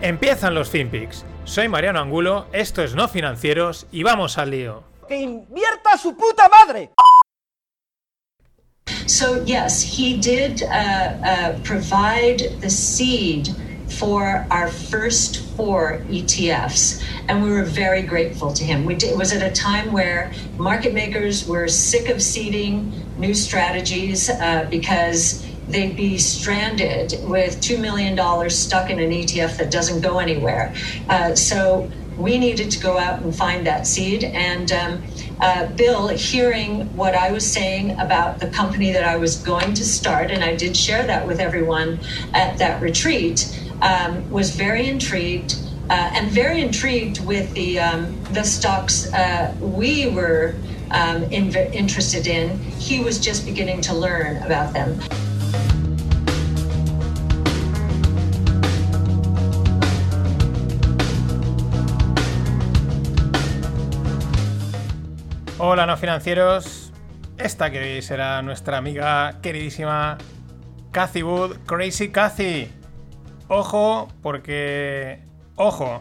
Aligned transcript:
Empiezan 0.00 0.54
los 0.54 0.70
FinPix. 0.70 1.24
Soy 1.44 1.66
Mariano 1.68 1.98
Angulo, 1.98 2.46
esto 2.52 2.84
es 2.84 2.94
No 2.94 3.08
Financieros 3.08 3.86
y 3.90 4.04
vamos 4.04 4.38
al 4.38 4.50
lío. 4.50 4.84
¡Que 5.08 5.16
invierta 5.16 5.98
su 6.00 6.16
puta 6.16 6.48
madre! 6.48 6.90
So 9.06 9.42
yes, 9.44 9.82
he 9.82 10.16
did 10.16 10.62
uh, 10.62 10.68
uh, 10.68 11.58
provide 11.64 12.60
the 12.60 12.70
seed 12.70 13.48
for 13.88 14.46
our 14.50 14.68
first 14.68 15.40
four 15.56 16.02
ETFs, 16.08 17.02
and 17.28 17.42
we 17.42 17.50
were 17.50 17.64
very 17.64 18.02
grateful 18.02 18.52
to 18.52 18.62
him. 18.62 18.84
We 18.84 18.94
did, 18.94 19.10
it 19.10 19.16
was 19.16 19.32
at 19.32 19.42
a 19.42 19.50
time 19.50 19.92
where 19.92 20.30
market 20.58 20.94
makers 20.94 21.48
were 21.48 21.66
sick 21.66 22.08
of 22.08 22.22
seeding 22.22 22.92
new 23.18 23.34
strategies 23.34 24.30
uh, 24.30 24.66
because 24.70 25.44
they'd 25.68 25.96
be 25.96 26.18
stranded 26.18 27.14
with 27.24 27.60
$2 27.60 27.80
million 27.80 28.50
stuck 28.50 28.90
in 28.90 28.98
an 28.98 29.10
ETF 29.10 29.58
that 29.58 29.70
doesn't 29.70 30.00
go 30.00 30.18
anywhere. 30.18 30.74
Uh, 31.08 31.34
so 31.34 31.90
we 32.16 32.36
needed 32.36 32.70
to 32.70 32.80
go 32.80 32.98
out 32.98 33.22
and 33.22 33.34
find 33.34 33.66
that 33.66 33.86
seed. 33.86 34.24
And 34.24 34.72
um, 34.72 35.02
uh, 35.40 35.66
Bill, 35.66 36.08
hearing 36.08 36.94
what 36.96 37.14
I 37.14 37.30
was 37.30 37.46
saying 37.46 37.92
about 38.00 38.40
the 38.40 38.48
company 38.48 38.92
that 38.92 39.04
I 39.04 39.16
was 39.16 39.36
going 39.36 39.74
to 39.74 39.84
start, 39.84 40.30
and 40.30 40.42
I 40.42 40.56
did 40.56 40.76
share 40.76 41.06
that 41.06 41.26
with 41.26 41.38
everyone 41.38 42.00
at 42.34 42.58
that 42.58 42.82
retreat, 42.82 43.56
um, 43.82 44.28
was 44.30 44.54
very 44.54 44.88
intrigued. 44.88 45.56
Uh, 45.90 46.10
and 46.12 46.30
very 46.30 46.60
intrigued 46.60 47.24
with 47.24 47.50
the 47.54 47.78
um, 47.78 48.22
the 48.34 48.44
stocks 48.44 49.10
uh, 49.14 49.56
we 49.58 50.06
were 50.10 50.54
um, 50.90 51.22
in, 51.24 51.54
interested 51.72 52.26
in. 52.26 52.58
He 52.78 53.00
was 53.00 53.18
just 53.18 53.46
beginning 53.46 53.80
to 53.82 53.94
learn 53.94 54.42
about 54.42 54.74
them. 54.74 55.00
Hola 65.60 65.86
no 65.86 65.96
financieros, 65.96 66.92
esta 67.36 67.68
que 67.72 67.80
hoy 67.80 68.00
será 68.00 68.40
nuestra 68.42 68.78
amiga 68.78 69.40
queridísima 69.42 70.16
Cathy 70.92 71.24
Wood, 71.24 71.56
Crazy 71.66 72.12
Cathy. 72.12 72.70
Ojo, 73.48 74.06
porque... 74.22 75.20
Ojo. 75.56 76.00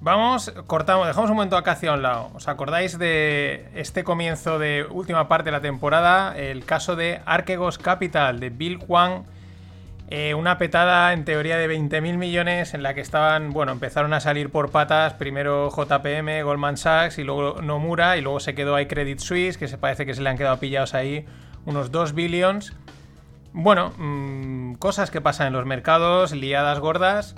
Vamos, 0.00 0.50
cortamos, 0.66 1.08
dejamos 1.08 1.28
un 1.28 1.36
momento 1.36 1.58
a 1.58 1.62
Cathy 1.62 1.88
a 1.88 1.92
un 1.92 2.00
lado. 2.00 2.30
¿Os 2.32 2.48
acordáis 2.48 2.98
de 2.98 3.68
este 3.74 4.02
comienzo 4.02 4.58
de 4.58 4.86
última 4.90 5.28
parte 5.28 5.44
de 5.50 5.52
la 5.52 5.60
temporada? 5.60 6.34
El 6.34 6.64
caso 6.64 6.96
de 6.96 7.20
Archegos 7.26 7.76
Capital, 7.76 8.40
de 8.40 8.48
Bill 8.48 8.78
Huang 8.88 9.24
eh, 10.14 10.34
una 10.34 10.58
petada 10.58 11.14
en 11.14 11.24
teoría 11.24 11.56
de 11.56 11.66
20.000 11.66 12.18
millones 12.18 12.74
en 12.74 12.82
la 12.82 12.92
que 12.92 13.00
estaban, 13.00 13.48
bueno, 13.48 13.72
empezaron 13.72 14.12
a 14.12 14.20
salir 14.20 14.50
por 14.50 14.70
patas 14.70 15.14
primero 15.14 15.70
JPM, 15.70 16.42
Goldman 16.42 16.76
Sachs 16.76 17.16
y 17.16 17.24
luego 17.24 17.62
Nomura 17.62 18.18
y 18.18 18.20
luego 18.20 18.38
se 18.38 18.54
quedó 18.54 18.74
ahí 18.74 18.84
Credit 18.84 19.18
Suisse, 19.18 19.56
que 19.56 19.68
se 19.68 19.78
parece 19.78 20.04
que 20.04 20.12
se 20.12 20.20
le 20.20 20.28
han 20.28 20.36
quedado 20.36 20.58
pillados 20.58 20.92
ahí 20.92 21.24
unos 21.64 21.90
2 21.92 22.12
billions. 22.12 22.74
Bueno, 23.54 23.94
mmm, 23.96 24.74
cosas 24.74 25.10
que 25.10 25.22
pasan 25.22 25.46
en 25.46 25.54
los 25.54 25.64
mercados, 25.64 26.32
liadas 26.32 26.78
gordas. 26.78 27.34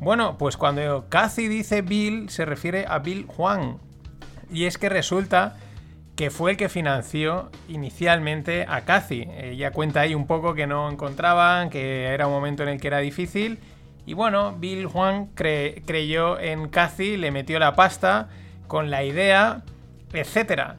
Bueno, 0.00 0.36
pues 0.36 0.56
cuando 0.56 1.06
Cathy 1.08 1.46
dice 1.46 1.82
Bill 1.82 2.28
se 2.28 2.44
refiere 2.44 2.86
a 2.88 2.98
Bill 2.98 3.26
Juan. 3.28 3.78
Y 4.50 4.64
es 4.64 4.78
que 4.78 4.88
resulta 4.88 5.58
que 6.16 6.30
fue 6.30 6.52
el 6.52 6.56
que 6.56 6.70
financió 6.70 7.50
inicialmente 7.68 8.64
a 8.66 8.80
Cathy. 8.86 9.28
Ella 9.36 9.70
cuenta 9.70 10.00
ahí 10.00 10.14
un 10.14 10.26
poco 10.26 10.54
que 10.54 10.66
no 10.66 10.90
encontraban, 10.90 11.68
que 11.68 12.06
era 12.06 12.26
un 12.26 12.32
momento 12.32 12.62
en 12.62 12.70
el 12.70 12.80
que 12.80 12.86
era 12.88 12.98
difícil. 12.98 13.58
Y 14.06 14.14
bueno, 14.14 14.56
Bill 14.58 14.86
Juan 14.86 15.26
creyó 15.34 16.40
en 16.40 16.68
Cathy, 16.68 17.18
le 17.18 17.30
metió 17.30 17.58
la 17.58 17.74
pasta 17.74 18.28
con 18.66 18.90
la 18.90 19.04
idea, 19.04 19.62
etc. 20.14 20.76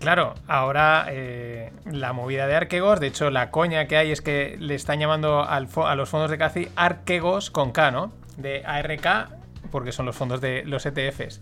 Claro, 0.00 0.34
ahora 0.48 1.06
eh, 1.10 1.72
la 1.84 2.12
movida 2.12 2.46
de 2.48 2.56
Arquegos, 2.56 2.98
de 2.98 3.06
hecho 3.06 3.30
la 3.30 3.50
coña 3.50 3.86
que 3.86 3.98
hay 3.98 4.10
es 4.10 4.20
que 4.20 4.56
le 4.58 4.74
están 4.74 4.98
llamando 4.98 5.44
a 5.44 5.60
los 5.60 6.08
fondos 6.08 6.30
de 6.30 6.38
Cathy 6.38 6.68
Arquegos 6.74 7.50
con 7.50 7.70
K, 7.70 7.90
¿no? 7.92 8.12
De 8.36 8.64
ARK, 8.64 9.28
porque 9.70 9.92
son 9.92 10.06
los 10.06 10.16
fondos 10.16 10.40
de 10.40 10.64
los 10.64 10.86
ETFs. 10.86 11.40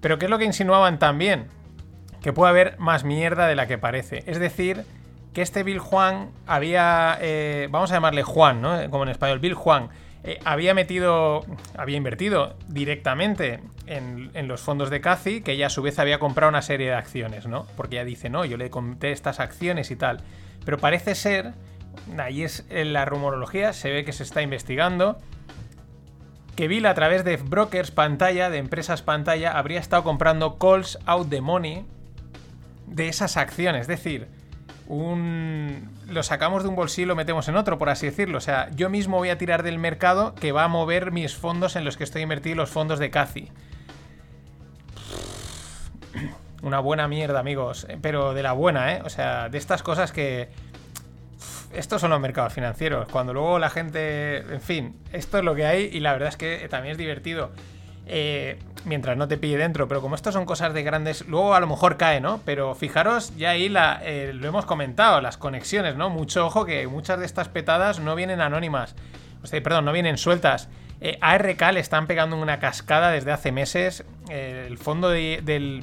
Pero 0.00 0.18
¿qué 0.18 0.26
es 0.26 0.30
lo 0.30 0.38
que 0.38 0.44
insinuaban 0.44 0.98
también? 0.98 1.48
Que 2.24 2.32
puede 2.32 2.48
haber 2.48 2.78
más 2.78 3.04
mierda 3.04 3.46
de 3.46 3.54
la 3.54 3.66
que 3.66 3.76
parece. 3.76 4.24
Es 4.24 4.38
decir, 4.38 4.86
que 5.34 5.42
este 5.42 5.62
Bill 5.62 5.78
Juan 5.78 6.30
había, 6.46 7.18
eh, 7.20 7.68
vamos 7.70 7.90
a 7.90 7.96
llamarle 7.96 8.22
Juan, 8.22 8.62
¿no? 8.62 8.88
Como 8.88 9.02
en 9.02 9.10
español, 9.10 9.40
Bill 9.40 9.52
Juan, 9.52 9.90
eh, 10.22 10.38
había 10.42 10.72
metido, 10.72 11.44
había 11.76 11.98
invertido 11.98 12.56
directamente 12.66 13.60
en, 13.86 14.48
los 14.48 14.62
fondos 14.62 14.88
de 14.88 15.02
Cathy, 15.02 15.42
que 15.42 15.52
ella 15.52 15.66
a 15.66 15.68
su 15.68 15.82
vez 15.82 15.98
había 15.98 16.18
comprado 16.18 16.48
una 16.48 16.62
serie 16.62 16.86
de 16.86 16.94
acciones, 16.94 17.46
¿no? 17.46 17.66
Porque 17.76 17.96
ella 17.96 18.06
dice, 18.06 18.30
no, 18.30 18.46
yo 18.46 18.56
le 18.56 18.70
compré 18.70 19.12
estas 19.12 19.38
acciones 19.38 19.90
y 19.90 19.96
tal. 19.96 20.22
Pero 20.64 20.78
parece 20.78 21.14
ser, 21.14 21.52
ahí 22.16 22.42
es 22.42 22.64
en 22.70 22.94
la 22.94 23.04
rumorología, 23.04 23.74
se 23.74 23.92
ve 23.92 24.06
que 24.06 24.14
se 24.14 24.22
está 24.22 24.40
investigando, 24.40 25.18
que 26.56 26.68
Bill 26.68 26.86
a 26.86 26.94
través 26.94 27.22
de 27.22 27.36
brokers 27.36 27.90
pantalla, 27.90 28.48
de 28.48 28.56
empresas 28.56 29.02
pantalla, 29.02 29.58
habría 29.58 29.78
estado 29.78 30.04
comprando 30.04 30.56
calls 30.58 30.98
out 31.04 31.28
the 31.28 31.42
money 31.42 31.84
de 32.86 33.08
esas 33.08 33.36
acciones. 33.36 33.82
Es 33.82 33.86
decir, 33.88 34.28
un... 34.86 35.90
lo 36.08 36.22
sacamos 36.22 36.62
de 36.62 36.68
un 36.68 36.76
bolsillo 36.76 37.04
y 37.04 37.08
lo 37.08 37.16
metemos 37.16 37.48
en 37.48 37.56
otro, 37.56 37.78
por 37.78 37.88
así 37.88 38.06
decirlo. 38.06 38.38
O 38.38 38.40
sea, 38.40 38.70
yo 38.74 38.90
mismo 38.90 39.16
voy 39.18 39.30
a 39.30 39.38
tirar 39.38 39.62
del 39.62 39.78
mercado 39.78 40.34
que 40.34 40.52
va 40.52 40.64
a 40.64 40.68
mover 40.68 41.10
mis 41.12 41.34
fondos 41.34 41.76
en 41.76 41.84
los 41.84 41.96
que 41.96 42.04
estoy 42.04 42.22
invertido, 42.22 42.56
los 42.56 42.70
fondos 42.70 42.98
de 42.98 43.10
Cathy. 43.10 43.50
Una 46.62 46.80
buena 46.80 47.08
mierda, 47.08 47.40
amigos. 47.40 47.86
Pero 48.00 48.34
de 48.34 48.42
la 48.42 48.52
buena, 48.52 48.94
¿eh? 48.94 49.02
O 49.04 49.10
sea, 49.10 49.48
de 49.48 49.58
estas 49.58 49.82
cosas 49.82 50.12
que... 50.12 50.48
Estos 51.74 52.00
son 52.00 52.10
los 52.10 52.20
mercados 52.20 52.52
financieros. 52.52 53.08
Cuando 53.08 53.32
luego 53.32 53.58
la 53.58 53.68
gente... 53.68 54.36
En 54.38 54.60
fin, 54.60 54.96
esto 55.12 55.38
es 55.38 55.44
lo 55.44 55.54
que 55.54 55.66
hay 55.66 55.90
y 55.92 56.00
la 56.00 56.12
verdad 56.12 56.28
es 56.28 56.36
que 56.36 56.68
también 56.68 56.92
es 56.92 56.98
divertido. 56.98 57.50
Eh, 58.06 58.58
mientras 58.84 59.16
no 59.16 59.28
te 59.28 59.36
pille 59.38 59.56
dentro. 59.56 59.88
Pero 59.88 60.00
como 60.00 60.14
esto 60.14 60.32
son 60.32 60.44
cosas 60.44 60.74
de 60.74 60.82
grandes, 60.82 61.26
luego 61.26 61.54
a 61.54 61.60
lo 61.60 61.66
mejor 61.66 61.96
cae, 61.96 62.20
¿no? 62.20 62.40
Pero 62.44 62.74
fijaros, 62.74 63.34
ya 63.36 63.50
ahí 63.50 63.72
eh, 64.02 64.32
lo 64.34 64.48
hemos 64.48 64.66
comentado, 64.66 65.20
las 65.20 65.36
conexiones, 65.36 65.96
¿no? 65.96 66.10
Mucho 66.10 66.46
ojo 66.46 66.64
que 66.64 66.86
muchas 66.86 67.18
de 67.18 67.26
estas 67.26 67.48
petadas 67.48 68.00
no 68.00 68.14
vienen 68.14 68.40
anónimas. 68.40 68.94
Perdón, 69.50 69.84
no 69.84 69.92
vienen 69.92 70.18
sueltas. 70.18 70.68
Eh, 71.00 71.18
ARK 71.20 71.72
le 71.72 71.80
están 71.80 72.06
pegando 72.06 72.36
una 72.36 72.58
cascada 72.58 73.10
desde 73.10 73.32
hace 73.32 73.52
meses. 73.52 74.04
el 74.30 74.78
fondo 74.78 75.10
de 75.10 75.82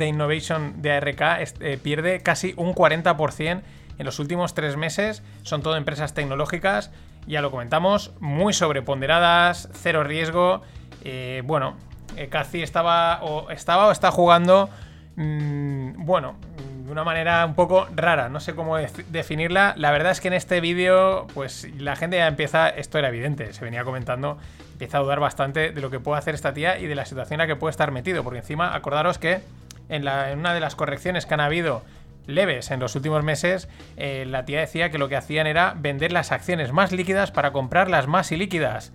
Innovation 0.00 0.82
de 0.82 0.92
ARK 0.92 1.80
pierde 1.82 2.20
casi 2.20 2.54
un 2.56 2.74
40% 2.74 3.62
en 3.98 4.06
los 4.06 4.18
últimos 4.18 4.54
tres 4.54 4.76
meses. 4.76 5.22
Son 5.42 5.62
todo 5.62 5.76
empresas 5.76 6.14
tecnológicas, 6.14 6.90
ya 7.26 7.40
lo 7.40 7.50
comentamos, 7.52 8.12
muy 8.18 8.52
sobreponderadas, 8.52 9.68
cero 9.74 10.02
riesgo. 10.02 10.62
Eh, 11.04 11.42
bueno, 11.44 11.76
eh, 12.16 12.28
Cathy 12.28 12.62
estaba 12.62 13.22
o, 13.22 13.50
estaba 13.50 13.88
o 13.88 13.92
está 13.92 14.10
jugando, 14.10 14.68
mmm, 15.16 16.04
bueno, 16.04 16.36
de 16.84 16.90
una 16.90 17.04
manera 17.04 17.44
un 17.46 17.54
poco 17.54 17.86
rara, 17.94 18.28
no 18.28 18.40
sé 18.40 18.54
cómo 18.54 18.76
definirla. 18.76 19.74
La 19.76 19.90
verdad 19.90 20.12
es 20.12 20.20
que 20.20 20.28
en 20.28 20.34
este 20.34 20.60
vídeo, 20.60 21.26
pues 21.34 21.68
la 21.78 21.96
gente 21.96 22.16
ya 22.16 22.26
empieza, 22.26 22.68
esto 22.68 22.98
era 22.98 23.08
evidente, 23.08 23.52
se 23.52 23.64
venía 23.64 23.84
comentando, 23.84 24.38
empieza 24.72 24.98
a 24.98 25.00
dudar 25.00 25.20
bastante 25.20 25.70
de 25.70 25.80
lo 25.80 25.90
que 25.90 26.00
puede 26.00 26.18
hacer 26.18 26.34
esta 26.34 26.52
tía 26.52 26.78
y 26.78 26.86
de 26.86 26.94
la 26.94 27.04
situación 27.04 27.40
en 27.40 27.48
la 27.48 27.54
que 27.54 27.58
puede 27.58 27.70
estar 27.70 27.90
metido, 27.92 28.24
porque 28.24 28.40
encima, 28.40 28.74
acordaros 28.74 29.18
que 29.18 29.40
en, 29.88 30.04
la, 30.04 30.30
en 30.30 30.38
una 30.38 30.54
de 30.54 30.60
las 30.60 30.74
correcciones 30.74 31.24
que 31.26 31.34
han 31.34 31.40
habido 31.40 31.82
leves 32.26 32.70
en 32.70 32.80
los 32.80 32.94
últimos 32.94 33.24
meses, 33.24 33.68
eh, 33.96 34.24
la 34.26 34.44
tía 34.44 34.60
decía 34.60 34.90
que 34.90 34.98
lo 34.98 35.08
que 35.08 35.16
hacían 35.16 35.46
era 35.46 35.74
vender 35.76 36.12
las 36.12 36.30
acciones 36.30 36.72
más 36.72 36.92
líquidas 36.92 37.32
para 37.32 37.52
comprar 37.52 37.90
las 37.90 38.06
más 38.06 38.32
ilíquidas. 38.32 38.92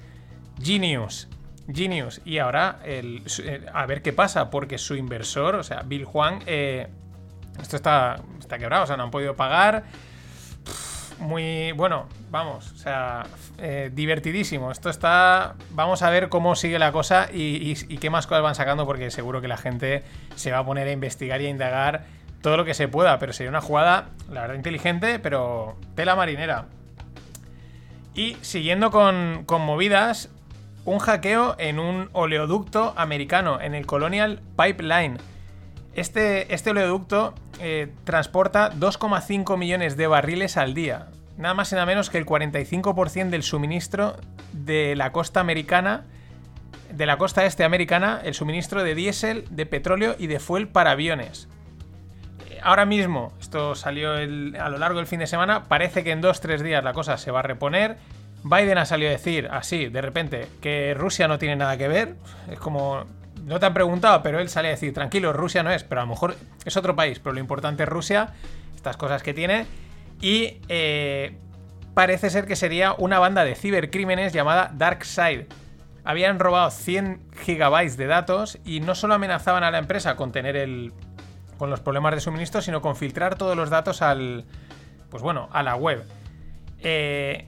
Genius. 0.61 1.27
Genius. 1.71 2.21
Y 2.25 2.37
ahora 2.39 2.79
el, 2.85 3.23
eh, 3.43 3.65
a 3.73 3.85
ver 3.85 4.01
qué 4.01 4.13
pasa, 4.13 4.49
porque 4.49 4.77
su 4.77 4.95
inversor, 4.95 5.55
o 5.55 5.63
sea, 5.63 5.81
Bill 5.83 6.05
Juan, 6.05 6.39
eh, 6.45 6.87
esto 7.61 7.75
está, 7.75 8.17
está 8.39 8.57
quebrado, 8.57 8.83
o 8.83 8.87
sea, 8.87 8.97
no 8.97 9.03
han 9.03 9.11
podido 9.11 9.35
pagar. 9.35 9.83
muy, 11.19 11.71
bueno, 11.71 12.07
vamos, 12.29 12.71
o 12.73 12.77
sea, 12.77 13.25
eh, 13.57 13.89
divertidísimo. 13.93 14.71
Esto 14.71 14.89
está, 14.89 15.55
vamos 15.71 16.03
a 16.03 16.09
ver 16.11 16.29
cómo 16.29 16.55
sigue 16.55 16.77
la 16.77 16.91
cosa 16.91 17.27
y, 17.33 17.73
y- 17.89 17.97
qué 17.97 18.09
más 18.11 18.27
cosas 18.27 18.43
van 18.43 18.53
sacando 18.55 18.85
porque 18.85 19.09
seguro 19.09 19.41
que 19.41 19.47
la 19.47 19.57
gente 19.57 20.03
se 20.35 20.51
va 20.51 20.59
a 20.59 20.65
poner 20.65 20.87
a 20.87 20.91
investigar 20.91 21.41
y 21.41 21.47
a 21.47 21.49
indagar 21.49 22.05
todo 22.41 22.55
lo 22.55 22.65
que 22.65 22.75
se 22.75 22.87
pueda, 22.87 23.17
pero 23.17 23.33
sería 23.33 23.49
una 23.49 23.61
jugada, 23.61 24.09
la 24.31 24.41
verdad, 24.41 24.55
inteligente, 24.55 25.17
pero 25.17 25.75
tela 25.95 26.15
marinera. 26.15 26.65
Y 28.13 28.37
siguiendo 28.41 28.91
con, 28.91 29.43
con 29.47 29.61
movidas, 29.63 30.29
un 30.87 30.99
hackeo 30.99 31.55
en 31.59 31.79
un 31.79 32.09
oleoducto 32.13 32.93
americano, 32.95 33.59
en 33.59 33.75
el 33.75 33.85
Colonial 33.85 34.39
Pipeline. 34.55 35.17
Este, 35.93 36.53
este 36.53 36.69
oleoducto 36.69 37.35
eh, 37.59 37.91
transporta 38.05 38.71
2,5 38.71 39.57
millones 39.57 39.97
de 39.97 40.07
barriles 40.07 40.55
al 40.55 40.73
día. 40.73 41.07
Nada 41.37 41.53
más 41.53 41.73
y 41.73 41.75
nada 41.75 41.85
menos 41.85 42.09
que 42.09 42.17
el 42.17 42.25
45% 42.25 43.29
del 43.29 43.43
suministro 43.43 44.15
de 44.53 44.95
la 44.95 45.11
costa 45.11 45.41
americana, 45.41 46.05
de 46.89 47.05
la 47.05 47.17
costa 47.17 47.45
este 47.45 47.65
americana, 47.65 48.21
el 48.23 48.33
suministro 48.33 48.81
de 48.81 48.95
diésel, 48.95 49.43
de 49.49 49.65
petróleo 49.65 50.15
y 50.17 50.27
de 50.27 50.39
fuel 50.39 50.69
para 50.69 50.91
aviones. 50.91 51.49
Ahora 52.63 52.85
mismo, 52.85 53.33
esto 53.41 53.75
salió 53.75 54.13
a 54.13 54.69
lo 54.69 54.77
largo 54.77 54.99
del 54.99 55.07
fin 55.07 55.19
de 55.19 55.27
semana, 55.27 55.65
parece 55.65 56.05
que 56.05 56.11
en 56.11 56.23
2-3 56.23 56.61
días 56.61 56.81
la 56.81 56.93
cosa 56.93 57.17
se 57.17 57.29
va 57.29 57.39
a 57.39 57.43
reponer. 57.43 57.97
Biden 58.43 58.77
ha 58.77 58.85
salido 58.85 59.09
a 59.09 59.13
decir 59.13 59.47
así, 59.51 59.87
de 59.87 60.01
repente, 60.01 60.47
que 60.61 60.93
Rusia 60.93 61.27
no 61.27 61.37
tiene 61.37 61.55
nada 61.55 61.77
que 61.77 61.87
ver. 61.87 62.15
Es 62.49 62.59
como, 62.59 63.05
no 63.45 63.59
te 63.59 63.65
han 63.65 63.73
preguntado, 63.73 64.21
pero 64.23 64.39
él 64.39 64.49
sale 64.49 64.69
a 64.69 64.71
decir, 64.71 64.93
tranquilo, 64.93 65.33
Rusia 65.33 65.63
no 65.63 65.71
es, 65.71 65.83
pero 65.83 66.01
a 66.01 66.03
lo 66.03 66.09
mejor 66.09 66.35
es 66.65 66.77
otro 66.77 66.95
país, 66.95 67.19
pero 67.19 67.33
lo 67.33 67.39
importante 67.39 67.83
es 67.83 67.89
Rusia, 67.89 68.33
estas 68.75 68.97
cosas 68.97 69.23
que 69.23 69.33
tiene. 69.33 69.65
Y 70.21 70.59
eh, 70.69 71.37
parece 71.93 72.29
ser 72.29 72.45
que 72.45 72.55
sería 72.55 72.93
una 72.97 73.19
banda 73.19 73.43
de 73.43 73.55
cibercrímenes 73.55 74.33
llamada 74.33 74.71
DarkSide. 74.73 75.47
Habían 76.03 76.39
robado 76.39 76.71
100 76.71 77.21
gigabytes 77.43 77.97
de 77.97 78.07
datos 78.07 78.59
y 78.63 78.79
no 78.79 78.95
solo 78.95 79.15
amenazaban 79.15 79.63
a 79.63 79.71
la 79.71 79.77
empresa 79.77 80.15
con 80.15 80.31
tener 80.31 80.55
el, 80.55 80.93
con 81.57 81.69
los 81.69 81.81
problemas 81.81 82.13
de 82.15 82.21
suministro, 82.21 82.61
sino 82.61 82.81
con 82.81 82.95
filtrar 82.95 83.35
todos 83.35 83.57
los 83.57 83.69
datos 83.69 84.01
al, 84.01 84.45
pues 85.09 85.21
bueno, 85.21 85.49
a 85.51 85.63
la 85.63 85.75
web. 85.75 86.05
Eh, 86.79 87.47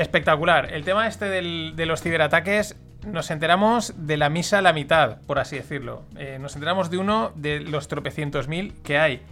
espectacular. 0.00 0.72
El 0.72 0.84
tema 0.84 1.06
este 1.06 1.26
del- 1.26 1.74
de 1.76 1.86
los 1.86 2.02
ciberataques, 2.02 2.76
nos 3.06 3.30
enteramos 3.30 3.94
de 3.96 4.16
la 4.16 4.28
misa 4.28 4.58
a 4.58 4.62
la 4.62 4.72
mitad, 4.72 5.18
por 5.26 5.38
así 5.38 5.56
decirlo. 5.56 6.02
Eh, 6.16 6.38
nos 6.40 6.54
enteramos 6.54 6.90
de 6.90 6.98
uno 6.98 7.32
de 7.34 7.60
los 7.60 7.88
tropecientos 7.88 8.46
mil 8.48 8.74
que 8.82 8.98
hay. 8.98 9.22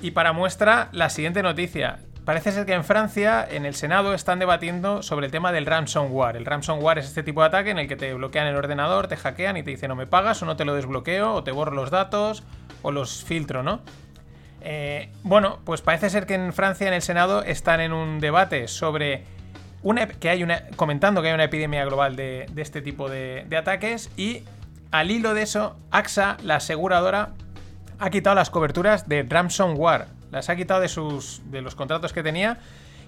Y 0.00 0.12
para 0.12 0.32
muestra, 0.32 0.88
la 0.92 1.10
siguiente 1.10 1.42
noticia. 1.42 1.98
Parece 2.24 2.52
ser 2.52 2.64
que 2.64 2.72
en 2.72 2.84
Francia, 2.84 3.46
en 3.50 3.66
el 3.66 3.74
Senado, 3.74 4.14
están 4.14 4.38
debatiendo 4.38 5.02
sobre 5.02 5.26
el 5.26 5.32
tema 5.32 5.52
del 5.52 5.66
ransomware. 5.66 6.36
El 6.36 6.46
ransomware 6.46 6.98
es 6.98 7.06
este 7.06 7.22
tipo 7.22 7.42
de 7.42 7.48
ataque 7.48 7.70
en 7.70 7.78
el 7.78 7.88
que 7.88 7.96
te 7.96 8.14
bloquean 8.14 8.46
el 8.46 8.56
ordenador, 8.56 9.08
te 9.08 9.16
hackean 9.16 9.56
y 9.58 9.62
te 9.62 9.72
dicen 9.72 9.90
o 9.90 9.94
me 9.96 10.06
pagas 10.06 10.42
o 10.42 10.46
no 10.46 10.56
te 10.56 10.64
lo 10.64 10.74
desbloqueo, 10.74 11.34
o 11.34 11.44
te 11.44 11.50
borro 11.52 11.72
los 11.72 11.90
datos, 11.90 12.42
o 12.82 12.92
los 12.92 13.24
filtro, 13.24 13.62
¿no? 13.62 13.82
Eh, 14.62 15.10
bueno, 15.22 15.58
pues 15.64 15.82
parece 15.82 16.08
ser 16.08 16.24
que 16.24 16.34
en 16.34 16.54
Francia, 16.54 16.88
en 16.88 16.94
el 16.94 17.02
Senado, 17.02 17.42
están 17.42 17.80
en 17.80 17.92
un 17.92 18.20
debate 18.20 18.68
sobre 18.68 19.24
una, 19.84 20.08
que 20.08 20.30
hay 20.30 20.42
una, 20.42 20.66
comentando 20.74 21.22
que 21.22 21.28
hay 21.28 21.34
una 21.34 21.44
epidemia 21.44 21.84
global 21.84 22.16
de, 22.16 22.46
de 22.50 22.62
este 22.62 22.82
tipo 22.82 23.08
de, 23.08 23.44
de 23.48 23.56
ataques 23.56 24.10
y 24.16 24.42
al 24.90 25.10
hilo 25.10 25.34
de 25.34 25.42
eso, 25.42 25.76
AXA, 25.90 26.36
la 26.42 26.56
aseguradora, 26.56 27.30
ha 27.98 28.10
quitado 28.10 28.34
las 28.34 28.50
coberturas 28.50 29.08
de 29.08 29.22
ransomware. 29.22 30.06
Las 30.30 30.50
ha 30.50 30.56
quitado 30.56 30.80
de, 30.80 30.88
sus, 30.88 31.42
de 31.50 31.62
los 31.62 31.74
contratos 31.74 32.12
que 32.12 32.22
tenía. 32.22 32.58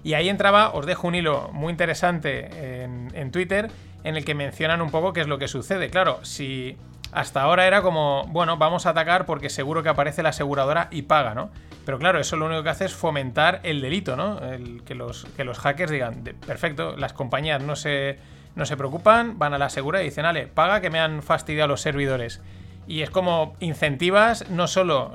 Y 0.03 0.13
ahí 0.13 0.29
entraba, 0.29 0.69
os 0.69 0.85
dejo 0.85 1.07
un 1.07 1.15
hilo 1.15 1.49
muy 1.51 1.71
interesante 1.71 2.83
en, 2.83 3.11
en 3.13 3.31
Twitter 3.31 3.69
en 4.03 4.15
el 4.15 4.23
que 4.23 4.35
mencionan 4.35 4.81
un 4.81 4.91
poco 4.91 5.13
qué 5.13 5.21
es 5.21 5.27
lo 5.27 5.37
que 5.37 5.47
sucede. 5.47 5.89
Claro, 5.89 6.19
si 6.23 6.77
hasta 7.11 7.41
ahora 7.41 7.67
era 7.67 7.81
como, 7.81 8.25
bueno, 8.27 8.57
vamos 8.57 8.85
a 8.85 8.91
atacar 8.91 9.25
porque 9.25 9.49
seguro 9.49 9.81
que 9.81 9.89
aparece 9.89 10.23
la 10.23 10.29
aseguradora 10.29 10.87
y 10.91 11.03
paga, 11.03 11.33
¿no? 11.33 11.49
Pero 11.87 11.99
claro, 11.99 12.19
eso 12.19 12.35
lo 12.35 12.45
único 12.47 12.63
que 12.63 12.69
hace 12.69 12.83
es 12.83 12.93
fomentar 12.93 13.61
el 13.63 13.79
delito, 13.79 14.17
¿no? 14.17 14.39
El, 14.39 14.83
que, 14.83 14.93
los, 14.93 15.23
que 15.37 15.45
los 15.45 15.57
hackers 15.57 15.89
digan, 15.89 16.21
"De- 16.21 16.33
perfecto, 16.33 16.97
las 16.97 17.13
compañías 17.13 17.61
no 17.63 17.77
se, 17.77 18.19
no 18.55 18.65
se 18.65 18.75
preocupan, 18.75 19.39
van 19.39 19.53
a 19.53 19.57
la 19.57 19.67
asegura 19.67 20.01
y 20.01 20.05
dicen, 20.05 20.25
ale, 20.25 20.47
paga 20.47 20.81
que 20.81 20.89
me 20.89 20.99
han 20.99 21.23
fastidiado 21.23 21.69
los 21.69 21.79
servidores. 21.79 22.41
Y 22.87 23.03
es 23.03 23.09
como 23.09 23.55
incentivas 23.61 24.49
no 24.49 24.67
solo 24.67 25.13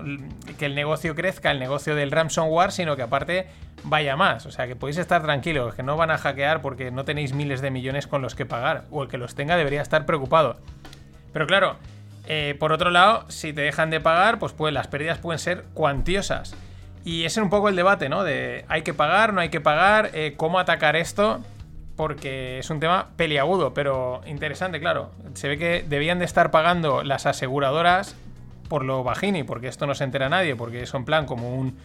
que 0.59 0.65
el 0.65 0.75
negocio 0.75 1.15
crezca, 1.15 1.51
el 1.51 1.59
negocio 1.59 1.95
del 1.95 2.11
ransomware, 2.11 2.73
sino 2.73 2.97
que 2.97 3.03
aparte 3.03 3.49
vaya 3.85 4.17
más. 4.17 4.47
O 4.47 4.51
sea, 4.51 4.67
que 4.67 4.75
podéis 4.75 4.97
estar 4.97 5.23
tranquilos, 5.23 5.75
que 5.75 5.83
no 5.83 5.99
van 5.99 6.11
a 6.11 6.17
hackear 6.17 6.63
porque 6.63 6.91
no 6.91 7.05
tenéis 7.05 7.35
miles 7.35 7.61
de 7.61 7.71
millones 7.71 8.07
con 8.07 8.23
los 8.23 8.35
que 8.35 8.47
pagar. 8.47 8.85
O 8.91 9.03
el 9.03 9.11
que 9.11 9.19
los 9.19 9.35
tenga 9.35 9.57
debería 9.59 9.83
estar 9.83 10.07
preocupado. 10.07 10.57
Pero 11.35 11.47
claro, 11.47 11.77
eh, 12.29 12.55
por 12.59 12.73
otro 12.73 12.91
lado, 12.91 13.25
si 13.29 13.53
te 13.53 13.61
dejan 13.63 13.91
de 13.91 14.01
pagar, 14.01 14.39
pues, 14.39 14.53
pues 14.55 14.73
las 14.73 14.87
pérdidas 14.87 15.19
pueden 15.19 15.39
ser 15.39 15.65
cuantiosas. 15.75 16.55
Y 17.05 17.25
ese 17.25 17.41
es 17.41 17.45
un 17.45 17.51
poco 17.51 17.69
el 17.69 17.77
debate, 17.77 18.09
¿no? 18.09 18.23
De 18.25 18.65
hay 18.69 18.83
que 18.83 18.95
pagar, 18.95 19.33
no 19.33 19.41
hay 19.41 19.49
que 19.49 19.61
pagar, 19.61 20.11
eh, 20.15 20.35
cómo 20.37 20.59
atacar 20.59 20.95
esto, 20.95 21.41
porque 21.97 22.59
es 22.59 22.71
un 22.71 22.81
tema 22.81 23.09
peliagudo, 23.17 23.75
pero 23.75 24.21
interesante, 24.27 24.81
claro. 24.81 25.11
Se 25.35 25.49
ve 25.49 25.59
que 25.59 25.85
debían 25.89 26.19
de 26.19 26.25
estar 26.25 26.51
pagando 26.51 27.03
las 27.03 27.27
aseguradoras 27.27 28.15
por 28.69 28.85
lo 28.85 29.03
bajini, 29.03 29.43
porque 29.43 29.69
esto 29.69 29.87
no 29.87 29.95
se 29.95 30.05
entera 30.05 30.29
nadie, 30.29 30.57
porque 30.57 30.83
es 30.83 30.95
en 30.95 31.05
plan 31.05 31.27
como 31.27 31.57
un, 31.57 31.77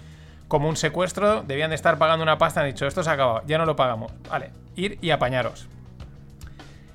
como 0.47 0.69
un 0.69 0.77
secuestro, 0.77 1.43
debían 1.43 1.71
de 1.71 1.75
estar 1.75 1.97
pagando 1.97 2.23
una 2.23 2.37
pasta, 2.37 2.61
han 2.61 2.67
dicho, 2.67 2.85
esto 2.87 3.03
se 3.03 3.09
ha 3.09 3.13
acabado, 3.13 3.41
ya 3.47 3.57
no 3.57 3.65
lo 3.65 3.75
pagamos. 3.75 4.11
Vale, 4.29 4.51
ir 4.75 4.97
y 5.01 5.09
apañaros. 5.09 5.67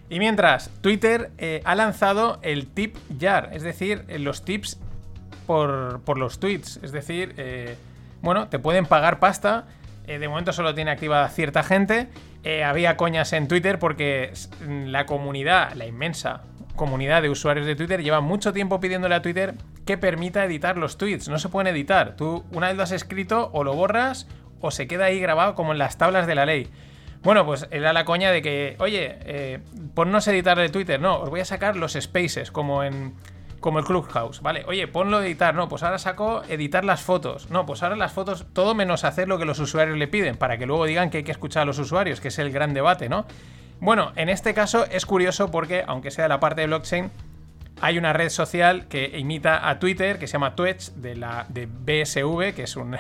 Y 0.09 0.19
mientras, 0.19 0.71
Twitter 0.81 1.31
eh, 1.39 1.63
ha 1.65 1.75
lanzado 1.75 2.39
el 2.43 2.67
tip 2.67 2.97
jar, 3.19 3.51
es 3.53 3.63
decir, 3.63 4.05
eh, 4.09 4.19
los 4.19 4.45
tips 4.45 4.79
por, 5.47 6.03
por 6.03 6.19
los 6.19 6.39
tweets. 6.39 6.81
Es 6.83 6.93
decir, 6.93 7.35
eh, 7.39 7.77
bueno, 8.23 8.49
te 8.49 8.59
pueden 8.59 8.87
pagar 8.87 9.19
pasta. 9.19 9.67
eh, 10.07 10.19
de 10.19 10.29
momento 10.29 10.53
solo 10.53 10.75
tiene 10.75 10.91
activada 10.91 11.29
cierta 11.29 11.63
gente. 11.63 12.09
Eh, 12.43 12.65
había 12.65 12.97
coñas 12.97 13.33
en 13.35 13.47
Twitter 13.47 13.79
porque 13.79 14.31
s- 14.33 14.49
la 14.67 15.07
comunidad, 15.07 15.75
la 15.75 15.87
inmensa 15.87 16.43
comunidad 16.75 17.23
de 17.23 17.29
usuarios 17.31 17.67
de 17.67 17.77
Twitter, 17.77 18.03
lleva 18.03 18.21
mucho 18.21 18.53
tiempo 18.53 18.81
pidiéndole 18.81 19.15
a 19.15 19.23
Twitter 19.23 19.55
que 19.87 19.99
permita 19.99 20.45
editar 20.45 20.77
los 20.77 20.99
tweets. 20.99 21.29
No 21.29 21.39
se 21.39 21.49
pueden 21.51 21.73
editar. 21.73 22.17
Tú 22.17 22.45
una 22.51 22.67
vez 22.69 22.77
lo 22.77 22.83
has 22.83 22.91
escrito 22.93 23.51
o 23.53 23.63
lo 23.63 23.75
borras 23.75 24.27
o 24.61 24.71
se 24.73 24.89
queda 24.89 25.05
ahí 25.05 25.21
grabado 25.21 25.55
como 25.55 25.71
en 25.73 25.79
las 25.79 25.99
tablas 25.99 26.27
de 26.27 26.35
la 26.35 26.47
ley. 26.47 26.69
Bueno, 27.23 27.47
pues 27.47 27.69
era 27.71 27.93
la 27.93 28.05
coña 28.05 28.33
de 28.33 28.43
que, 28.43 28.75
oye, 28.81 29.19
eh, 29.21 29.61
ponnos 29.95 30.27
a 30.27 30.33
editar 30.33 30.59
el 30.59 30.73
Twitter. 30.73 31.01
No, 31.01 31.21
os 31.21 31.31
voy 31.31 31.39
a 31.41 31.45
sacar 31.45 31.77
los 31.77 31.93
spaces, 31.93 32.51
como 32.51 32.83
en. 32.83 33.15
Como 33.63 33.79
el 33.79 33.85
Clubhouse, 33.85 34.43
¿vale? 34.43 34.65
Oye, 34.67 34.89
ponlo 34.89 35.19
a 35.19 35.25
editar. 35.25 35.55
No, 35.55 35.69
pues 35.69 35.85
ahora 35.85 35.99
saco 35.99 36.43
editar 36.49 36.85
las 36.85 37.01
fotos. 37.01 37.49
No, 37.49 37.65
pues 37.65 37.85
ahora 37.85 37.95
las 37.95 38.13
fotos, 38.13 38.45
todo 38.53 38.75
menos 38.75 39.05
hacer 39.05 39.29
lo 39.29 39.39
que 39.39 39.45
los 39.45 39.61
usuarios 39.61 39.97
le 39.97 40.09
piden, 40.09 40.37
para 40.37 40.59
que 40.59 40.67
luego 40.67 40.85
digan 40.85 41.11
que 41.11 41.19
hay 41.19 41.25
que 41.25 41.31
escuchar 41.31 41.63
a 41.63 41.67
los 41.67 41.79
usuarios, 41.79 42.21
que 42.21 42.29
es 42.29 42.39
el 42.41 42.51
gran 42.51 42.75
debate, 42.75 43.09
¿no? 43.09 43.25
Bueno, 43.79 44.11
en 44.17 44.29
este 44.29 44.53
caso 44.53 44.85
es 44.91 45.07
curioso 45.07 45.53
porque, 45.53 45.85
aunque 45.87 46.11
sea 46.11 46.27
la 46.27 46.41
parte 46.41 46.63
de 46.63 46.67
blockchain, 46.67 47.13
hay 47.81 47.99
una 47.99 48.13
red 48.13 48.31
social 48.31 48.89
que 48.89 49.17
imita 49.17 49.69
a 49.69 49.79
Twitter, 49.79 50.19
que 50.19 50.27
se 50.27 50.33
llama 50.33 50.57
Twitch, 50.57 50.91
de 50.95 51.15
la 51.15 51.47
de 51.49 51.67
BSV, 51.67 52.55
que 52.55 52.65
es 52.65 52.75
un, 52.75 52.97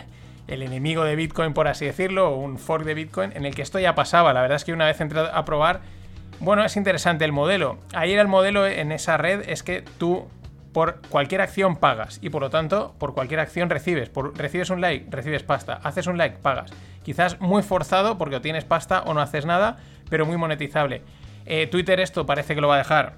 el 0.46 0.62
enemigo 0.62 1.02
de 1.02 1.16
Bitcoin, 1.16 1.54
por 1.54 1.66
así 1.66 1.86
decirlo, 1.86 2.30
o 2.30 2.36
un 2.36 2.56
fork 2.56 2.84
de 2.84 2.94
Bitcoin, 2.94 3.32
en 3.34 3.46
el 3.46 3.54
que 3.54 3.62
esto 3.62 3.80
ya 3.80 3.96
pasaba. 3.96 4.32
La 4.32 4.42
verdad 4.42 4.56
es 4.56 4.64
que 4.64 4.72
una 4.72 4.86
vez 4.86 5.00
entré 5.00 5.20
a 5.20 5.44
probar, 5.44 5.80
bueno, 6.38 6.64
es 6.64 6.76
interesante 6.76 7.24
el 7.24 7.32
modelo. 7.32 7.78
Ahí 7.94 8.12
era 8.12 8.22
el 8.22 8.28
modelo 8.28 8.64
en 8.64 8.92
esa 8.92 9.16
red, 9.16 9.48
es 9.48 9.64
que 9.64 9.82
tú 9.98 10.28
por 10.72 11.00
cualquier 11.08 11.40
acción 11.40 11.76
pagas 11.76 12.18
y 12.22 12.30
por 12.30 12.42
lo 12.42 12.50
tanto 12.50 12.94
por 12.98 13.14
cualquier 13.14 13.40
acción 13.40 13.70
recibes. 13.70 14.10
Recibes 14.34 14.70
un 14.70 14.80
like, 14.80 15.06
recibes 15.10 15.42
pasta. 15.42 15.80
Haces 15.82 16.06
un 16.06 16.18
like, 16.18 16.38
pagas. 16.38 16.72
Quizás 17.02 17.40
muy 17.40 17.62
forzado 17.62 18.18
porque 18.18 18.36
o 18.36 18.40
tienes 18.40 18.64
pasta 18.64 19.02
o 19.02 19.14
no 19.14 19.20
haces 19.20 19.46
nada, 19.46 19.78
pero 20.08 20.26
muy 20.26 20.36
monetizable. 20.36 21.02
Eh, 21.46 21.66
Twitter 21.66 22.00
esto 22.00 22.26
parece 22.26 22.54
que 22.54 22.60
lo 22.60 22.68
va 22.68 22.76
a 22.76 22.78
dejar 22.78 23.14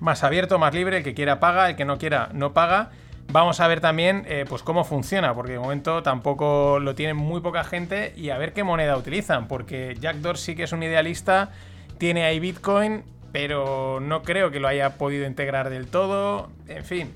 más 0.00 0.24
abierto, 0.24 0.58
más 0.58 0.74
libre, 0.74 0.98
el 0.98 1.04
que 1.04 1.14
quiera 1.14 1.38
paga, 1.38 1.70
el 1.70 1.76
que 1.76 1.84
no 1.84 1.98
quiera 1.98 2.28
no 2.32 2.52
paga. 2.52 2.90
Vamos 3.30 3.60
a 3.60 3.68
ver 3.68 3.80
también 3.80 4.24
eh, 4.26 4.44
pues 4.48 4.62
cómo 4.62 4.84
funciona, 4.84 5.32
porque 5.32 5.52
de 5.52 5.58
momento 5.58 6.02
tampoco 6.02 6.80
lo 6.80 6.94
tiene 6.94 7.14
muy 7.14 7.40
poca 7.40 7.64
gente 7.64 8.12
y 8.16 8.30
a 8.30 8.36
ver 8.36 8.52
qué 8.52 8.64
moneda 8.64 8.96
utilizan, 8.96 9.46
porque 9.46 9.96
Jack 10.00 10.16
Dorsey, 10.16 10.56
que 10.56 10.64
es 10.64 10.72
un 10.72 10.82
idealista, 10.82 11.50
tiene 11.98 12.24
ahí 12.24 12.40
Bitcoin, 12.40 13.04
pero 13.32 13.98
no 14.00 14.22
creo 14.22 14.50
que 14.50 14.60
lo 14.60 14.68
haya 14.68 14.98
podido 14.98 15.26
integrar 15.26 15.70
del 15.70 15.86
todo. 15.86 16.50
En 16.68 16.84
fin, 16.84 17.12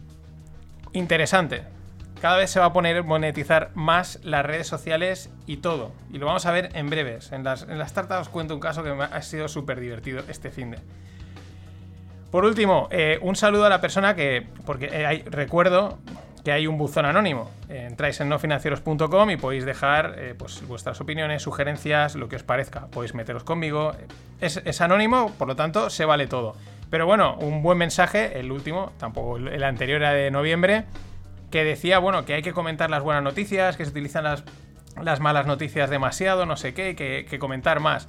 interesante. 0.92 1.62
Cada 2.20 2.38
vez 2.38 2.50
se 2.50 2.58
va 2.58 2.66
a 2.66 2.72
poner 2.72 3.04
monetizar 3.04 3.70
más 3.74 4.18
las 4.24 4.44
redes 4.44 4.66
sociales 4.66 5.30
y 5.46 5.58
todo. 5.58 5.92
Y 6.10 6.18
lo 6.18 6.26
vamos 6.26 6.46
a 6.46 6.52
ver 6.52 6.70
en 6.74 6.88
breves. 6.88 7.30
En 7.32 7.44
las, 7.44 7.62
en 7.62 7.78
las 7.78 7.92
tartas 7.92 8.22
os 8.22 8.28
cuento 8.30 8.54
un 8.54 8.60
caso 8.60 8.82
que 8.82 8.92
me 8.94 9.04
ha 9.04 9.22
sido 9.22 9.48
súper 9.48 9.78
divertido 9.80 10.24
este 10.28 10.50
fin 10.50 10.70
de. 10.70 10.78
Por 12.30 12.44
último, 12.44 12.88
eh, 12.90 13.18
un 13.20 13.36
saludo 13.36 13.66
a 13.66 13.68
la 13.68 13.82
persona 13.82 14.16
que. 14.16 14.46
Porque 14.64 14.88
eh, 14.90 15.24
recuerdo 15.26 15.98
que 16.46 16.52
hay 16.52 16.68
un 16.68 16.78
buzón 16.78 17.06
anónimo. 17.06 17.50
Eh, 17.68 17.88
entráis 17.90 18.20
en 18.20 18.28
nofinancieros.com 18.28 19.30
y 19.30 19.36
podéis 19.36 19.64
dejar 19.64 20.14
eh, 20.16 20.36
pues, 20.38 20.64
vuestras 20.68 21.00
opiniones, 21.00 21.42
sugerencias, 21.42 22.14
lo 22.14 22.28
que 22.28 22.36
os 22.36 22.44
parezca. 22.44 22.86
Podéis 22.86 23.14
meteros 23.14 23.42
conmigo. 23.42 23.96
Es, 24.40 24.80
anónimo, 24.80 25.32
por 25.38 25.48
lo 25.48 25.56
tanto, 25.56 25.90
se 25.90 26.04
vale 26.04 26.28
todo. 26.28 26.54
Pero 26.88 27.04
bueno, 27.04 27.34
un 27.40 27.64
buen 27.64 27.78
mensaje, 27.78 28.38
el 28.38 28.52
último, 28.52 28.92
tampoco 28.96 29.38
el 29.38 29.64
anterior 29.64 30.02
era 30.02 30.12
de 30.12 30.30
noviembre, 30.30 30.84
que 31.50 31.64
decía, 31.64 31.98
bueno, 31.98 32.24
que 32.24 32.34
hay 32.34 32.42
que 32.42 32.52
comentar 32.52 32.90
las 32.90 33.02
buenas 33.02 33.24
noticias, 33.24 33.76
que 33.76 33.84
se 33.84 33.90
utilizan 33.90 34.22
las, 34.22 34.44
las 35.02 35.18
malas 35.18 35.48
noticias 35.48 35.90
demasiado, 35.90 36.46
no 36.46 36.56
sé 36.56 36.74
qué, 36.74 36.94
que, 36.94 37.26
que 37.28 37.40
comentar 37.40 37.80
más. 37.80 38.08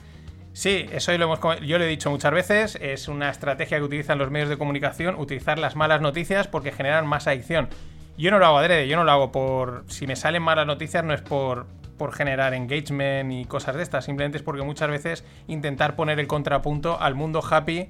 Sí, 0.53 0.85
eso 0.91 1.11
yo 1.11 1.77
lo 1.79 1.83
he 1.83 1.87
dicho 1.87 2.11
muchas 2.11 2.31
veces, 2.31 2.77
es 2.79 3.07
una 3.07 3.31
estrategia 3.31 3.79
que 3.79 3.83
utilizan 3.83 4.19
los 4.19 4.29
medios 4.29 4.49
de 4.49 4.59
comunicación, 4.59 5.15
utilizar 5.15 5.57
las 5.57 5.75
malas 5.75 6.01
noticias 6.01 6.47
porque 6.47 6.71
generan 6.71 7.07
más 7.07 7.25
adicción. 7.25 7.69
Yo 8.17 8.31
no 8.31 8.39
lo 8.39 8.45
hago 8.47 8.57
adrede, 8.57 8.87
yo 8.87 8.97
no 8.97 9.03
lo 9.03 9.11
hago 9.11 9.31
por... 9.31 9.83
Si 9.87 10.07
me 10.07 10.15
salen 10.15 10.41
malas 10.41 10.65
noticias 10.65 11.03
no 11.03 11.13
es 11.13 11.21
por, 11.21 11.67
por 11.97 12.13
generar 12.13 12.53
engagement 12.53 13.31
y 13.31 13.45
cosas 13.45 13.75
de 13.75 13.83
estas, 13.83 14.05
simplemente 14.05 14.37
es 14.37 14.43
porque 14.43 14.63
muchas 14.63 14.89
veces 14.89 15.23
intentar 15.47 15.95
poner 15.95 16.19
el 16.19 16.27
contrapunto 16.27 16.99
al 16.99 17.13
mundo 17.15 17.43
happy 17.47 17.89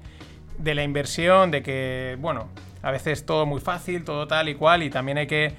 de 0.58 0.74
la 0.74 0.82
inversión, 0.82 1.50
de 1.50 1.62
que, 1.62 2.16
bueno, 2.20 2.48
a 2.82 2.90
veces 2.90 3.24
todo 3.24 3.46
muy 3.46 3.60
fácil, 3.60 4.04
todo 4.04 4.26
tal 4.26 4.48
y 4.48 4.54
cual, 4.54 4.82
y 4.82 4.90
también 4.90 5.18
hay 5.18 5.26
que 5.26 5.54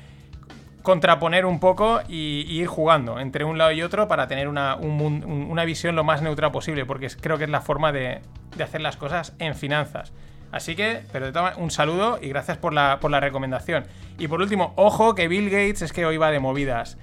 contraponer 0.81 1.45
un 1.45 1.59
poco 1.59 2.01
y, 2.07 2.45
ir 2.47 2.67
jugando 2.67 3.19
entre 3.19 3.43
un 3.45 3.57
lado 3.57 3.71
y 3.71 3.81
otro 3.81 4.07
para 4.07 4.27
tener 4.27 4.47
una, 4.47 4.75
una 4.75 5.65
visión 5.65 5.95
lo 5.95 6.03
más 6.03 6.21
neutra 6.21 6.51
posible, 6.51 6.85
porque 6.85 7.07
creo 7.21 7.37
que 7.37 7.45
es 7.45 7.49
la 7.49 7.61
forma 7.61 7.91
de, 7.91 8.21
de, 8.55 8.63
hacer 8.63 8.81
las 8.81 8.97
cosas 8.97 9.33
en 9.39 9.55
finanzas. 9.55 10.11
Así 10.51 10.75
que, 10.75 11.03
pero 11.11 11.31
un 11.57 11.71
saludo 11.71 12.19
y 12.21 12.29
gracias 12.29 12.57
por 12.57 12.73
la, 12.73 12.99
por 12.99 13.11
la 13.11 13.19
recomendación. 13.19 13.85
Y 14.17 14.27
por 14.27 14.41
último, 14.41 14.73
ojo 14.75 15.15
que 15.15 15.27
Bill 15.27 15.49
Gates 15.49 15.81
es 15.81 15.93
que 15.93 16.05
hoy 16.05 16.17
va 16.17 16.31
de 16.31 16.39
movidas. 16.39 16.97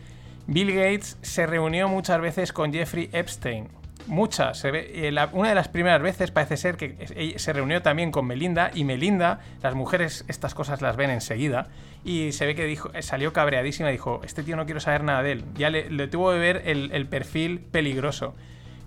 Bill 0.46 0.72
Gates 0.72 1.18
se 1.22 1.46
reunió 1.46 1.88
muchas 1.88 2.20
veces 2.20 2.52
con 2.52 2.72
Jeffrey 2.72 3.08
Epstein 3.12 3.68
muchas. 4.06 4.64
Eh, 4.64 5.14
una 5.32 5.48
de 5.50 5.54
las 5.54 5.68
primeras 5.68 6.00
veces 6.02 6.30
parece 6.30 6.56
ser 6.56 6.76
que 6.76 7.34
se 7.36 7.52
reunió 7.52 7.82
también 7.82 8.10
con 8.10 8.26
Melinda 8.26 8.70
y 8.74 8.84
Melinda, 8.84 9.40
las 9.62 9.74
mujeres 9.74 10.24
estas 10.28 10.54
cosas 10.54 10.82
las 10.82 10.96
ven 10.96 11.10
enseguida 11.10 11.68
y 12.04 12.32
se 12.32 12.46
ve 12.46 12.54
que 12.54 12.64
dijo, 12.64 12.90
eh, 12.94 13.02
salió 13.02 13.32
cabreadísima 13.32 13.88
y 13.88 13.92
dijo, 13.92 14.20
este 14.24 14.42
tío 14.42 14.56
no 14.56 14.64
quiero 14.64 14.80
saber 14.80 15.02
nada 15.02 15.22
de 15.22 15.32
él. 15.32 15.44
Ya 15.54 15.70
le, 15.70 16.08
tuvo 16.08 16.32
que 16.32 16.38
ver 16.38 16.62
el, 16.66 17.06
perfil 17.06 17.60
peligroso. 17.60 18.34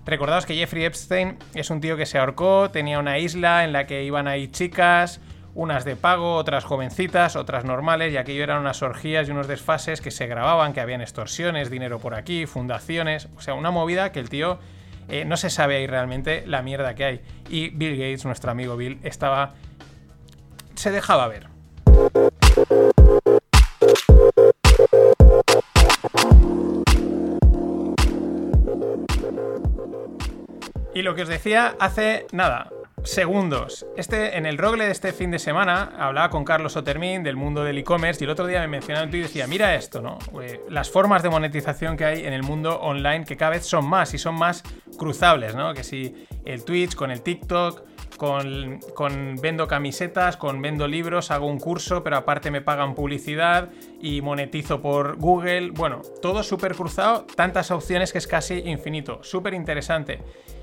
Recordaos 0.06 0.46
que 0.46 0.54
Jeffrey 0.54 0.84
Epstein 0.84 1.38
es 1.54 1.70
un 1.70 1.80
tío 1.80 1.96
que 1.96 2.06
se 2.06 2.18
ahorcó, 2.18 2.70
tenía 2.70 2.98
una 2.98 3.18
isla 3.18 3.64
en 3.64 3.72
la 3.72 3.86
que 3.86 4.02
iban 4.04 4.28
ahí 4.28 4.48
chicas, 4.48 5.20
unas 5.54 5.84
de 5.84 5.96
pago, 5.96 6.36
otras 6.36 6.64
jovencitas, 6.64 7.36
otras 7.36 7.64
normales, 7.64 8.12
y 8.12 8.16
aquello 8.16 8.42
eran 8.42 8.60
unas 8.60 8.82
orgías 8.82 9.28
y 9.28 9.32
unos 9.32 9.46
desfases 9.46 10.00
que 10.00 10.10
se 10.10 10.26
grababan, 10.26 10.72
que 10.72 10.80
habían 10.80 11.00
extorsiones, 11.00 11.70
dinero 11.70 11.98
por 11.98 12.14
aquí, 12.14 12.46
fundaciones, 12.46 13.28
o 13.36 13.40
sea, 13.40 13.54
una 13.54 13.70
movida 13.70 14.12
que 14.12 14.20
el 14.20 14.28
tío 14.28 14.58
eh, 15.08 15.24
no 15.24 15.36
se 15.36 15.50
sabe 15.50 15.76
ahí 15.76 15.86
realmente 15.86 16.44
la 16.46 16.62
mierda 16.62 16.94
que 16.94 17.04
hay. 17.04 17.20
Y 17.48 17.70
Bill 17.70 17.96
Gates, 17.96 18.24
nuestro 18.24 18.50
amigo 18.50 18.76
Bill, 18.76 19.00
estaba... 19.02 19.54
se 20.74 20.90
dejaba 20.90 21.28
ver. 21.28 21.48
Y 31.00 31.02
lo 31.02 31.14
que 31.14 31.22
os 31.22 31.28
decía 31.28 31.76
hace 31.80 32.26
nada, 32.30 32.68
segundos. 33.04 33.86
Este, 33.96 34.36
en 34.36 34.44
el 34.44 34.58
rogle 34.58 34.84
de 34.84 34.90
este 34.90 35.14
fin 35.14 35.30
de 35.30 35.38
semana 35.38 35.92
hablaba 35.98 36.28
con 36.28 36.44
Carlos 36.44 36.76
Otermin 36.76 37.22
del 37.22 37.36
mundo 37.36 37.64
del 37.64 37.78
e-commerce 37.78 38.22
y 38.22 38.26
el 38.26 38.30
otro 38.30 38.46
día 38.46 38.60
me 38.60 38.68
mencionaba 38.68 39.04
en 39.04 39.10
Twitter 39.10 39.24
y 39.24 39.28
decía, 39.28 39.46
mira 39.46 39.74
esto, 39.74 40.02
¿no? 40.02 40.18
Eh, 40.42 40.60
las 40.68 40.90
formas 40.90 41.22
de 41.22 41.30
monetización 41.30 41.96
que 41.96 42.04
hay 42.04 42.26
en 42.26 42.34
el 42.34 42.42
mundo 42.42 42.78
online 42.80 43.24
que 43.24 43.38
cada 43.38 43.52
vez 43.52 43.64
son 43.64 43.88
más 43.88 44.12
y 44.12 44.18
son 44.18 44.34
más 44.34 44.62
cruzables, 44.98 45.54
¿no? 45.54 45.72
Que 45.72 45.84
si 45.84 46.26
el 46.44 46.66
Twitch 46.66 46.94
con 46.94 47.10
el 47.10 47.22
TikTok, 47.22 47.82
con, 48.18 48.80
con, 48.94 49.36
vendo 49.36 49.66
camisetas, 49.66 50.36
con 50.36 50.60
vendo 50.60 50.86
libros, 50.86 51.30
hago 51.30 51.46
un 51.46 51.58
curso, 51.58 52.04
pero 52.04 52.18
aparte 52.18 52.50
me 52.50 52.60
pagan 52.60 52.94
publicidad 52.94 53.70
y 54.02 54.20
monetizo 54.20 54.82
por 54.82 55.16
Google. 55.16 55.70
Bueno, 55.70 56.02
todo 56.20 56.42
súper 56.42 56.74
cruzado, 56.74 57.24
tantas 57.34 57.70
opciones 57.70 58.12
que 58.12 58.18
es 58.18 58.26
casi 58.26 58.58
infinito. 58.66 59.20
Súper 59.22 59.54
interesante. 59.54 60.20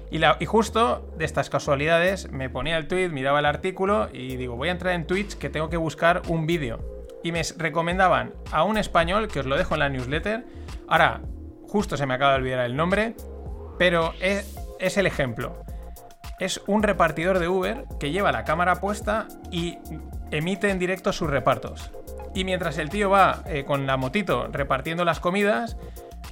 Y, 0.10 0.46
justo 0.46 1.14
de 1.18 1.26
estas 1.26 1.50
casualidades 1.50 2.32
me 2.32 2.50
ponía 2.50 2.78
el 2.78 2.88
tweet, 2.88 3.10
miraba 3.10 3.40
el 3.40 3.46
artículo 3.46 4.10
y 4.14 4.38
digo, 4.38 4.56
voy 4.56 4.70
a 4.70 4.72
entrar 4.72 4.94
en 4.94 5.06
Twitch 5.06 5.38
que 5.38 5.50
tengo 5.50 5.70
que 5.70 5.78
buscar 5.78 6.22
un 6.28 6.48
vídeo. 6.48 6.80
Y 7.24 7.32
me 7.32 7.42
recomendaban 7.58 8.34
a 8.52 8.64
un 8.64 8.78
español, 8.78 9.28
que 9.28 9.42
os 9.42 9.46
lo 9.46 9.58
dejo 9.58 9.74
en 9.74 9.80
la 9.80 9.90
newsletter. 9.90 10.46
Ahora, 10.88 11.22
justo 11.68 11.98
se 11.98 12.06
me 12.06 12.14
acaba 12.14 12.34
de 12.34 12.38
olvidar 12.38 12.66
el 12.66 12.78
nombre, 12.78 13.16
pero 13.78 14.14
es, 14.22 14.98
el 14.98 15.08
ejemplo. 15.08 15.64
Es 16.40 16.62
un 16.68 16.84
repartidor 16.84 17.40
de 17.40 17.50
Uber 17.50 17.86
que 18.00 18.12
lleva 18.12 18.32
la 18.32 18.46
cámara 18.46 18.80
puesta 18.80 19.28
y 19.52 19.78
emite 20.32 20.70
en 20.70 20.80
directo 20.80 21.12
sus 21.12 21.30
repartos. 21.30 21.92
Y 22.34 22.44
mientras 22.44 22.78
el 22.78 22.90
tío 22.90 23.10
va 23.10 23.42
eh, 23.48 23.66
con 23.66 23.88
la 23.88 23.98
motito 23.98 24.48
repartiendo 24.52 25.04
las 25.04 25.20
comidas, 25.20 25.76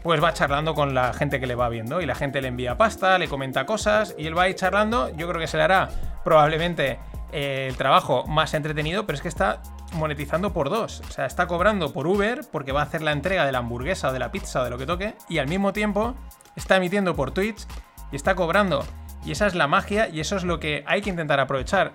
pues 0.04 0.24
va 0.24 0.34
charlando 0.34 0.74
con 0.74 0.94
la 0.94 1.14
gente 1.14 1.40
que 1.40 1.48
le 1.48 1.56
va 1.56 1.70
viendo 1.70 2.02
y 2.02 2.06
la 2.06 2.16
gente 2.16 2.42
le 2.42 2.48
envía 2.48 2.78
pasta, 2.78 3.18
le 3.18 3.28
comenta 3.28 3.66
cosas 3.66 4.16
y 4.18 4.28
él 4.28 4.38
va 4.38 4.44
ahí 4.44 4.54
charlando. 4.54 5.10
Yo 5.16 5.28
creo 5.28 5.40
que 5.40 5.48
se 5.48 5.58
le 5.58 5.64
hará 5.64 5.90
probablemente 6.24 7.00
eh, 7.32 7.68
el 7.70 7.78
trabajo 7.78 8.26
más 8.28 8.54
entretenido, 8.54 9.06
pero 9.06 9.16
es 9.16 9.22
que 9.22 9.28
está 9.28 9.62
monetizando 9.94 10.54
por 10.54 10.70
dos. 10.70 11.02
O 11.08 11.12
sea, 11.12 11.26
está 11.26 11.48
cobrando 11.48 11.92
por 11.94 12.08
Uber 12.08 12.42
porque 12.52 12.72
va 12.72 12.82
a 12.82 12.84
hacer 12.84 13.02
la 13.02 13.12
entrega 13.12 13.46
de 13.46 13.52
la 13.52 13.60
hamburguesa 13.60 14.10
o 14.10 14.14
de 14.14 14.20
la 14.20 14.32
pizza 14.32 14.62
o 14.62 14.64
de 14.64 14.70
lo 14.70 14.78
que 14.78 14.86
toque 14.86 15.16
y 15.30 15.40
al 15.40 15.48
mismo 15.48 15.74
tiempo 15.74 16.16
está 16.56 16.78
emitiendo 16.78 17.16
por 17.16 17.32
Twitch 17.32 17.66
y 18.12 18.16
está 18.16 18.36
cobrando. 18.36 18.86
Y 19.26 19.32
esa 19.32 19.48
es 19.48 19.56
la 19.56 19.68
magia 19.68 20.08
y 20.08 20.20
eso 20.20 20.36
es 20.36 20.44
lo 20.44 20.60
que 20.60 20.84
hay 20.86 21.02
que 21.02 21.10
intentar 21.10 21.40
aprovechar. 21.40 21.94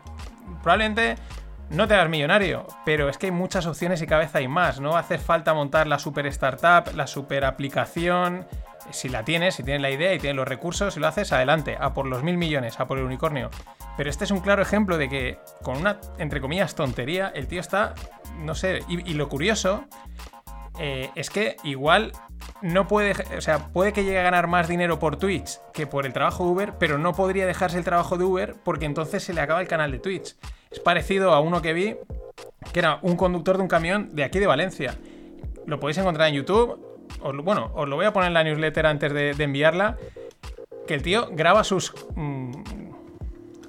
Probablemente 0.63 1.17
no 1.71 1.87
te 1.87 1.95
hagas 1.95 2.09
millonario, 2.09 2.67
pero 2.85 3.09
es 3.09 3.17
que 3.17 3.27
hay 3.27 3.33
muchas 3.33 3.65
opciones 3.67 4.03
y 4.03 4.07
cada 4.07 4.23
vez 4.23 4.35
hay 4.35 4.49
más. 4.49 4.81
No 4.81 4.97
hace 4.97 5.19
falta 5.19 5.55
montar 5.55 5.87
la 5.87 5.99
super 5.99 6.27
startup, 6.27 6.95
la 6.95 7.07
super 7.07 7.45
aplicación. 7.45 8.47
Si 8.91 9.09
la 9.09 9.25
tienes, 9.25 9.55
si 9.55 9.63
tienes 9.63 9.81
la 9.81 9.91
idea 9.91 10.13
y 10.13 10.19
tienes 10.19 10.37
los 10.37 10.49
recursos, 10.49 10.95
si 10.95 11.01
lo 11.01 11.07
haces, 11.07 11.33
adelante, 11.33 11.77
a 11.81 11.95
por 11.95 12.07
los 12.07 12.25
mil 12.25 12.37
millones, 12.37 12.81
a 12.81 12.87
por 12.89 12.99
el 12.99 13.05
unicornio. 13.05 13.51
Pero 13.97 14.11
este 14.11 14.25
es 14.25 14.33
un 14.33 14.41
claro 14.41 14.63
ejemplo 14.63 14.99
de 14.99 15.09
que 15.09 15.39
con 15.63 15.77
una, 15.77 16.01
entre 16.19 16.41
comillas, 16.41 16.75
tontería, 16.75 17.31
el 17.35 17.47
tío 17.47 17.61
está, 17.61 17.95
no 18.39 18.57
sé, 18.57 18.81
y, 18.89 19.15
lo 19.15 19.29
curioso 19.29 19.85
eh, 20.79 21.11
es 21.15 21.31
que 21.31 21.57
igual 21.63 22.13
no 22.63 22.89
puede, 22.89 23.15
o 23.37 23.41
sea, 23.41 23.69
puede 23.69 23.93
que 23.93 24.03
llegue 24.03 24.19
a 24.19 24.25
ganar 24.25 24.49
más 24.49 24.67
dinero 24.67 24.99
por 24.99 25.17
Twitch 25.17 25.61
que 25.73 25.87
por 25.87 26.05
el 26.05 26.13
trabajo 26.13 26.45
de 26.45 26.51
Uber, 26.51 26.73
pero 26.79 26.99
no 26.99 27.13
podría 27.13 27.47
dejarse 27.47 27.79
el 27.79 27.85
trabajo 27.85 28.17
de 28.17 28.25
Uber 28.25 28.57
porque 28.65 28.87
entonces 28.87 29.23
se 29.23 29.35
le 29.35 29.41
acaba 29.41 29.61
el 29.61 29.69
canal 29.69 29.93
de 29.93 30.01
Twitch. 30.01 30.35
Es 30.71 30.79
parecido 30.79 31.33
a 31.33 31.41
uno 31.41 31.63
que 31.63 31.73
vi, 31.73 31.97
que 32.73 32.79
era 32.79 33.01
un 33.03 33.17
conductor 33.17 33.57
de 33.57 33.63
un 33.63 33.69
camión 33.69 34.15
de 34.15 34.23
aquí 34.23 34.39
de 34.39 34.47
Valencia. 34.47 34.97
Lo 35.67 35.81
podéis 35.81 35.99
encontrar 35.99 36.29
en 36.29 36.35
YouTube. 36.35 36.79
bueno, 37.43 37.73
os 37.75 37.89
lo 37.89 37.97
voy 37.97 38.07
a 38.07 38.13
poner 38.13 38.29
en 38.29 38.35
la 38.35 38.45
newsletter 38.45 38.87
antes 38.87 39.13
de, 39.13 39.31
enviarla. 39.31 39.99
Que 40.87 40.95
el 40.95 41.03
tío 41.03 41.29
graba 41.33 41.65
sus, 41.65 41.93
mm, 42.15 42.53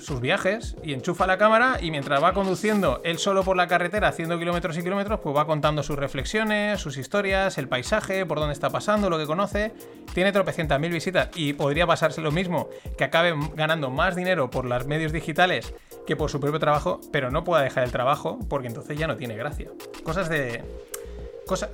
sus 0.01 0.20
viajes 0.20 0.75
y 0.84 0.93
enchufa 0.93 1.27
la 1.27 1.38
cámara 1.38 1.77
y 1.81 1.91
mientras 1.91 2.22
va 2.22 2.34
conduciendo 2.34 3.01
él 3.03 3.17
solo 3.17 3.43
por 3.43 3.55
la 3.55 3.67
carretera 3.67 4.10
haciendo 4.10 4.38
kilómetros 4.38 4.77
y 4.77 4.84
kilómetros, 4.84 5.20
pues 5.22 5.36
va 5.36 5.46
contando 5.46 5.84
sus 5.84 5.98
reflexiones, 5.98 6.81
sus 6.81 6.98
historias, 6.98 7.58
el 7.58 7.67
paisaje, 7.67 8.25
por 8.25 8.39
dónde 8.39 8.53
está 8.53 8.70
pasando, 8.70 9.10
lo 9.10 9.17
que 9.17 9.25
conoce. 9.25 9.74
Tiene 10.13 10.31
tropecientas 10.31 10.79
mil 10.79 10.91
visitas 10.91 11.29
y 11.36 11.53
podría 11.53 11.88
pasarse 11.88 12.22
lo 12.22 12.31
mismo, 12.31 12.70
que 12.98 13.03
acabe 13.03 13.34
ganando 13.55 13.89
más 13.89 14.15
dinero 14.15 14.50
por 14.50 14.65
los 14.65 14.86
medios 14.86 15.12
digitales 15.12 15.74
que 16.05 16.15
por 16.15 16.29
su 16.29 16.39
propio 16.39 16.60
trabajo, 16.60 17.00
pero 17.12 17.31
no 17.31 17.43
pueda 17.43 17.62
dejar 17.62 17.84
el 17.84 17.91
trabajo 17.91 18.39
porque 18.50 18.67
entonces 18.67 18.98
ya 18.98 19.08
no 19.08 19.15
tiene 19.15 19.36
gracia. 19.36 19.70
Cosas 20.03 20.29
de... 20.29 20.63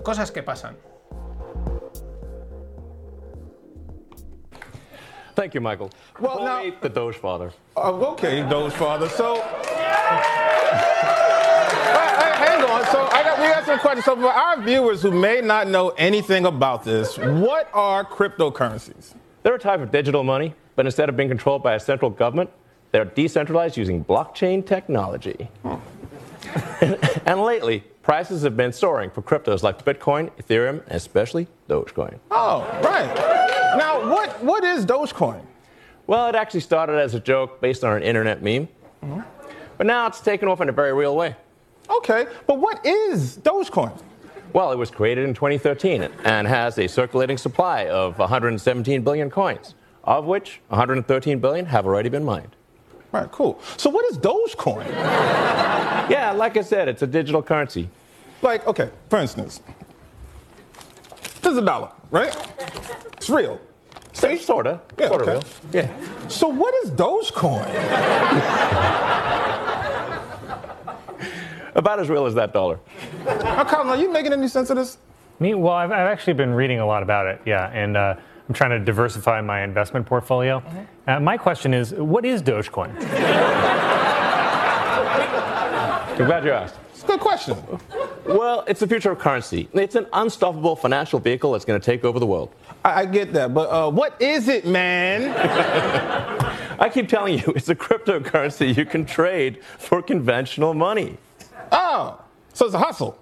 cosas 0.03 0.31
que 0.31 0.43
pasan. 0.43 0.77
Thank 5.37 5.53
you, 5.53 5.61
Michael. 5.61 5.91
Well, 6.19 6.43
now, 6.43 6.73
the 6.81 6.89
Doge 6.89 7.15
Father. 7.15 7.51
Uh, 7.75 7.91
okay, 7.91 8.41
Doge 8.49 8.73
Father. 8.73 9.07
So, 9.07 9.35
hang 12.41 12.63
on. 12.63 12.83
So, 12.87 13.07
I 13.11 13.21
got, 13.21 13.37
we 13.37 13.45
got 13.45 13.63
some 13.63 13.77
questions. 13.77 14.05
So, 14.05 14.15
for 14.15 14.31
our 14.31 14.59
viewers 14.59 15.03
who 15.03 15.11
may 15.11 15.41
not 15.41 15.67
know 15.67 15.89
anything 15.89 16.47
about 16.47 16.83
this, 16.83 17.19
what 17.19 17.69
are 17.71 18.03
cryptocurrencies? 18.03 19.13
They're 19.43 19.53
a 19.53 19.59
type 19.59 19.79
of 19.79 19.91
digital 19.91 20.23
money, 20.23 20.55
but 20.75 20.87
instead 20.87 21.07
of 21.07 21.15
being 21.15 21.29
controlled 21.29 21.61
by 21.61 21.75
a 21.75 21.79
central 21.79 22.09
government, 22.09 22.49
they're 22.91 23.05
decentralized 23.05 23.77
using 23.77 24.03
blockchain 24.03 24.65
technology. 24.65 25.51
and 27.27 27.43
lately, 27.43 27.83
prices 28.07 28.41
have 28.41 28.55
been 28.55 28.71
soaring 28.71 29.09
for 29.09 29.21
cryptos 29.21 29.63
like 29.63 29.83
Bitcoin, 29.83 30.31
Ethereum, 30.41 30.81
and 30.85 30.93
especially 30.93 31.45
Dogecoin. 31.67 32.17
Oh, 32.31 32.61
right. 32.81 33.13
Now, 33.77 34.09
what, 34.09 34.41
what 34.41 34.63
is 34.63 34.85
Dogecoin? 34.85 35.41
Well, 36.07 36.29
it 36.29 36.35
actually 36.35 36.61
started 36.61 36.99
as 36.99 37.15
a 37.15 37.19
joke 37.19 37.59
based 37.59 37.83
on 37.83 37.97
an 37.97 38.03
internet 38.03 38.41
meme. 38.41 38.69
Mm-hmm. 39.03 39.19
But 39.77 39.87
now 39.87 40.07
it's 40.07 40.21
taken 40.21 40.47
off 40.47 40.61
in 40.61 40.69
a 40.69 40.71
very 40.71 40.93
real 40.93 41.17
way. 41.17 41.35
Okay, 41.89 42.27
but 42.47 42.59
what 42.59 42.83
is 42.85 43.39
Dogecoin? 43.39 44.01
Well, 44.53 44.71
it 44.71 44.77
was 44.77 44.89
created 44.89 45.27
in 45.27 45.33
2013 45.33 46.07
and 46.23 46.47
has 46.47 46.77
a 46.79 46.87
circulating 46.87 47.37
supply 47.37 47.87
of 47.87 48.17
117 48.19 49.01
billion 49.01 49.29
coins, 49.29 49.75
of 50.05 50.23
which 50.23 50.61
113 50.69 51.39
billion 51.39 51.65
have 51.65 51.85
already 51.85 52.07
been 52.07 52.23
mined. 52.23 52.55
All 53.13 53.19
right, 53.19 53.31
cool. 53.33 53.59
So 53.75 53.89
what 53.89 54.09
is 54.09 54.17
Dogecoin? 54.17 54.85
Yeah, 56.09 56.31
like 56.31 56.57
I 56.57 56.61
said, 56.61 56.87
it's 56.87 57.01
a 57.01 57.07
digital 57.07 57.41
currency. 57.41 57.89
like, 58.41 58.65
okay, 58.67 58.89
for 59.09 59.19
instance, 59.19 59.61
this 61.41 61.51
is 61.51 61.57
a 61.57 61.61
dollar, 61.65 61.91
right? 62.11 62.35
It's 63.13 63.29
real. 63.29 63.59
So, 64.13 64.35
sorta. 64.37 64.81
Yeah, 64.99 65.09
sorta 65.09 65.23
okay. 65.23 65.33
real. 65.33 65.43
Yeah. 65.85 66.27
So 66.27 66.47
what 66.47 66.73
is 66.83 66.91
Dogecoin? 66.91 67.67
About 71.75 71.99
as 71.99 72.09
real 72.09 72.25
as 72.25 72.33
that 72.33 72.53
dollar. 72.53 72.79
Now, 73.23 73.63
Colin, 73.63 73.87
are 73.89 73.97
you 73.97 74.11
making 74.11 74.33
any 74.33 74.47
sense 74.47 74.71
of 74.71 74.77
this? 74.77 74.97
Me? 75.39 75.53
Well, 75.53 75.73
I've, 75.73 75.91
I've 75.91 76.07
actually 76.07 76.33
been 76.33 76.55
reading 76.55 76.79
a 76.79 76.85
lot 76.87 77.03
about 77.03 77.27
it, 77.27 77.39
yeah, 77.45 77.69
and 77.71 77.95
uh, 77.95 78.15
I'm 78.47 78.53
trying 78.55 78.71
to 78.71 78.79
diversify 78.79 79.41
my 79.41 79.61
investment 79.63 80.07
portfolio. 80.07 80.63
Uh, 81.05 81.19
my 81.19 81.37
question 81.37 81.75
is, 81.75 81.93
what 81.93 82.25
is 82.25 82.41
Dogecoin? 82.41 82.95
I'm 86.19 86.25
glad 86.25 86.43
you 86.45 86.51
asked. 86.51 86.73
It's 86.91 87.03
a 87.03 87.07
good 87.07 87.19
question. 87.19 87.55
Well, 88.25 88.63
it's 88.67 88.79
the 88.79 88.87
future 88.87 89.11
of 89.11 89.19
currency. 89.19 89.69
It's 89.73 89.93
an 89.93 90.07
unstoppable 90.13 90.75
financial 90.75 91.19
vehicle 91.19 91.51
that's 91.51 91.63
going 91.63 91.79
to 91.79 91.85
take 91.85 92.03
over 92.03 92.19
the 92.19 92.25
world. 92.25 92.49
I, 92.83 93.01
I 93.01 93.05
get 93.05 93.33
that, 93.33 93.53
but 93.53 93.69
uh, 93.69 93.91
what 93.91 94.19
is 94.19 94.47
it, 94.47 94.65
man? 94.65 95.29
I 96.79 96.89
keep 96.89 97.07
telling 97.07 97.37
you, 97.37 97.53
it's 97.55 97.69
a 97.69 97.75
cryptocurrency 97.75 98.75
you 98.75 98.83
can 98.83 99.05
trade 99.05 99.63
for 99.77 100.01
conventional 100.01 100.73
money. 100.73 101.17
Oh, 101.71 102.19
so 102.51 102.65
it's 102.65 102.73
a 102.73 102.79
hustle. 102.79 103.19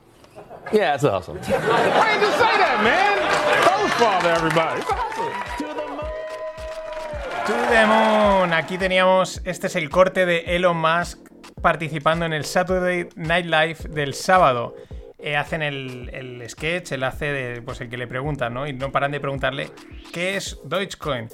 Yeah, 0.72 0.96
it's 0.96 1.04
a 1.04 1.12
hustle. 1.12 1.36
Why 1.36 2.14
didn't 2.14 2.22
you 2.22 2.32
say 2.32 2.58
that, 2.64 2.80
man? 2.82 3.18
Doge 3.66 3.92
father, 4.00 4.30
everybody. 4.30 4.80
It's 4.80 4.90
a 4.90 4.94
hustle. 4.94 5.32
To 7.46 7.52
the 7.52 7.86
moon. 7.88 8.54
Aquí 8.54 8.78
teníamos, 8.78 9.42
este 9.46 9.66
es 9.66 9.76
el 9.76 9.90
corte 9.90 10.26
de 10.26 10.56
Elon 10.56 10.78
Musk 10.78 11.20
participando 11.66 12.28
en 12.28 12.34
el 12.34 12.46
Saturday 12.46 13.10
Night 13.16 13.48
Live 13.48 13.78
del 13.90 14.14
sábado. 14.14 14.76
Eh, 15.18 15.36
hacen 15.36 15.64
el, 15.64 16.12
el 16.14 16.48
sketch, 16.48 16.92
él 16.92 17.04
hace 17.04 17.26
de, 17.32 17.62
pues 17.64 17.82
el 17.82 17.90
que 17.90 17.98
le 17.98 18.06
preguntan, 18.06 18.54
¿no? 18.54 18.68
Y 18.68 18.74
no 18.74 18.92
paran 18.92 19.12
de 19.12 19.20
preguntarle 19.20 19.72
qué 20.14 20.36
es 20.36 20.60
Dogecoin. 20.64 21.28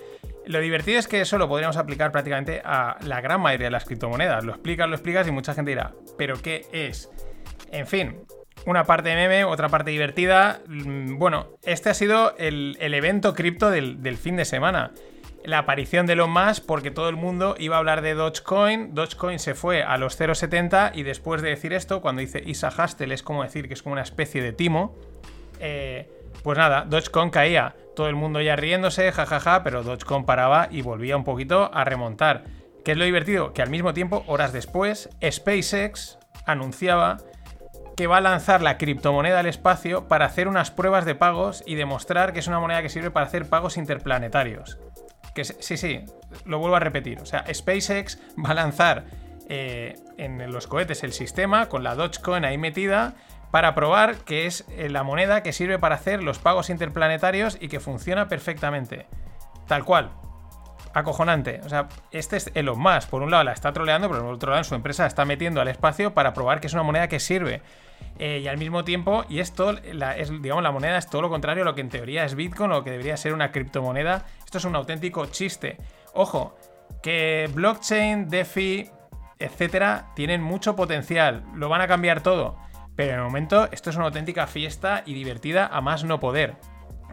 Lo 0.46 0.62
divertido 0.62 1.00
es 1.00 1.10
que 1.10 1.20
eso 1.20 1.38
lo 1.38 1.50
podríamos 1.50 1.76
aplicar 1.76 2.14
prácticamente 2.14 2.62
a 2.64 2.96
la 3.02 3.20
gran 3.20 3.42
mayoría 3.42 3.68
de 3.68 3.72
las 3.72 3.84
criptomonedas. 3.84 4.46
Lo 4.46 4.54
explicas, 4.54 4.88
lo 4.88 4.96
explicas 4.96 5.28
y 5.28 5.32
mucha 5.32 5.54
gente 5.54 5.72
dirá, 5.72 5.92
¿pero 6.18 6.42
qué 6.42 6.66
es? 6.72 7.10
En 7.70 7.86
fin, 7.86 8.22
una 8.66 8.86
parte 8.86 9.14
meme, 9.14 9.44
otra 9.44 9.68
parte 9.68 9.92
divertida. 9.92 10.62
Mm, 10.66 11.18
Bueno, 11.18 11.58
este 11.64 11.90
ha 11.90 11.94
sido 11.94 12.38
el, 12.38 12.78
el 12.80 12.94
evento 12.94 13.34
cripto 13.34 13.70
del, 13.70 14.02
del 14.02 14.16
fin 14.16 14.38
de 14.38 14.46
semana. 14.46 14.94
La 15.44 15.60
aparición 15.60 16.06
de 16.06 16.14
Elon 16.14 16.32
Musk 16.32 16.66
porque 16.66 16.92
todo 16.92 17.10
el 17.10 17.16
mundo 17.16 17.56
iba 17.58 17.76
a 17.76 17.80
hablar 17.80 18.02
de 18.02 18.14
Dogecoin. 18.14 18.94
Dogecoin 18.94 19.40
se 19.40 19.56
fue 19.56 19.84
a 19.84 19.98
los 19.98 20.20
0,70 20.20 20.92
y 20.94 21.04
después 21.04 21.42
de 21.42 21.50
decir 21.50 21.74
esto, 21.74 22.02
cuando 22.02 22.22
dice 22.22 22.44
Isa 22.46 22.68
Hastel 22.68 23.12
es 23.12 23.24
como 23.24 23.44
decir 23.44 23.68
que 23.68 23.74
es 23.74 23.82
como 23.82 23.94
una 23.94 24.04
especie 24.04 24.42
de 24.42 24.54
timo. 24.54 24.96
eh, 25.60 26.10
pues 26.44 26.58
nada, 26.58 26.86
Dogecoin 26.88 27.30
caía. 27.30 27.76
Todo 27.96 28.08
el 28.08 28.16
mundo 28.16 28.42
ya 28.42 28.56
riéndose, 28.56 29.12
jajaja, 29.12 29.64
pero 29.64 29.84
Dogecoin 29.84 30.26
paraba 30.26 30.68
y 30.72 30.82
volvía 30.82 31.18
un 31.18 31.24
poquito 31.24 31.72
a 31.74 31.84
remontar. 31.84 32.44
¿Qué 32.84 32.94
es 32.94 32.98
lo 32.98 33.06
divertido? 33.06 33.54
Que 33.54 33.62
al 33.62 33.70
mismo 33.70 33.94
tiempo, 33.94 34.24
horas 34.28 34.54
después, 34.54 35.10
SpaceX 35.24 36.18
anunciaba 36.46 37.18
que 37.96 38.08
va 38.08 38.18
a 38.18 38.22
lanzar 38.22 38.62
la 38.62 38.78
criptomoneda 38.78 39.40
al 39.40 39.46
espacio 39.46 40.08
para 40.08 40.26
hacer 40.26 40.48
unas 40.48 40.72
pruebas 40.72 41.06
de 41.06 41.14
pagos 41.14 41.64
y 41.68 41.76
demostrar 41.76 42.34
que 42.34 42.40
es 42.40 42.48
una 42.48 42.60
moneda 42.60 42.82
que 42.82 42.90
sirve 42.90 43.12
para 43.12 43.28
hacer 43.28 43.48
pagos 43.50 43.78
interplanetarios. 43.78 44.80
Que 45.34 45.46
sí, 45.46 45.78
sí, 45.78 46.06
lo 46.46 46.60
vuelvo 46.60 46.76
a 46.76 46.80
repetir. 46.80 47.20
O 47.20 47.26
sea, 47.26 47.46
SpaceX 47.54 48.20
va 48.44 48.52
a 48.52 48.54
lanzar 48.54 49.06
eh, 49.48 49.96
en 50.18 50.52
los 50.52 50.68
cohetes 50.68 51.04
el 51.04 51.14
sistema 51.14 51.68
con 51.68 51.84
la 51.84 51.96
Dogecoin 51.96 52.46
ahí 52.46 52.58
metida 52.58 53.16
para 53.52 53.76
probar 53.76 54.16
que 54.18 54.46
es 54.46 54.66
eh, 54.70 54.90
la 54.90 55.04
moneda 55.04 55.44
que 55.44 55.54
sirve 55.54 55.78
para 55.78 55.96
hacer 55.96 56.24
los 56.24 56.40
pagos 56.40 56.70
interplanetarios 56.70 57.58
y 57.60 57.68
que 57.68 57.80
funciona 57.80 58.28
perfectamente. 58.28 59.08
Tal 59.68 59.84
cual. 59.84 60.12
Acojonante. 60.94 61.62
O 61.64 61.70
sea, 61.70 61.88
este 62.12 62.38
es 62.38 62.52
Elon 62.54 62.80
Musk. 62.80 63.10
Por 63.10 63.22
un 63.22 63.32
lado 63.32 63.44
la 63.44 63.54
está 63.54 63.72
troleando, 63.72 64.10
pero 64.10 64.24
por 64.24 64.34
otro 64.34 64.50
lado 64.50 64.60
en 64.60 64.66
su 64.66 64.76
empresa 64.76 65.06
está 65.06 65.26
metiendo 65.26 65.62
al 65.62 65.68
espacio 65.68 66.14
para 66.14 66.34
probar 66.34 66.60
que 66.60 66.68
es 66.68 66.74
una 66.74 66.84
moneda 66.84 67.08
que 67.08 67.20
sirve. 67.20 67.62
Eh, 68.20 68.42
y 68.44 68.48
al 68.48 68.58
mismo 68.58 68.84
tiempo, 68.84 69.26
y 69.30 69.40
esto, 69.40 69.74
la, 69.94 70.18
es, 70.18 70.30
digamos, 70.42 70.64
la 70.64 70.72
moneda 70.72 70.98
es 70.98 71.08
todo 71.08 71.22
lo 71.22 71.30
contrario 71.30 71.64
a 71.64 71.66
lo 71.66 71.76
que 71.76 71.82
en 71.82 71.90
teoría 71.90 72.26
es 72.26 72.36
Bitcoin 72.36 72.72
o 72.72 72.76
lo 72.76 72.84
que 72.84 72.92
debería 72.92 73.18
ser 73.18 73.34
una 73.34 73.52
criptomoneda. 73.52 74.26
Esto 74.44 74.58
es 74.58 74.66
un 74.66 74.76
auténtico 74.76 75.26
chiste. 75.28 75.78
Ojo, 76.14 76.56
que 77.02 77.50
blockchain, 77.54 78.28
DeFi, 78.28 78.90
etcétera, 79.40 80.08
tienen 80.16 80.42
mucho 80.42 80.76
potencial. 80.76 81.44
Lo 81.56 81.70
van 81.70 81.82
a 81.82 81.88
cambiar 81.88 82.22
todo. 82.22 82.58
Pero 82.96 83.14
en 83.14 83.20
el 83.20 83.24
momento, 83.24 83.70
esto 83.72 83.90
es 83.90 83.96
una 83.96 84.06
auténtica 84.06 84.46
fiesta 84.48 85.04
y 85.06 85.14
divertida 85.14 85.68
a 85.68 85.82
más 85.82 86.04
no 86.04 86.20
poder. 86.20 86.56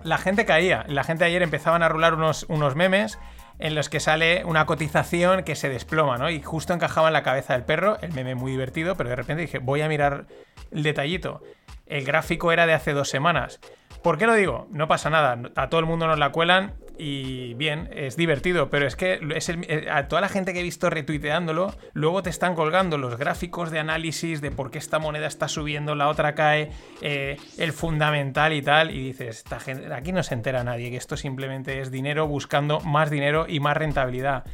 La 0.02 0.18
gente 0.18 0.44
caía. 0.44 0.84
La 0.88 1.04
gente 1.04 1.24
ayer 1.24 1.42
empezaban 1.42 1.82
a 1.82 1.88
rular 1.88 2.14
unos, 2.14 2.44
unos 2.48 2.76
memes 2.76 3.18
en 3.58 3.74
los 3.74 3.88
que 3.88 4.00
sale 4.00 4.44
una 4.44 4.66
cotización 4.66 5.42
que 5.42 5.56
se 5.56 5.68
desploma, 5.68 6.16
¿no? 6.18 6.30
Y 6.30 6.40
justo 6.42 6.72
encajaba 6.72 7.08
en 7.08 7.12
la 7.12 7.22
cabeza 7.22 7.54
del 7.54 7.64
perro, 7.64 7.98
el 8.00 8.12
meme 8.12 8.34
muy 8.34 8.52
divertido, 8.52 8.96
pero 8.96 9.10
de 9.10 9.16
repente 9.16 9.42
dije, 9.42 9.58
voy 9.58 9.80
a 9.80 9.88
mirar 9.88 10.26
el 10.70 10.82
detallito. 10.82 11.42
El 11.88 12.04
gráfico 12.04 12.52
era 12.52 12.66
de 12.66 12.74
hace 12.74 12.92
dos 12.92 13.08
semanas. 13.08 13.60
¿Por 14.02 14.18
qué 14.18 14.26
lo 14.26 14.34
digo? 14.34 14.68
No 14.70 14.88
pasa 14.88 15.10
nada, 15.10 15.40
a 15.56 15.68
todo 15.68 15.80
el 15.80 15.86
mundo 15.86 16.06
nos 16.06 16.18
la 16.18 16.30
cuelan 16.30 16.74
y 16.98 17.54
bien, 17.54 17.88
es 17.92 18.16
divertido, 18.16 18.70
pero 18.70 18.86
es 18.86 18.96
que 18.96 19.20
eh, 19.22 19.86
a 19.90 20.08
toda 20.08 20.20
la 20.20 20.28
gente 20.28 20.52
que 20.52 20.60
he 20.60 20.64
visto 20.64 20.90
retuiteándolo, 20.90 21.74
luego 21.92 22.22
te 22.22 22.30
están 22.30 22.56
colgando 22.56 22.98
los 22.98 23.16
gráficos 23.16 23.70
de 23.70 23.78
análisis 23.78 24.40
de 24.40 24.50
por 24.50 24.70
qué 24.70 24.78
esta 24.78 24.98
moneda 24.98 25.28
está 25.28 25.46
subiendo, 25.46 25.94
la 25.94 26.08
otra 26.08 26.34
cae, 26.34 26.70
eh, 27.00 27.36
el 27.56 27.72
fundamental 27.72 28.52
y 28.52 28.62
tal, 28.62 28.90
y 28.90 29.04
dices, 29.04 29.38
esta 29.38 29.60
gente, 29.60 29.92
aquí 29.94 30.12
no 30.12 30.24
se 30.24 30.34
entera 30.34 30.64
nadie, 30.64 30.90
que 30.90 30.96
esto 30.96 31.16
simplemente 31.16 31.80
es 31.80 31.92
dinero 31.92 32.26
buscando 32.26 32.80
más 32.80 33.10
dinero 33.10 33.46
y 33.48 33.60
más 33.60 33.76
rentabilidad. 33.76 34.44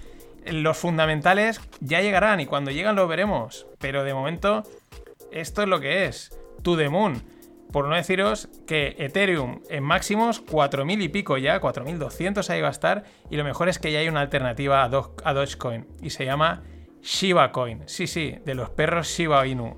Los 0.45 0.77
fundamentales 0.77 1.63
ya 1.81 2.03
llegarán 2.03 2.41
y 2.41 2.47
cuando 2.47 2.71
llegan 2.71 2.97
lo 2.97 3.09
veremos, 3.09 3.67
pero 3.79 4.05
de 4.05 4.13
momento 4.13 4.65
esto 5.33 5.63
es 5.63 5.69
lo 5.69 5.81
que 5.81 6.05
es, 6.05 6.39
to 6.65 6.77
the. 6.77 6.91
Por 7.71 7.89
no 7.89 7.97
deciros 7.97 8.49
que 8.67 8.95
Ethereum 8.99 9.61
en 9.69 9.83
máximos 9.83 10.45
4.000 10.45 11.03
y 11.03 11.09
pico 11.09 11.39
ya, 11.39 11.61
4.200 11.61 12.49
ahí 12.51 12.61
va 12.61 12.69
a 12.69 12.71
estar. 12.71 13.05
Y 13.31 13.37
lo 13.37 13.43
mejor 13.43 13.69
es 13.69 13.81
que 13.81 13.91
ya 13.91 13.99
hay 13.99 14.09
una 14.09 14.21
alternativa 14.21 14.85
a, 14.85 14.85
a 14.85 15.33
Dogecoin 15.33 15.85
y 16.01 16.11
se 16.11 16.25
llama 16.25 16.63
Shiba 17.03 17.51
Coin. 17.51 17.83
Sí, 17.87 18.07
sí, 18.07 18.37
de 18.45 18.55
los 18.55 18.71
perros 18.71 19.09
Shiba 19.09 19.45
Inu. 19.47 19.77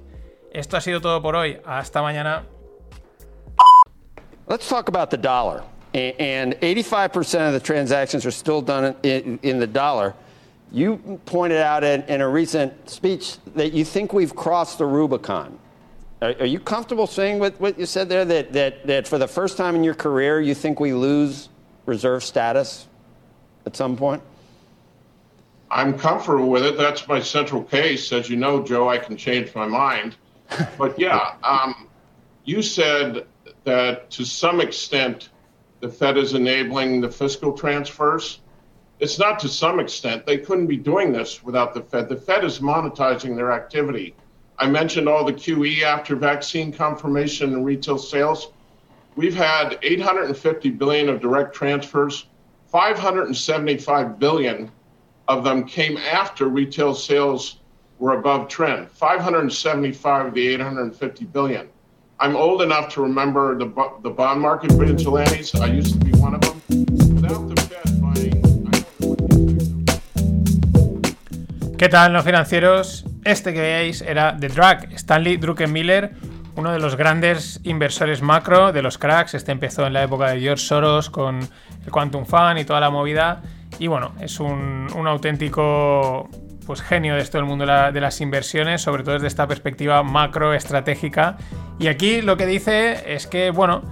Esto 0.52 0.76
ha 0.76 0.80
sido 0.82 1.00
todo 1.00 1.22
por 1.22 1.36
hoy. 1.36 1.58
Hasta 1.64 2.02
mañana. 2.02 2.44
Let's 4.46 4.68
talk 4.68 4.88
about 4.88 5.10
the 5.10 5.16
dollar. 5.16 5.62
And 5.94 6.52
85% 6.60 7.46
of 7.46 7.54
the 7.54 7.60
transactions 7.60 8.26
are 8.26 8.30
still 8.30 8.60
done 8.60 8.94
in, 9.02 9.58
the 9.58 9.66
dollar. 9.66 10.14
You 10.70 11.18
pointed 11.24 11.62
out 11.62 11.82
in 11.82 12.20
a 12.20 12.28
recent 12.28 12.90
speech 12.90 13.38
that 13.54 13.72
you 13.72 13.84
think 13.86 14.12
we've 14.12 14.36
crossed 14.36 14.76
the 14.76 14.84
Rubicon. 14.84 15.58
Are, 16.22 16.34
are 16.40 16.46
you 16.46 16.58
comfortable 16.58 17.06
saying 17.06 17.38
what, 17.38 17.60
what 17.60 17.78
you 17.78 17.86
said 17.86 18.08
there 18.08 18.24
that, 18.24 18.52
that, 18.52 18.86
that 18.86 19.08
for 19.08 19.18
the 19.18 19.28
first 19.28 19.56
time 19.56 19.74
in 19.74 19.84
your 19.84 19.94
career, 19.94 20.40
you 20.40 20.54
think 20.54 20.80
we 20.80 20.94
lose 20.94 21.48
reserve 21.84 22.24
status 22.24 22.86
at 23.66 23.76
some 23.76 23.96
point? 23.96 24.22
I'm 25.70 25.98
comfortable 25.98 26.48
with 26.48 26.64
it. 26.64 26.78
That's 26.78 27.06
my 27.08 27.20
central 27.20 27.62
case. 27.62 28.12
As 28.12 28.30
you 28.30 28.36
know, 28.36 28.62
Joe, 28.62 28.88
I 28.88 28.98
can 28.98 29.16
change 29.16 29.54
my 29.54 29.66
mind. 29.66 30.16
But 30.78 30.98
yeah, 30.98 31.34
um, 31.42 31.88
you 32.44 32.62
said 32.62 33.26
that 33.64 34.10
to 34.12 34.24
some 34.24 34.60
extent 34.60 35.30
the 35.80 35.88
Fed 35.88 36.16
is 36.16 36.34
enabling 36.34 37.00
the 37.00 37.10
fiscal 37.10 37.52
transfers. 37.52 38.40
It's 39.00 39.18
not 39.18 39.38
to 39.40 39.48
some 39.48 39.78
extent. 39.80 40.24
They 40.24 40.38
couldn't 40.38 40.68
be 40.68 40.78
doing 40.78 41.12
this 41.12 41.42
without 41.42 41.74
the 41.74 41.82
Fed. 41.82 42.08
The 42.08 42.16
Fed 42.16 42.44
is 42.44 42.60
monetizing 42.60 43.36
their 43.36 43.52
activity. 43.52 44.14
I 44.58 44.66
mentioned 44.66 45.08
all 45.08 45.24
the 45.24 45.32
QE 45.32 45.82
after 45.82 46.16
vaccine 46.16 46.72
confirmation 46.72 47.52
and 47.52 47.64
retail 47.64 47.98
sales. 47.98 48.52
We've 49.14 49.34
had 49.34 49.78
850 49.82 50.70
billion 50.70 51.08
of 51.08 51.20
direct 51.20 51.54
transfers, 51.54 52.26
575 52.68 54.18
billion 54.18 54.70
of 55.28 55.44
them 55.44 55.64
came 55.64 55.96
after 55.96 56.48
retail 56.48 56.94
sales 56.94 57.58
were 57.98 58.18
above 58.18 58.48
trend. 58.48 58.90
575 58.90 60.26
of 60.26 60.34
the 60.34 60.48
850 60.48 61.24
billion. 61.26 61.68
I'm 62.18 62.36
old 62.36 62.62
enough 62.62 62.92
to 62.94 63.02
remember 63.02 63.58
the, 63.58 63.66
the 64.02 64.10
bond 64.10 64.40
market 64.40 64.72
vigilantes 64.72 65.54
i 65.54 65.66
used 65.66 65.92
to 65.98 66.04
be 66.04 66.12
one 66.12 66.34
of 66.34 66.40
them. 66.40 66.62
Without 67.14 67.48
the 67.48 67.60
fed 67.62 67.86
¿Qué 71.76 71.88
tal, 71.90 72.12
no 72.12 72.22
financieros? 72.22 73.04
Este 73.26 73.52
que 73.52 73.60
veáis 73.60 74.02
era 74.02 74.36
The 74.38 74.46
Drag, 74.46 74.92
Stanley 74.92 75.36
Druckenmiller, 75.36 76.12
uno 76.54 76.70
de 76.70 76.78
los 76.78 76.94
grandes 76.94 77.58
inversores 77.64 78.22
macro 78.22 78.70
de 78.70 78.82
los 78.82 78.98
cracks. 78.98 79.34
Este 79.34 79.50
empezó 79.50 79.84
en 79.84 79.94
la 79.94 80.04
época 80.04 80.28
de 80.28 80.40
George 80.40 80.64
Soros 80.64 81.10
con 81.10 81.40
el 81.40 81.90
Quantum 81.90 82.24
Fund 82.24 82.60
y 82.60 82.64
toda 82.64 82.78
la 82.78 82.88
movida. 82.88 83.42
Y 83.80 83.88
bueno, 83.88 84.12
es 84.20 84.38
un, 84.38 84.88
auténtico 85.08 86.30
pues 86.66 86.82
genio 86.82 87.16
de 87.16 87.20
esto 87.20 87.38
del 87.38 87.46
mundo 87.46 87.66
de 87.66 88.00
las 88.00 88.20
inversiones, 88.20 88.82
sobre 88.82 89.02
todo 89.02 89.14
desde 89.14 89.26
esta 89.26 89.48
perspectiva 89.48 90.04
macro 90.04 90.54
estratégica. 90.54 91.36
Y 91.80 91.88
aquí 91.88 92.22
lo 92.22 92.36
que 92.36 92.46
dice 92.46 93.12
es 93.12 93.26
que, 93.26 93.50
bueno, 93.50 93.82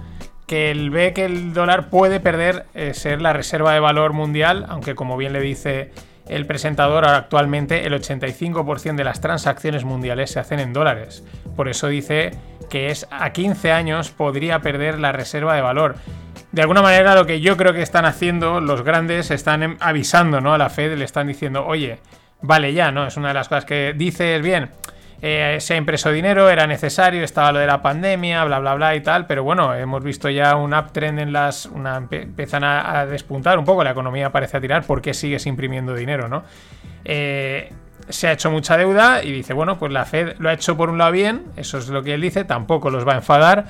que 0.47 0.71
él 0.71 0.91
ve 0.91 1.11
que 1.11 1.25
el 1.25 1.53
dólar 1.53 1.89
puede 1.89 2.21
perder 2.21 2.67
eh, 2.73 2.93
ser 2.93 3.21
la 3.21 3.33
reserva 3.33 3.73
de 3.73 3.81
valor 3.81 4.13
mundial, 4.13 4.65
aunque 4.69 4.95
como 4.95 5.17
bien 5.17 5.33
le 5.33 5.41
dice 5.41 5.91
el 6.27 6.45
presentador, 6.45 7.05
actualmente 7.05 7.85
el 7.85 7.93
85% 7.93 8.95
de 8.95 9.03
las 9.03 9.21
transacciones 9.21 9.83
mundiales 9.83 10.31
se 10.31 10.39
hacen 10.39 10.59
en 10.59 10.73
dólares. 10.73 11.23
Por 11.55 11.69
eso 11.69 11.87
dice 11.87 12.31
que 12.69 12.89
es 12.89 13.07
a 13.11 13.31
15 13.31 13.71
años 13.71 14.11
podría 14.11 14.59
perder 14.59 14.99
la 14.99 15.11
reserva 15.11 15.55
de 15.55 15.61
valor. 15.61 15.95
De 16.51 16.61
alguna 16.61 16.81
manera 16.81 17.15
lo 17.15 17.25
que 17.25 17.41
yo 17.41 17.57
creo 17.57 17.73
que 17.73 17.81
están 17.81 18.05
haciendo 18.05 18.59
los 18.61 18.81
grandes 18.83 19.29
están 19.29 19.61
em- 19.63 19.77
avisando 19.79 20.41
¿no? 20.41 20.53
a 20.53 20.57
la 20.57 20.69
Fed, 20.69 20.97
le 20.97 21.05
están 21.05 21.27
diciendo, 21.27 21.65
oye, 21.65 21.99
vale 22.41 22.73
ya, 22.73 22.91
¿no? 22.91 23.05
Es 23.05 23.17
una 23.17 23.29
de 23.29 23.33
las 23.33 23.49
cosas 23.49 23.65
que 23.65 23.93
dices, 23.95 24.41
bien, 24.41 24.69
eh, 25.21 25.57
se 25.59 25.73
ha 25.73 25.77
impreso 25.77 26.11
dinero, 26.11 26.49
era 26.49 26.67
necesario, 26.67 27.23
estaba 27.23 27.51
lo 27.51 27.59
de 27.59 27.67
la 27.67 27.81
pandemia, 27.81 28.43
bla, 28.43 28.59
bla, 28.59 28.75
bla 28.75 28.95
y 28.95 29.01
tal, 29.01 29.25
pero 29.27 29.43
bueno, 29.43 29.73
hemos 29.73 30.03
visto 30.03 30.29
ya 30.29 30.55
un 30.55 30.73
uptrend 30.73 31.19
en 31.19 31.33
las... 31.33 31.65
Una, 31.65 31.97
empiezan 31.97 32.63
a, 32.63 33.05
despuntar 33.05 33.57
un 33.57 33.65
poco, 33.65 33.83
la 33.83 33.91
economía 33.91 34.31
parece 34.31 34.57
a 34.57 34.61
tirar, 34.61 34.83
¿por 34.85 35.01
qué 35.01 35.13
sigues 35.13 35.45
imprimiendo 35.45 35.93
dinero, 35.93 36.27
no? 36.27 36.43
Eh, 37.05 37.71
se 38.09 38.27
ha 38.27 38.33
hecho 38.33 38.51
mucha 38.51 38.77
deuda 38.77 39.23
y 39.23 39.31
dice, 39.31 39.53
bueno, 39.53 39.79
pues 39.79 39.91
la 39.91 40.05
Fed 40.05 40.35
lo 40.39 40.49
ha 40.49 40.53
hecho 40.53 40.77
por 40.77 40.89
un 40.89 40.97
lado 40.97 41.11
bien, 41.11 41.45
eso 41.55 41.77
es 41.77 41.87
lo 41.89 42.03
que 42.03 42.13
él 42.13 42.21
dice, 42.21 42.43
tampoco 42.43 42.89
los 42.89 43.07
va 43.07 43.13
a 43.13 43.17
enfadar, 43.17 43.65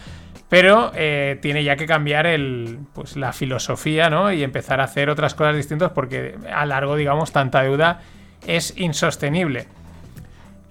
pero 0.49 0.91
eh, 0.93 1.39
tiene 1.41 1.63
ya 1.63 1.75
que 1.75 1.85
cambiar 1.85 2.25
el, 2.27 2.79
pues, 2.93 3.15
la 3.15 3.33
filosofía, 3.33 4.09
¿no? 4.09 4.31
Y 4.31 4.43
empezar 4.43 4.81
a 4.81 4.85
hacer 4.85 5.09
otras 5.09 5.35
cosas 5.35 5.55
distintas 5.55 5.91
porque 5.91 6.35
a 6.53 6.65
largo, 6.65 6.95
digamos, 6.95 7.31
tanta 7.31 7.61
deuda 7.63 8.01
es 8.45 8.77
insostenible. 8.77 9.67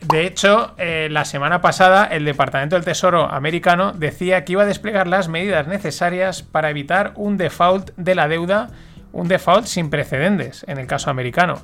De 0.08 0.26
hecho, 0.26 0.74
eh, 0.76 1.08
la 1.10 1.24
semana 1.24 1.62
pasada 1.62 2.04
el 2.04 2.26
Departamento 2.26 2.76
del 2.76 2.84
Tesoro 2.84 3.24
americano 3.32 3.92
decía 3.92 4.44
que 4.44 4.52
iba 4.52 4.62
a 4.62 4.66
desplegar 4.66 5.06
las 5.06 5.28
medidas 5.28 5.66
necesarias 5.66 6.42
para 6.42 6.68
evitar 6.68 7.12
un 7.16 7.38
default 7.38 7.90
de 7.96 8.14
la 8.14 8.28
deuda, 8.28 8.68
un 9.12 9.28
default 9.28 9.64
sin 9.64 9.88
precedentes 9.88 10.64
en 10.68 10.78
el 10.78 10.86
caso 10.86 11.08
americano. 11.08 11.62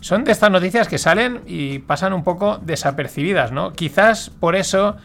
Son 0.00 0.24
de 0.24 0.32
estas 0.32 0.50
noticias 0.50 0.86
que 0.86 0.98
salen 0.98 1.40
y 1.46 1.78
pasan 1.78 2.12
un 2.12 2.24
poco 2.24 2.58
desapercibidas, 2.58 3.52
¿no? 3.52 3.72
Quizás 3.72 4.28
por 4.28 4.54
eso 4.54 4.96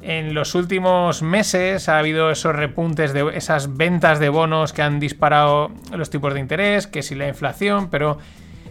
en 0.00 0.34
los 0.34 0.56
últimos 0.56 1.22
meses 1.22 1.88
ha 1.88 1.98
habido 1.98 2.32
esos 2.32 2.56
repuntes 2.56 3.12
de 3.12 3.36
esas 3.36 3.76
ventas 3.76 4.18
de 4.18 4.28
bonos 4.28 4.72
que 4.72 4.82
han 4.82 4.98
disparado 4.98 5.70
los 5.92 6.10
tipos 6.10 6.34
de 6.34 6.40
interés, 6.40 6.88
que 6.88 7.02
si 7.02 7.14
la 7.14 7.28
inflación, 7.28 7.88
pero 7.88 8.18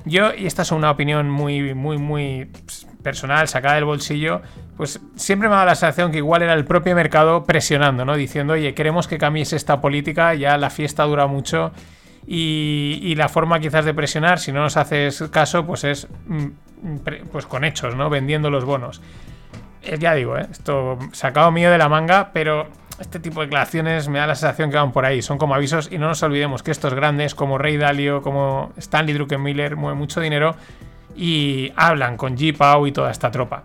yo, 0.03 0.33
y 0.35 0.45
esta 0.45 0.63
es 0.63 0.71
una 0.71 0.91
opinión 0.91 1.29
muy, 1.29 1.73
muy, 1.73 1.97
muy 1.97 2.45
pues, 2.65 2.85
personal, 3.03 3.47
sacada 3.47 3.75
del 3.75 3.85
bolsillo, 3.85 4.41
pues 4.77 4.99
siempre 5.15 5.49
me 5.49 5.55
dado 5.55 5.67
la 5.67 5.75
sensación 5.75 6.11
que 6.11 6.17
igual 6.17 6.41
era 6.41 6.53
el 6.53 6.65
propio 6.65 6.95
mercado 6.95 7.43
presionando, 7.45 8.05
¿no? 8.05 8.15
Diciendo, 8.15 8.53
oye, 8.53 8.73
queremos 8.73 9.07
que 9.07 9.17
cambies 9.17 9.53
esta 9.53 9.81
política, 9.81 10.33
ya 10.33 10.57
la 10.57 10.69
fiesta 10.69 11.03
dura 11.03 11.27
mucho. 11.27 11.71
Y, 12.27 13.13
la 13.17 13.27
forma 13.27 13.59
quizás 13.59 13.83
de 13.83 13.93
presionar, 13.93 14.39
si 14.39 14.51
no 14.51 14.61
nos 14.61 14.77
haces 14.77 15.23
caso, 15.31 15.65
pues 15.65 15.83
es 15.83 16.07
mm, 16.27 16.97
pre- 17.03 17.23
pues 17.31 17.45
con 17.45 17.63
hechos, 17.63 17.95
¿no? 17.95 18.09
Vendiendo 18.09 18.49
los 18.49 18.63
bonos. 18.63 19.01
Eh, 19.81 19.97
ya 19.99 20.13
digo, 20.13 20.37
¿eh? 20.37 20.47
esto 20.51 20.99
sacado 21.11 21.51
mío 21.51 21.71
de 21.71 21.77
la 21.79 21.89
manga, 21.89 22.29
pero 22.31 22.67
este 22.99 23.19
tipo 23.19 23.39
de 23.39 23.47
declaraciones 23.47 24.07
me 24.07 24.19
da 24.19 24.27
la 24.27 24.35
sensación 24.35 24.69
que 24.69 24.77
van 24.77 24.91
por 24.91 25.05
ahí. 25.05 25.23
Son 25.23 25.39
como 25.39 25.55
avisos 25.55 25.91
y 25.91 25.97
no 25.97 26.07
nos 26.07 26.21
olvidemos 26.21 26.61
que 26.61 26.69
estos 26.69 26.93
grandes 26.93 27.33
como 27.33 27.57
Ray 27.57 27.77
Dalio, 27.77 28.21
como 28.21 28.71
Stanley 28.77 29.15
Druckenmiller, 29.15 29.75
mueven 29.75 29.97
mucho 29.97 30.21
dinero 30.21 30.55
y 31.15 31.71
hablan 31.75 32.17
con 32.17 32.35
G. 32.37 32.55
Pau 32.55 32.87
y 32.87 32.91
toda 32.91 33.11
esta 33.11 33.31
tropa. 33.31 33.63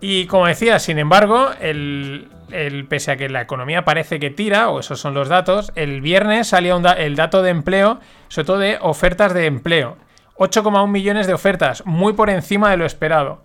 Y 0.00 0.26
como 0.26 0.46
decía, 0.46 0.78
sin 0.78 0.98
embargo, 0.98 1.50
el, 1.60 2.28
el- 2.50 2.86
pese 2.86 3.10
a 3.12 3.16
que 3.16 3.28
la 3.28 3.40
economía 3.42 3.84
parece 3.84 4.20
que 4.20 4.30
tira, 4.30 4.68
o 4.70 4.80
esos 4.80 5.00
son 5.00 5.14
los 5.14 5.28
datos, 5.28 5.72
el 5.74 6.00
viernes 6.00 6.48
salía 6.48 6.76
el 6.76 7.16
dato 7.16 7.42
de 7.42 7.50
empleo, 7.50 7.98
sobre 8.28 8.46
todo 8.46 8.58
de 8.58 8.78
ofertas 8.80 9.34
de 9.34 9.46
empleo. 9.46 9.96
8,1 10.36 10.86
millones 10.88 11.26
de 11.26 11.34
ofertas, 11.34 11.84
muy 11.84 12.12
por 12.12 12.30
encima 12.30 12.70
de 12.70 12.76
lo 12.76 12.86
esperado. 12.86 13.42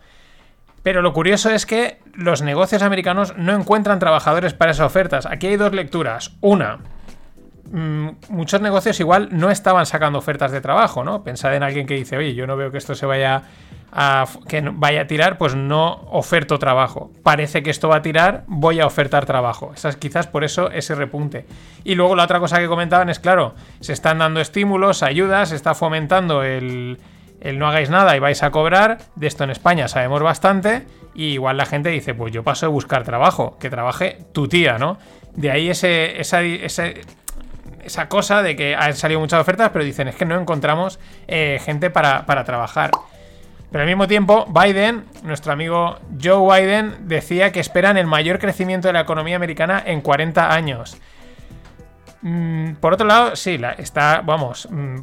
Pero 0.83 1.01
lo 1.01 1.11
curioso 1.13 1.49
es 1.49 1.65
que 1.65 1.97
los 2.13 2.43
negocios 2.43 2.83
americanos 2.83 3.33
no 3.35 3.53
encuentran 3.55 3.97
trabajadores 3.97 4.53
para 4.53 4.71
esas 4.71 4.85
ofertas. 4.85 5.25
Aquí 5.25 5.47
hay 5.47 5.55
dos 5.55 5.73
lecturas. 5.73 6.35
Una, 6.41 6.79
muchos 7.71 8.61
negocios 8.61 8.99
igual 8.99 9.29
no 9.31 9.49
estaban 9.49 9.85
sacando 9.85 10.19
ofertas 10.19 10.51
de 10.51 10.61
trabajo, 10.61 11.03
¿no? 11.03 11.23
Pensad 11.23 11.55
en 11.55 11.63
alguien 11.63 11.87
que 11.87 11.95
dice, 11.95 12.17
oye, 12.17 12.33
yo 12.35 12.45
no 12.47 12.55
veo 12.57 12.71
que 12.71 12.77
esto 12.77 12.93
se 12.95 13.05
vaya 13.05 13.43
a, 13.91 14.25
que 14.47 14.61
vaya 14.61 15.01
a 15.01 15.07
tirar, 15.07 15.37
pues 15.37 15.55
no 15.55 16.01
oferto 16.11 16.59
trabajo. 16.59 17.11
Parece 17.23 17.63
que 17.63 17.69
esto 17.69 17.87
va 17.89 17.97
a 17.97 18.01
tirar, 18.01 18.43
voy 18.47 18.79
a 18.79 18.85
ofertar 18.87 19.25
trabajo. 19.25 19.71
Esa 19.75 19.89
es 19.89 19.95
quizás 19.97 20.27
por 20.27 20.43
eso 20.43 20.69
ese 20.71 20.95
repunte. 20.95 21.45
Y 21.83 21.95
luego 21.95 22.15
la 22.15 22.23
otra 22.23 22.39
cosa 22.39 22.59
que 22.59 22.67
comentaban 22.67 23.09
es, 23.09 23.19
claro, 23.19 23.55
se 23.79 23.93
están 23.93 24.19
dando 24.19 24.39
estímulos, 24.41 25.03
ayudas, 25.03 25.49
se 25.49 25.55
está 25.55 25.73
fomentando 25.75 26.43
el, 26.43 26.97
el 27.39 27.59
no 27.59 27.67
hagáis 27.67 27.89
nada 27.89 28.15
y 28.15 28.19
vais 28.19 28.41
a 28.43 28.51
cobrar. 28.51 28.97
De 29.15 29.27
esto 29.27 29.43
en 29.43 29.51
España 29.51 29.87
sabemos 29.87 30.21
bastante. 30.21 30.85
Y 31.15 31.33
igual 31.33 31.57
la 31.57 31.65
gente 31.67 31.89
dice, 31.89 32.15
pues 32.15 32.33
yo 32.33 32.43
paso 32.43 32.65
de 32.65 32.71
buscar 32.71 33.03
trabajo, 33.03 33.57
que 33.59 33.69
trabaje 33.69 34.17
tu 34.33 34.47
tía, 34.47 34.79
¿no? 34.79 34.97
De 35.35 35.51
ahí 35.51 35.69
ese, 35.69 36.19
ese- 36.19 37.01
esa 37.85 38.07
cosa 38.09 38.41
de 38.41 38.55
que 38.55 38.75
han 38.75 38.95
salido 38.95 39.19
muchas 39.19 39.39
ofertas, 39.41 39.69
pero 39.71 39.85
dicen, 39.85 40.07
es 40.07 40.15
que 40.15 40.25
no 40.25 40.39
encontramos 40.39 40.99
eh, 41.27 41.59
gente 41.63 41.89
para, 41.89 42.25
para 42.25 42.43
trabajar. 42.43 42.91
Pero 43.71 43.81
al 43.81 43.87
mismo 43.87 44.07
tiempo, 44.07 44.45
Biden, 44.47 45.05
nuestro 45.23 45.51
amigo 45.51 45.97
Joe 46.21 46.61
Biden, 46.61 47.07
decía 47.07 47.51
que 47.51 47.59
esperan 47.59 47.97
el 47.97 48.05
mayor 48.05 48.37
crecimiento 48.37 48.87
de 48.87 48.93
la 48.93 48.99
economía 48.99 49.35
americana 49.35 49.81
en 49.83 50.01
40 50.01 50.53
años. 50.53 50.97
Mm, 52.21 52.75
por 52.75 52.93
otro 52.93 53.07
lado, 53.07 53.35
sí, 53.35 53.59
está, 53.77 54.21
vamos, 54.23 54.67
mm, 54.69 54.99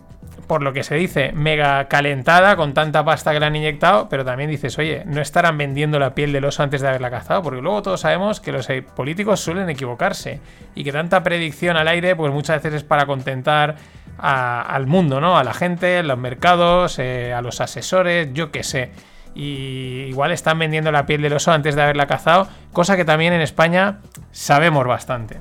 por 0.50 0.64
lo 0.64 0.72
que 0.72 0.82
se 0.82 0.96
dice, 0.96 1.30
mega 1.32 1.86
calentada 1.86 2.56
con 2.56 2.74
tanta 2.74 3.04
pasta 3.04 3.32
que 3.32 3.38
le 3.38 3.46
han 3.46 3.54
inyectado, 3.54 4.08
pero 4.08 4.24
también 4.24 4.50
dices, 4.50 4.76
oye, 4.80 5.04
no 5.06 5.20
estarán 5.20 5.56
vendiendo 5.56 6.00
la 6.00 6.12
piel 6.12 6.32
del 6.32 6.44
oso 6.44 6.64
antes 6.64 6.80
de 6.80 6.88
haberla 6.88 7.08
cazado, 7.08 7.40
porque 7.40 7.60
luego 7.60 7.82
todos 7.82 8.00
sabemos 8.00 8.40
que 8.40 8.50
los 8.50 8.68
eh, 8.68 8.82
políticos 8.82 9.38
suelen 9.38 9.70
equivocarse 9.70 10.40
y 10.74 10.82
que 10.82 10.90
tanta 10.90 11.22
predicción 11.22 11.76
al 11.76 11.86
aire, 11.86 12.16
pues 12.16 12.32
muchas 12.32 12.60
veces 12.64 12.78
es 12.78 12.82
para 12.82 13.06
contentar 13.06 13.76
al 14.18 14.88
mundo, 14.88 15.20
¿no? 15.20 15.38
A 15.38 15.44
la 15.44 15.54
gente, 15.54 15.98
a 15.98 16.02
los 16.02 16.18
mercados, 16.18 16.98
eh, 16.98 17.32
a 17.32 17.42
los 17.42 17.60
asesores, 17.60 18.30
yo 18.32 18.50
qué 18.50 18.64
sé. 18.64 18.90
Y 19.36 20.06
igual 20.08 20.32
están 20.32 20.58
vendiendo 20.58 20.90
la 20.90 21.06
piel 21.06 21.22
del 21.22 21.34
oso 21.34 21.52
antes 21.52 21.76
de 21.76 21.82
haberla 21.82 22.08
cazado, 22.08 22.48
cosa 22.72 22.96
que 22.96 23.04
también 23.04 23.34
en 23.34 23.40
España 23.40 24.00
sabemos 24.32 24.84
bastante. 24.84 25.36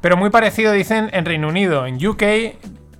Pero 0.00 0.16
muy 0.16 0.30
parecido 0.30 0.72
dicen 0.72 1.10
en 1.12 1.24
Reino 1.24 1.46
Unido. 1.46 1.86
En 1.86 2.04
UK 2.04 2.22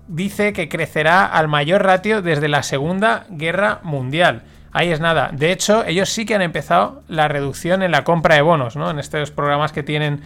dice 0.09 0.53
que 0.53 0.69
crecerá 0.69 1.25
al 1.25 1.47
mayor 1.49 1.85
ratio 1.85 2.23
desde 2.23 2.49
la 2.49 2.63
Segunda 2.63 3.27
Guerra 3.31 3.81
Mundial. 3.83 4.43
Ahí 4.73 4.91
es 4.91 5.01
nada. 5.01 5.31
De 5.33 5.53
hecho, 5.53 5.85
ellos 5.85 6.09
sí 6.09 6.27
que 6.27 6.35
han 6.35 6.43
empezado 6.43 7.03
la 7.09 7.29
reducción 7.29 7.83
en 7.83 7.91
la 7.91 8.05
compra 8.05 8.35
de 8.35 8.43
bonos, 8.43 8.77
¿no? 8.77 8.91
En 8.91 8.99
estos 8.99 9.31
programas 9.31 9.73
que 9.73 9.83
tienen 9.83 10.23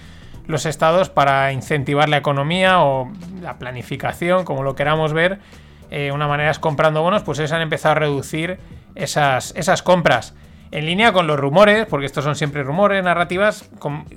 los 0.47 0.67
estados 0.67 1.11
para 1.11 1.53
incentivar 1.53 2.09
la 2.09 2.17
economía 2.17 2.83
o 2.83 3.13
la 3.41 3.59
planificación, 3.59 4.45
como 4.45 4.63
lo 4.63 4.75
queramos 4.75 5.13
ver. 5.13 5.39
Eh, 5.91 6.11
una 6.11 6.27
manera 6.27 6.51
es 6.51 6.59
comprando 6.59 7.03
bonos, 7.03 7.23
pues 7.23 7.39
ellos 7.39 7.53
han 7.53 7.61
empezado 7.61 7.93
a 7.93 7.99
reducir 7.99 8.59
esas, 8.95 9.53
esas 9.57 9.83
compras. 9.83 10.35
En 10.73 10.87
línea 10.87 11.13
con 11.13 11.27
los 11.27 11.39
rumores, 11.39 11.85
porque 11.85 12.07
estos 12.07 12.25
son 12.25 12.35
siempre 12.35 12.63
rumores, 12.63 13.05
narrativas, 13.05 13.69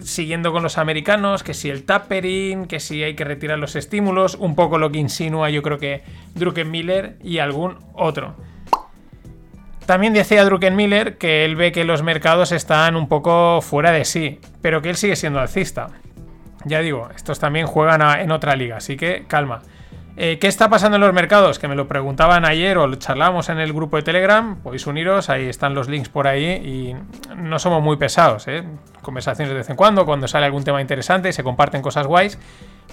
siguiendo 0.02 0.54
con 0.54 0.64
los 0.64 0.78
americanos, 0.78 1.44
que 1.44 1.54
si 1.54 1.70
el 1.70 1.84
tapering, 1.84 2.66
que 2.66 2.80
si 2.80 3.04
hay 3.04 3.14
que 3.14 3.26
retirar 3.26 3.60
los 3.60 3.76
estímulos, 3.76 4.36
un 4.36 4.56
poco 4.56 4.78
lo 4.78 4.90
que 4.90 5.00
insinúa 5.00 5.50
yo 5.50 5.62
creo 5.62 5.80
que 5.80 6.04
Druckenmiller 6.34 7.18
y 7.22 7.40
algún 7.40 7.80
otro. 7.94 8.36
También 9.86 10.14
decía 10.14 10.46
Druckenmiller 10.46 11.18
que 11.18 11.44
él 11.44 11.58
ve 11.58 11.74
que 11.74 11.84
los 11.84 12.04
mercados 12.04 12.54
están 12.54 12.96
un 12.96 13.10
poco 13.10 13.62
fuera 13.62 13.92
de 13.92 14.06
sí, 14.06 14.40
pero 14.62 14.82
que 14.82 14.90
él 14.90 14.96
sigue 14.96 15.18
siendo 15.18 15.42
alcista. 15.42 15.90
Ya 16.64 16.80
digo, 16.80 17.10
estos 17.14 17.38
también 17.38 17.68
juegan 17.68 18.02
en 18.18 18.32
otra 18.32 18.56
liga, 18.56 18.78
así 18.78 18.96
que 18.96 19.26
calma. 19.28 19.62
Eh, 20.18 20.40
¿Qué 20.40 20.48
está 20.48 20.70
pasando 20.70 20.96
en 20.96 21.02
los 21.02 21.14
mercados? 21.14 21.60
Que 21.60 21.68
me 21.68 21.76
lo 21.76 21.90
preguntaban 21.90 22.46
ayer 22.46 22.78
o 22.78 22.88
lo 22.88 22.96
charlábamos 22.96 23.50
en 23.50 23.60
el 23.60 23.74
grupo 23.74 23.98
de 23.98 24.04
Telegram. 24.04 24.56
Podéis 24.62 24.88
uniros, 24.88 25.30
ahí 25.30 25.48
están 25.48 25.74
los 25.74 25.90
links 25.90 26.08
por 26.08 26.26
ahí 26.28 26.46
y 26.46 26.96
no 27.36 27.60
somos 27.60 27.84
muy 27.84 27.98
pesados. 27.98 28.48
¿eh? 28.48 28.64
Conversaciones 29.02 29.50
de 29.50 29.56
vez 29.56 29.70
en 29.70 29.76
cuando, 29.76 30.06
cuando 30.06 30.30
sale 30.30 30.46
algún 30.46 30.64
tema 30.64 30.80
interesante 30.80 31.30
y 31.30 31.34
se 31.34 31.44
comparten 31.44 31.82
cosas 31.82 32.08
guays. 32.08 32.40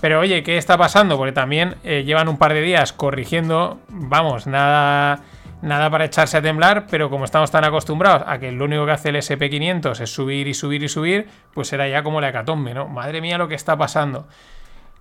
Pero 0.00 0.18
oye, 0.18 0.42
¿qué 0.42 0.58
está 0.58 0.76
pasando? 0.76 1.16
Porque 1.16 1.30
también 1.30 1.76
eh, 1.85 2.02
llevan 2.02 2.28
un 2.28 2.38
par 2.38 2.54
de 2.54 2.61
días 2.61 2.92
corrigiendo, 2.92 3.78
vamos, 3.88 4.48
nada, 4.48 5.20
nada 5.61 5.90
para 5.90 6.06
echarse 6.06 6.38
a 6.38 6.42
temblar, 6.42 6.87
pero 6.90 7.08
como 7.08 7.24
estamos 7.24 7.52
tan 7.52 7.64
acostumbrados 7.64 8.24
a 8.26 8.38
que 8.38 8.50
lo 8.50 8.64
único 8.64 8.85
que 8.85 8.92
hace 8.92 9.11
el 9.11 9.16
SP500 9.16 10.00
es 10.00 10.12
subir 10.12 10.48
y 10.48 10.54
subir 10.54 10.82
y 10.82 10.88
subir, 10.88 11.28
pues 11.54 11.68
será 11.68 11.87
ya 11.87 12.02
como 12.02 12.20
la 12.20 12.30
hecatombe, 12.30 12.74
¿no? 12.74 12.88
Madre 12.88 13.20
mía 13.20 13.38
lo 13.38 13.46
que 13.46 13.54
está 13.54 13.76
pasando. 13.76 14.26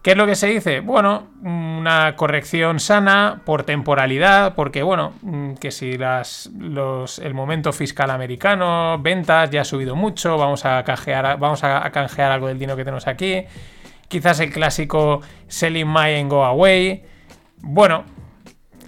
¿Qué 0.01 0.11
es 0.11 0.17
lo 0.17 0.25
que 0.25 0.33
se 0.33 0.47
dice? 0.47 0.79
Bueno, 0.79 1.27
una 1.43 2.15
corrección 2.15 2.79
sana 2.79 3.41
por 3.45 3.63
temporalidad, 3.63 4.55
porque 4.55 4.81
bueno, 4.81 5.13
mm, 5.21 5.53
que 5.53 5.69
si 5.69 5.95
las, 5.95 6.49
los, 6.57 7.19
el 7.19 7.35
momento 7.35 7.71
fiscal 7.71 8.09
americano, 8.09 8.97
ventas, 8.99 9.51
ya 9.51 9.61
ha 9.61 9.65
subido 9.65 9.95
mucho, 9.95 10.39
vamos 10.39 10.65
a 10.65 10.83
canjear, 10.83 11.37
vamos 11.37 11.63
a 11.63 11.87
canjear 11.91 12.31
algo 12.31 12.47
del 12.47 12.57
dinero 12.57 12.75
que 12.75 12.83
tenemos 12.83 13.05
aquí. 13.07 13.43
Quizás 14.07 14.39
el 14.39 14.51
clásico 14.51 15.21
selling 15.47 15.87
my 15.87 16.19
and 16.19 16.31
go 16.31 16.43
away. 16.45 17.03
Bueno, 17.59 18.03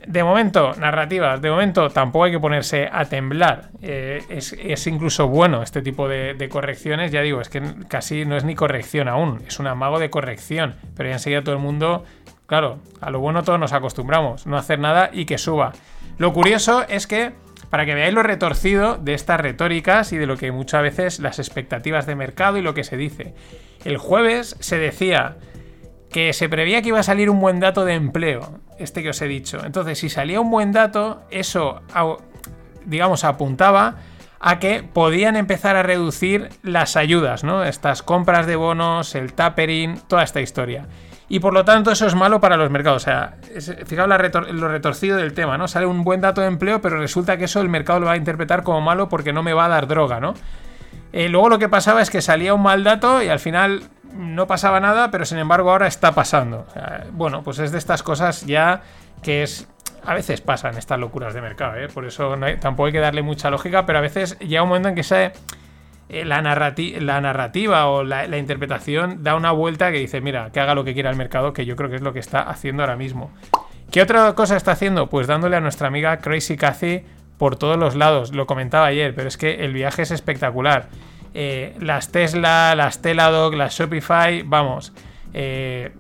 de 0.08 0.24
momento, 0.24 0.74
narrativas, 0.76 1.42
de 1.42 1.50
momento 1.50 1.90
tampoco 1.90 2.26
hay 2.26 2.32
que 2.32 2.40
ponerse 2.40 2.90
a 2.92 3.06
temblar. 3.06 3.70
Eh, 3.82 4.24
es, 4.30 4.54
es 4.54 4.88
incluso 4.88 5.28
bueno 5.28 5.62
este 5.62 5.82
tipo 5.82 6.08
de, 6.08 6.34
de 6.34 6.50
correcciones. 6.50 7.12
Ya 7.12 7.22
digo, 7.22 7.42
es 7.42 7.50
que 7.50 7.62
casi 7.88 8.26
no 8.26 8.36
es 8.36 8.44
ni 8.44 8.56
corrección 8.56 9.08
aún, 9.08 9.42
es 9.48 9.60
un 9.60 9.68
amago 9.68 10.00
de 10.00 10.10
corrección. 10.10 10.76
Pero 10.96 11.10
ya 11.10 11.16
enseguida 11.16 11.44
todo 11.44 11.56
el 11.56 11.62
mundo, 11.62 12.04
claro, 12.46 12.80
a 13.02 13.10
lo 13.10 13.20
bueno 13.20 13.44
todos 13.44 13.60
nos 13.60 13.74
acostumbramos, 13.74 14.46
no 14.46 14.58
hacer 14.58 14.80
nada 14.80 15.10
y 15.12 15.26
que 15.26 15.38
suba. 15.38 15.74
Lo 16.18 16.34
curioso 16.34 16.86
es 16.88 17.08
que, 17.08 17.32
para 17.70 17.86
que 17.86 17.96
veáis 17.96 18.14
lo 18.14 18.24
retorcido 18.24 18.98
de 18.98 19.14
estas 19.14 19.40
retóricas 19.40 20.14
y 20.14 20.18
de 20.18 20.28
lo 20.28 20.38
que 20.38 20.52
muchas 20.52 20.84
veces 20.84 21.20
las 21.20 21.40
expectativas 21.40 22.06
de 22.06 22.16
mercado 22.16 22.58
y 22.58 22.62
lo 22.62 22.74
que 22.74 22.84
se 22.84 22.98
dice. 22.98 23.34
El 23.84 23.98
jueves 23.98 24.56
se 24.60 24.78
decía 24.78 25.38
que 26.14 26.32
se 26.32 26.48
preveía 26.48 26.82
que 26.82 26.90
iba 26.90 27.00
a 27.00 27.04
salir 27.04 27.30
un 27.30 27.42
buen 27.42 27.60
dato 27.60 27.84
de 27.84 27.96
empleo, 27.96 28.60
este 28.80 29.04
que 29.04 29.10
os 29.10 29.22
he 29.22 29.28
dicho. 29.28 29.66
Entonces, 29.66 30.00
si 30.00 30.10
salía 30.10 30.40
un 30.40 30.50
buen 30.50 30.72
dato, 30.72 31.24
eso, 31.32 31.82
digamos, 32.86 33.26
apuntaba 33.26 33.96
a 34.40 34.60
que 34.60 34.84
podían 34.84 35.36
empezar 35.36 35.76
a 35.76 35.84
reducir 35.84 36.50
las 36.62 36.96
ayudas, 36.96 37.44
¿no? 37.44 37.64
Estas 37.64 38.04
compras 38.04 38.46
de 38.46 38.56
bonos, 38.56 39.16
el 39.16 39.34
tapering, 39.34 40.00
toda 40.08 40.24
esta 40.24 40.40
historia. 40.40 40.88
Y 41.30 41.40
por 41.40 41.54
lo 41.54 41.66
tanto, 41.66 41.92
eso 41.92 42.06
es 42.06 42.14
malo 42.14 42.40
para 42.40 42.58
los 42.58 42.70
mercados. 42.70 43.02
O 43.02 43.06
sea, 43.06 43.38
fijaos 43.86 44.08
lo 44.08 44.68
retorcido 44.68 45.18
del 45.18 45.34
tema, 45.34 45.58
¿no? 45.58 45.68
Sale 45.68 45.88
un 45.88 46.04
buen 46.04 46.22
dato 46.22 46.42
de 46.42 46.48
empleo, 46.48 46.80
pero 46.80 47.00
resulta 47.00 47.38
que 47.38 47.46
eso 47.46 47.60
el 47.60 47.70
mercado 47.70 48.02
lo 48.02 48.06
va 48.06 48.12
a 48.12 48.18
interpretar 48.18 48.64
como 48.64 48.82
malo 48.82 49.10
porque 49.10 49.34
no 49.34 49.42
me 49.42 49.54
va 49.54 49.66
a 49.66 49.70
dar 49.70 49.88
droga, 49.88 50.20
¿no? 50.20 50.36
Luego 51.14 51.50
lo 51.50 51.60
que 51.60 51.70
pasaba 51.70 52.02
es 52.02 52.10
que 52.10 52.22
salía 52.22 52.54
un 52.54 52.62
mal 52.64 52.84
dato 52.84 53.22
y 53.22 53.30
al 53.30 53.40
final 53.40 53.84
no 54.14 54.48
pasaba 54.48 54.80
nada, 54.80 55.12
pero 55.12 55.26
sin 55.26 55.38
embargo 55.38 55.72
ahora 55.72 55.88
está 55.88 56.12
pasando. 56.14 56.66
Bueno, 57.12 57.44
pues 57.44 57.60
es 57.60 57.72
de 57.72 57.78
estas 57.78 58.04
cosas 58.04 58.46
ya 58.46 58.82
que 59.22 59.44
es... 59.44 59.68
A 60.06 60.14
veces 60.16 60.42
pasan 60.42 60.78
estas 60.78 61.00
locuras 61.00 61.34
de 61.34 61.40
mercado, 61.42 61.78
¿eh? 61.78 61.88
por 61.88 62.04
eso 62.06 62.36
no 62.36 62.46
hay- 62.46 62.58
tampoco 62.58 62.88
hay 62.88 62.92
que 62.92 63.00
darle 63.00 63.22
mucha 63.22 63.50
lógica, 63.50 63.86
pero 63.86 64.00
a 64.00 64.02
veces 64.02 64.38
llega 64.40 64.62
un 64.62 64.68
momento 64.68 64.90
en 64.90 64.96
que 64.96 65.04
se, 65.04 65.32
eh, 66.10 66.26
la, 66.26 66.42
narrati- 66.42 67.00
la 67.00 67.22
narrativa 67.22 67.88
o 67.88 68.04
la, 68.04 68.28
la 68.28 68.38
interpretación 68.38 69.24
da 69.24 69.36
una 69.36 69.52
vuelta 69.52 69.94
que 69.94 70.00
dice, 70.00 70.20
mira, 70.20 70.50
que 70.52 70.60
haga 70.60 70.76
lo 70.76 70.84
que 70.84 70.94
quiera 70.94 71.10
el 71.10 71.16
mercado, 71.16 71.54
que 71.54 71.66
yo 71.66 71.78
creo 71.78 71.90
que 71.90 71.96
es 71.96 72.02
lo 72.02 72.12
que 72.12 72.20
está 72.20 72.42
haciendo 72.42 72.84
ahora 72.84 72.98
mismo. 72.98 73.32
¿Qué 73.92 74.02
otra 74.02 74.34
cosa 74.34 74.58
está 74.58 74.74
haciendo? 74.74 75.08
Pues 75.10 75.26
dándole 75.28 75.56
a 75.56 75.62
nuestra 75.62 75.88
amiga 75.88 76.18
Crazy 76.18 76.58
Cathy 76.58 77.06
por 77.38 77.56
todos 77.56 77.78
los 77.78 77.96
lados. 77.96 78.34
Lo 78.34 78.46
comentaba 78.46 78.88
ayer, 78.88 79.14
pero 79.16 79.28
es 79.28 79.38
que 79.38 79.66
el 79.66 79.74
viaje 79.74 80.04
es 80.04 80.12
espectacular. 80.12 80.90
Eh, 81.34 81.76
las 81.80 82.12
Tesla, 82.12 82.76
las 82.76 83.02
Teladoc, 83.02 83.54
las 83.56 83.78
Shopify, 83.78 84.44
vamos. 84.44 84.94
eh, 85.34 85.92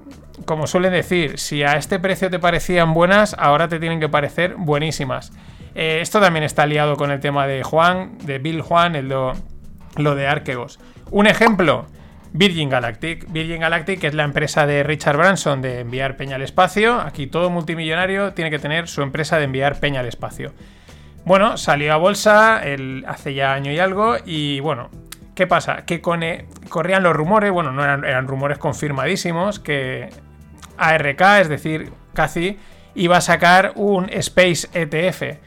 como 0.45 0.67
suelen 0.67 0.93
decir, 0.93 1.37
si 1.39 1.63
a 1.63 1.73
este 1.73 1.99
precio 1.99 2.29
te 2.29 2.39
parecían 2.39 2.93
buenas, 2.93 3.35
ahora 3.37 3.67
te 3.67 3.79
tienen 3.79 3.99
que 3.99 4.09
parecer 4.09 4.55
buenísimas. 4.57 5.31
Eh, 5.75 5.99
esto 6.01 6.19
también 6.19 6.43
está 6.43 6.65
liado 6.65 6.97
con 6.97 7.11
el 7.11 7.19
tema 7.19 7.47
de 7.47 7.63
Juan, 7.63 8.17
de 8.19 8.39
Bill 8.39 8.61
Juan, 8.61 8.95
el 8.95 9.09
lo, 9.09 9.35
de 10.15 10.27
Arquegos. 10.27 10.79
Un 11.11 11.27
ejemplo, 11.27 11.85
Virgin 12.31 12.69
Galactic. 12.69 13.31
Virgin 13.31 13.61
Galactic 13.61 14.03
es 14.03 14.13
la 14.13 14.23
empresa 14.23 14.65
de 14.65 14.83
Richard 14.83 15.17
Branson 15.17 15.61
de 15.61 15.81
enviar 15.81 16.17
peña 16.17 16.35
al 16.35 16.41
espacio. 16.41 16.99
Aquí 16.99 17.27
todo 17.27 17.49
multimillonario 17.49 18.33
tiene 18.33 18.51
que 18.51 18.59
tener 18.59 18.87
su 18.87 19.01
empresa 19.01 19.37
de 19.37 19.45
enviar 19.45 19.79
peña 19.79 19.99
al 20.01 20.07
espacio. 20.07 20.51
Bueno, 21.25 21.55
salió 21.57 21.93
a 21.93 21.97
bolsa 21.97 22.61
hace 23.07 23.33
ya 23.33 23.53
año 23.53 23.71
y 23.71 23.79
algo 23.79 24.17
y 24.25 24.59
bueno, 24.59 24.89
¿qué 25.35 25.47
pasa? 25.47 25.85
Que 25.85 26.01
eh, 26.21 26.45
corrían 26.69 27.03
los 27.03 27.15
rumores, 27.15 27.51
bueno, 27.51 27.71
no 27.71 27.83
eran, 27.83 28.27
rumores 28.27 28.57
confirmadísimos, 28.57 29.59
que 29.59 30.09
ARK, 30.77 31.21
es 31.39 31.49
decir, 31.49 31.91
Cathy, 32.13 32.57
iba 32.95 33.17
a 33.17 33.21
sacar 33.21 33.71
un 33.75 34.09
Space 34.09 34.67
ETF. 34.73 35.39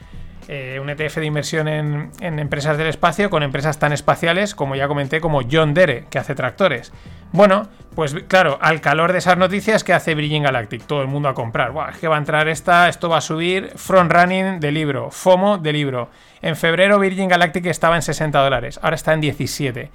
eh, 0.49 0.79
un 0.81 0.89
ETF 0.89 1.17
de 1.17 1.27
inversión 1.27 1.69
en, 1.69 2.11
en 2.21 2.39
empresas 2.39 2.79
del 2.79 2.87
espacio 2.87 3.31
con 3.31 3.43
empresas 3.43 3.79
tan 3.81 3.93
espaciales 3.93 4.55
como 4.55 4.77
ya 4.77 4.87
comenté 4.87 5.21
como 5.21 5.43
John 5.51 5.75
Dere, 5.75 6.07
que 6.09 6.19
hace 6.19 6.35
tractores. 6.35 6.93
Bueno, 7.33 7.69
pues 7.95 8.15
claro, 8.29 8.59
al 8.61 8.83
calor 8.83 9.13
de 9.13 9.19
esas 9.19 9.39
noticias, 9.39 9.83
¿qué 9.83 9.95
hace 9.95 10.15
Virgin 10.15 10.43
Galactic? 10.43 10.87
Todo 10.87 11.01
el 11.01 11.09
mundo 11.09 11.31
a 11.31 11.35
comprar. 11.35 11.73
Buah, 11.73 11.91
es 11.91 11.99
que 11.99 12.09
va 12.09 12.17
a 12.17 12.19
entrar 12.19 12.47
esta, 12.47 12.89
esto 12.89 13.09
va 13.09 13.19
a 13.19 13.23
subir. 13.23 13.73
Front 13.77 14.13
running 14.13 14.61
de 14.61 14.71
libro, 14.71 15.11
FOMO 15.11 15.59
de 15.59 15.73
libro. 15.73 16.11
En 16.43 16.57
febrero 16.57 16.99
Virgin 16.99 17.29
Galactic 17.29 17.65
estaba 17.67 17.97
en 17.97 18.03
60 18.03 18.39
dólares, 18.39 18.79
ahora 18.83 18.97
está 18.97 19.15
en 19.15 19.23
17. 19.23 19.91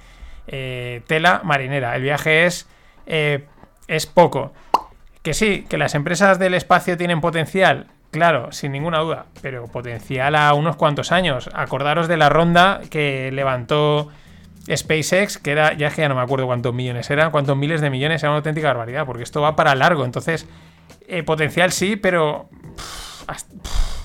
Eh, 0.48 1.02
tela 1.06 1.42
marinera. 1.44 1.94
El 1.94 2.02
viaje 2.02 2.46
es, 2.46 2.68
eh, 3.06 3.46
es 3.86 4.06
poco. 4.06 4.52
Que 5.22 5.32
sí, 5.32 5.64
que 5.68 5.78
las 5.78 5.94
empresas 5.94 6.40
del 6.40 6.54
espacio 6.54 6.96
tienen 6.96 7.20
potencial, 7.20 7.86
claro, 8.10 8.50
sin 8.50 8.72
ninguna 8.72 8.98
duda, 8.98 9.26
pero 9.40 9.68
potencial 9.68 10.34
a 10.34 10.52
unos 10.54 10.74
cuantos 10.74 11.12
años. 11.12 11.48
Acordaros 11.54 12.08
de 12.08 12.16
la 12.16 12.28
ronda 12.28 12.80
que 12.90 13.30
levantó 13.32 14.10
SpaceX, 14.74 15.38
que 15.38 15.52
era, 15.52 15.74
ya 15.74 15.88
es 15.88 15.94
que 15.94 16.02
ya 16.02 16.08
no 16.08 16.14
me 16.14 16.20
acuerdo 16.20 16.46
cuántos 16.46 16.74
millones 16.74 17.10
eran, 17.10 17.30
cuántos 17.30 17.56
miles 17.56 17.80
de 17.80 17.90
millones, 17.90 18.22
era 18.22 18.30
una 18.30 18.38
auténtica 18.38 18.68
barbaridad, 18.68 19.06
porque 19.06 19.22
esto 19.22 19.40
va 19.40 19.56
para 19.56 19.74
largo. 19.74 20.04
Entonces, 20.04 20.46
eh, 21.08 21.22
potencial 21.22 21.72
sí, 21.72 21.96
pero 21.96 22.48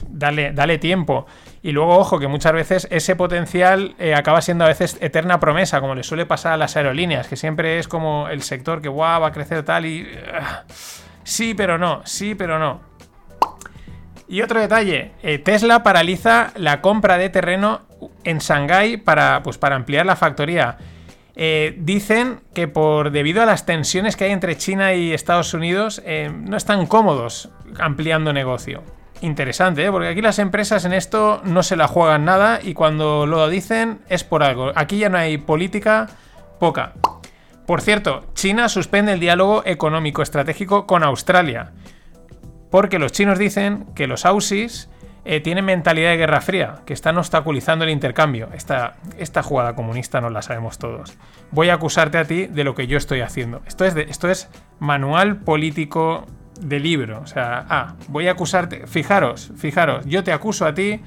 dale, 0.09 0.51
dale 0.53 0.77
tiempo. 0.77 1.25
Y 1.61 1.71
luego, 1.71 1.97
ojo, 1.97 2.19
que 2.19 2.27
muchas 2.27 2.53
veces 2.53 2.87
ese 2.91 3.15
potencial 3.15 3.95
eh, 3.99 4.15
acaba 4.15 4.41
siendo 4.41 4.63
a 4.63 4.67
veces 4.67 4.97
eterna 5.01 5.39
promesa, 5.39 5.81
como 5.81 5.95
le 5.95 6.03
suele 6.03 6.25
pasar 6.25 6.53
a 6.53 6.57
las 6.57 6.77
aerolíneas, 6.77 7.27
que 7.27 7.35
siempre 7.35 7.79
es 7.79 7.87
como 7.87 8.29
el 8.29 8.41
sector 8.41 8.81
que 8.81 8.89
guau, 8.89 9.21
va 9.21 9.27
a 9.27 9.31
crecer 9.31 9.63
tal 9.63 9.85
y. 9.85 10.07
ah, 10.33 10.63
sí, 11.23 11.53
pero 11.53 11.77
no, 11.77 12.01
sí, 12.05 12.35
pero 12.35 12.59
no. 12.59 12.81
Y 14.27 14.41
otro 14.41 14.59
detalle, 14.59 15.11
eh, 15.23 15.37
Tesla 15.39 15.83
paraliza 15.83 16.51
la 16.55 16.81
compra 16.81 17.17
de 17.17 17.29
terreno 17.29 17.81
en 18.23 18.39
Shanghái 18.39 18.97
para, 18.97 19.41
pues, 19.43 19.57
para 19.57 19.75
ampliar 19.75 20.05
la 20.05 20.15
factoría. 20.15 20.77
Eh, 21.39 21.75
dicen 21.77 22.39
que 22.55 22.67
por 22.67 23.11
debido 23.11 23.43
a 23.43 23.45
las 23.45 23.67
tensiones 23.67 24.15
que 24.15 24.23
hay 24.23 24.31
entre 24.31 24.57
China 24.57 24.95
y 24.95 25.13
Estados 25.13 25.53
Unidos, 25.53 26.01
eh, 26.03 26.31
no 26.33 26.57
están 26.57 26.87
cómodos 26.87 27.49
ampliando 27.79 28.33
negocio. 28.33 28.81
Interesante, 29.21 29.85
¿eh? 29.85 29.91
porque 29.91 30.07
aquí 30.07 30.21
las 30.21 30.39
empresas 30.39 30.83
en 30.85 30.93
esto 30.93 31.41
no 31.43 31.61
se 31.61 31.75
la 31.75 31.87
juegan 31.87 32.25
nada 32.25 32.59
y 32.63 32.73
cuando 32.73 33.27
lo 33.27 33.47
dicen 33.49 33.99
es 34.09 34.23
por 34.23 34.41
algo. 34.41 34.71
Aquí 34.75 34.97
ya 34.97 35.09
no 35.09 35.19
hay 35.19 35.37
política 35.37 36.07
poca. 36.59 36.93
Por 37.67 37.81
cierto, 37.81 38.25
China 38.33 38.67
suspende 38.67 39.13
el 39.13 39.19
diálogo 39.19 39.61
económico 39.63 40.23
estratégico 40.23 40.87
con 40.87 41.03
Australia. 41.03 41.71
Porque 42.69 42.99
los 42.99 43.11
chinos 43.11 43.39
dicen 43.39 43.85
que 43.95 44.07
los 44.07 44.25
ausis 44.25 44.89
eh, 45.29 45.41
tienen 45.41 45.65
mentalidad 45.65 46.11
de 46.11 46.17
guerra 46.17 46.39
fría, 46.39 46.75
que 46.85 46.93
están 46.93 47.17
obstaculizando 47.17 47.83
el 47.83 47.91
intercambio. 47.91 48.49
Esta, 48.53 48.95
esta 49.17 49.43
jugada 49.43 49.75
comunista 49.75 50.21
no 50.21 50.29
la 50.29 50.41
sabemos 50.41 50.77
todos. 50.77 51.17
Voy 51.51 51.69
a 51.69 51.73
acusarte 51.73 52.17
a 52.17 52.25
ti 52.25 52.47
de 52.47 52.63
lo 52.63 52.75
que 52.75 52.87
yo 52.87 52.97
estoy 52.97 53.19
haciendo. 53.19 53.61
Esto 53.65 53.83
es, 53.83 53.95
esto 53.95 54.29
es 54.29 54.49
manual 54.79 55.37
político 55.37 56.25
de 56.61 56.79
libro. 56.79 57.19
O 57.21 57.27
sea, 57.27 57.65
ah, 57.69 57.95
voy 58.07 58.29
a 58.29 58.31
acusarte. 58.31 58.87
Fijaros, 58.87 59.51
fijaros, 59.57 60.05
yo 60.05 60.23
te 60.23 60.31
acuso 60.31 60.65
a 60.65 60.73
ti 60.73 61.01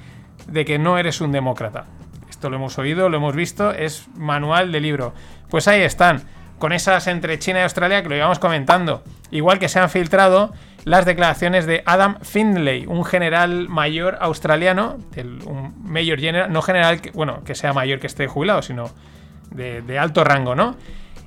de 0.47 0.65
que 0.65 0.79
no 0.79 0.99
eres 0.99 1.21
un 1.21 1.33
demócrata. 1.33 1.87
Esto 2.29 2.51
lo 2.51 2.57
hemos 2.57 2.79
oído, 2.79 3.09
lo 3.09 3.17
hemos 3.17 3.35
visto, 3.35 3.71
es 3.73 4.09
manual 4.17 4.71
de 4.71 4.81
libro. 4.81 5.15
Pues 5.49 5.67
ahí 5.69 5.83
están, 5.83 6.25
con 6.59 6.73
esas 6.73 7.07
entre 7.07 7.39
China 7.39 7.61
y 7.61 7.63
Australia 7.63 8.03
que 8.03 8.09
lo 8.09 8.17
íbamos 8.17 8.39
comentando. 8.39 9.03
Igual 9.31 9.59
que 9.59 9.69
se 9.69 9.79
han 9.79 9.91
filtrado 9.91 10.53
las 10.85 11.05
declaraciones 11.05 11.67
de 11.67 11.83
Adam 11.85 12.19
Findlay, 12.23 12.87
un 12.87 13.05
general 13.05 13.69
mayor 13.69 14.19
australiano, 14.21 14.99
un 15.47 15.75
mayor 15.85 16.19
general, 16.19 16.53
no 16.53 16.63
general, 16.63 17.01
que, 17.01 17.11
bueno, 17.11 17.43
que 17.45 17.55
sea 17.55 17.73
mayor 17.73 18.01
que 18.01 18.07
esté 18.07 18.27
jubilado, 18.27 18.63
sino 18.63 18.91
de, 19.51 19.99
alto 19.99 20.25
rango, 20.25 20.55
¿no? 20.55 20.77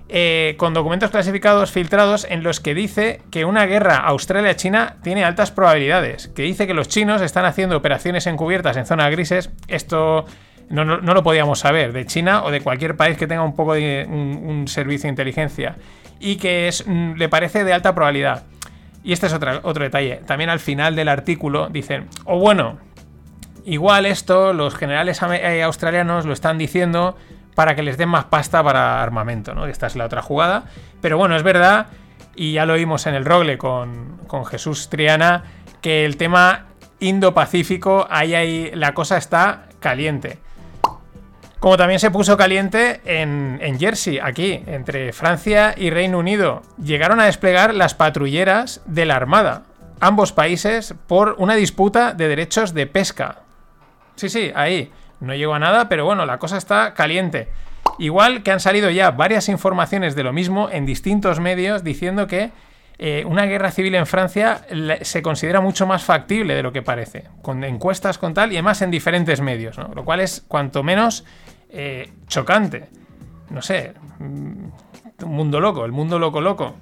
Eh, 0.10 0.56
con 0.58 0.74
documentos 0.74 1.12
clasificados 1.12 1.72
filtrados 1.72 2.28
en 2.30 2.44
los 2.44 2.60
que 2.60 2.76
dice 2.76 3.22
que 3.32 3.46
una 3.46 3.66
guerra 3.66 3.98
Australia-China 3.98 4.98
tiene 5.02 5.24
altas 5.24 5.52
probabilidades, 5.52 6.28
que 6.28 6.44
dice 6.44 6.68
que 6.68 6.74
los 6.74 6.88
chinos 6.88 7.22
están 7.22 7.46
haciendo 7.46 7.78
operaciones 7.78 8.28
encubiertas 8.28 8.78
en 8.78 8.86
zonas 8.86 9.10
grises, 9.12 9.50
esto 9.68 10.26
no, 10.70 10.84
lo 10.98 11.24
podíamos 11.24 11.60
saber, 11.60 11.94
de 11.94 12.06
China 12.06 12.44
o 12.44 12.52
de 12.52 12.62
cualquier 12.62 12.96
país 12.96 13.18
que 13.18 13.28
tenga 13.28 13.44
un 13.44 13.56
poco 13.56 13.74
de 13.74 14.06
un, 14.10 14.68
servicio 14.68 15.08
de 15.08 15.10
inteligencia, 15.10 15.76
y 16.20 16.36
que 16.38 16.70
mm, 16.86 17.14
le 17.14 17.30
parece 17.30 17.64
de 17.64 17.74
alta 17.74 17.96
probabilidad. 17.96 18.44
Y 19.04 19.14
este 19.14 19.28
es 19.28 19.34
otra- 19.34 19.60
otro 19.64 19.84
detalle. 19.84 20.22
También 20.26 20.50
al 20.50 20.60
final 20.60 20.96
del 20.96 21.10
artículo 21.10 21.68
dicen, 21.70 22.08
o 22.26 22.40
bueno, 22.40 22.78
igual 23.66 24.06
esto 24.06 24.54
los 24.54 24.76
generales 24.76 25.22
eh, 25.22 25.64
australianos 25.64 26.26
lo 26.26 26.34
están 26.34 26.58
diciendo 26.58 27.18
para 27.56 27.76
que 27.76 27.84
les 27.84 27.98
den 27.98 28.10
más 28.10 28.26
pasta 28.26 28.64
para 28.64 29.04
armamento, 29.04 29.54
¿no? 29.54 29.66
Esta 29.68 29.88
es 29.88 29.96
la 29.96 30.06
otra 30.06 30.22
jugada. 30.22 30.64
Pero 31.02 31.18
bueno, 31.18 31.36
es 31.36 31.44
verdad, 31.44 31.88
y 32.36 32.54
ya 32.54 32.66
lo 32.66 32.74
vimos 32.76 33.06
en 33.06 33.14
el 33.14 33.26
Rogle 33.26 33.58
con, 33.58 34.18
con 34.28 34.46
Jesús 34.46 34.90
Triana, 34.90 35.44
que 35.82 36.06
el 36.06 36.18
tema 36.18 36.66
Indo-Pacífico, 37.00 38.08
ahí, 38.10 38.34
ahí 38.34 38.72
la 38.74 38.94
cosa 38.94 39.18
está 39.18 39.66
caliente. 39.80 40.40
Como 41.64 41.78
también 41.78 42.02
se 42.02 42.12
puso 42.12 42.36
caliente 42.36 43.00
en, 43.06 43.80
Jersey, 43.80 44.20
aquí, 44.20 44.62
entre 44.68 45.14
Francia 45.14 45.74
y 45.78 45.92
Reino 45.92 46.20
Unido. 46.20 46.62
Llegaron 46.78 47.22
a 47.22 47.26
desplegar 47.28 47.74
las 47.74 47.96
patrulleras 47.96 48.82
de 48.86 49.06
la 49.06 49.16
Armada, 49.16 49.64
ambos 50.02 50.34
países, 50.34 50.94
por 51.08 51.38
una 51.38 51.56
disputa 51.56 52.12
de 52.12 52.28
derechos 52.28 52.74
de 52.74 52.86
pesca. 52.86 53.44
Sí, 54.18 54.28
sí, 54.28 54.52
ahí. 54.56 54.92
No 55.22 55.34
llegó 55.36 55.54
a 55.54 55.60
nada, 55.60 55.88
pero 55.88 56.04
bueno, 56.04 56.26
la 56.26 56.38
cosa 56.38 56.58
está 56.58 56.94
caliente. 56.94 57.48
Igual 57.98 58.44
que 58.44 58.52
han 58.52 58.60
salido 58.60 58.90
ya 58.90 59.12
varias 59.12 59.48
informaciones 59.48 60.16
de 60.16 60.24
lo 60.24 60.34
mismo 60.34 60.70
en 60.70 60.86
distintos 60.86 61.40
medios 61.40 61.82
diciendo 61.82 62.28
que 62.28 62.52
eh, 62.98 63.24
una 63.26 63.46
guerra 63.46 63.72
civil 63.72 63.96
en 63.96 64.06
Francia 64.06 64.66
se 65.02 65.22
considera 65.22 65.62
mucho 65.62 65.88
más 65.88 66.04
factible 66.04 66.56
de 66.56 66.64
lo 66.64 66.74
que 66.74 66.82
parece, 66.82 67.24
con 67.42 67.64
encuestas, 67.64 68.18
con 68.18 68.34
tal, 68.34 68.52
y 68.52 68.56
además 68.56 68.82
en 68.82 68.92
diferentes 68.92 69.40
medios, 69.40 69.78
¿no? 69.78 69.92
lo 69.96 70.04
cual 70.04 70.20
es 70.20 70.44
cuanto 70.48 70.84
menos 70.84 71.24
eh, 71.74 72.10
chocante. 72.28 72.90
No 73.50 73.62
sé, 73.62 73.94
un 74.20 74.72
mundo 75.26 75.60
loco, 75.60 75.86
el 75.86 75.92
mundo 75.92 76.20
loco 76.20 76.40
loco. 76.40 76.76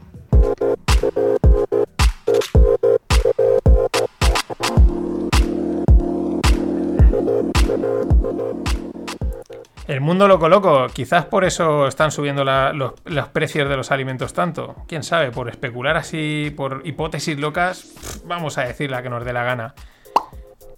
El 9.87 9.99
mundo 9.99 10.27
loco 10.27 10.47
loco, 10.47 10.87
quizás 10.93 11.25
por 11.25 11.43
eso 11.43 11.87
están 11.87 12.11
subiendo 12.11 12.45
los, 12.45 13.27
precios 13.29 13.67
de 13.67 13.75
los 13.75 13.91
alimentos 13.91 14.33
tanto. 14.33 14.75
Quién 14.87 15.03
sabe, 15.03 15.31
por 15.31 15.49
especular 15.49 15.97
así, 15.97 16.53
por 16.55 16.81
hipótesis 16.85 17.37
locas, 17.39 18.21
vamos 18.25 18.57
a 18.57 18.63
decir 18.63 18.89
la 18.91 19.03
que 19.03 19.09
nos 19.09 19.25
dé 19.25 19.33
la 19.33 19.43
gana. 19.43 19.73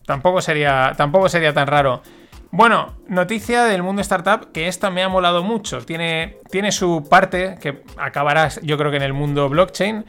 Tampoco 0.06 0.41
sería, 0.41 0.93
tampoco 0.97 1.30
sería 1.30 1.54
tan 1.54 1.67
raro. 1.67 2.02
Bueno, 2.56 2.94
noticia 3.08 3.63
del 3.63 3.82
mundo 3.82 4.04
startup 4.04 4.52
que 4.52 4.68
esta 4.68 4.92
me 4.92 5.02
ha 5.02 5.10
molado 5.10 5.42
mucho. 5.44 5.84
Tiene, 5.84 6.38
tiene 6.52 6.72
su 6.72 7.04
parte 7.10 7.56
que 7.60 7.82
acabará, 7.98 8.48
yo 8.62 8.78
creo 8.78 8.92
que 8.92 8.98
en 8.98 9.02
el 9.02 9.12
mundo 9.12 9.50
blockchain. 9.50 10.06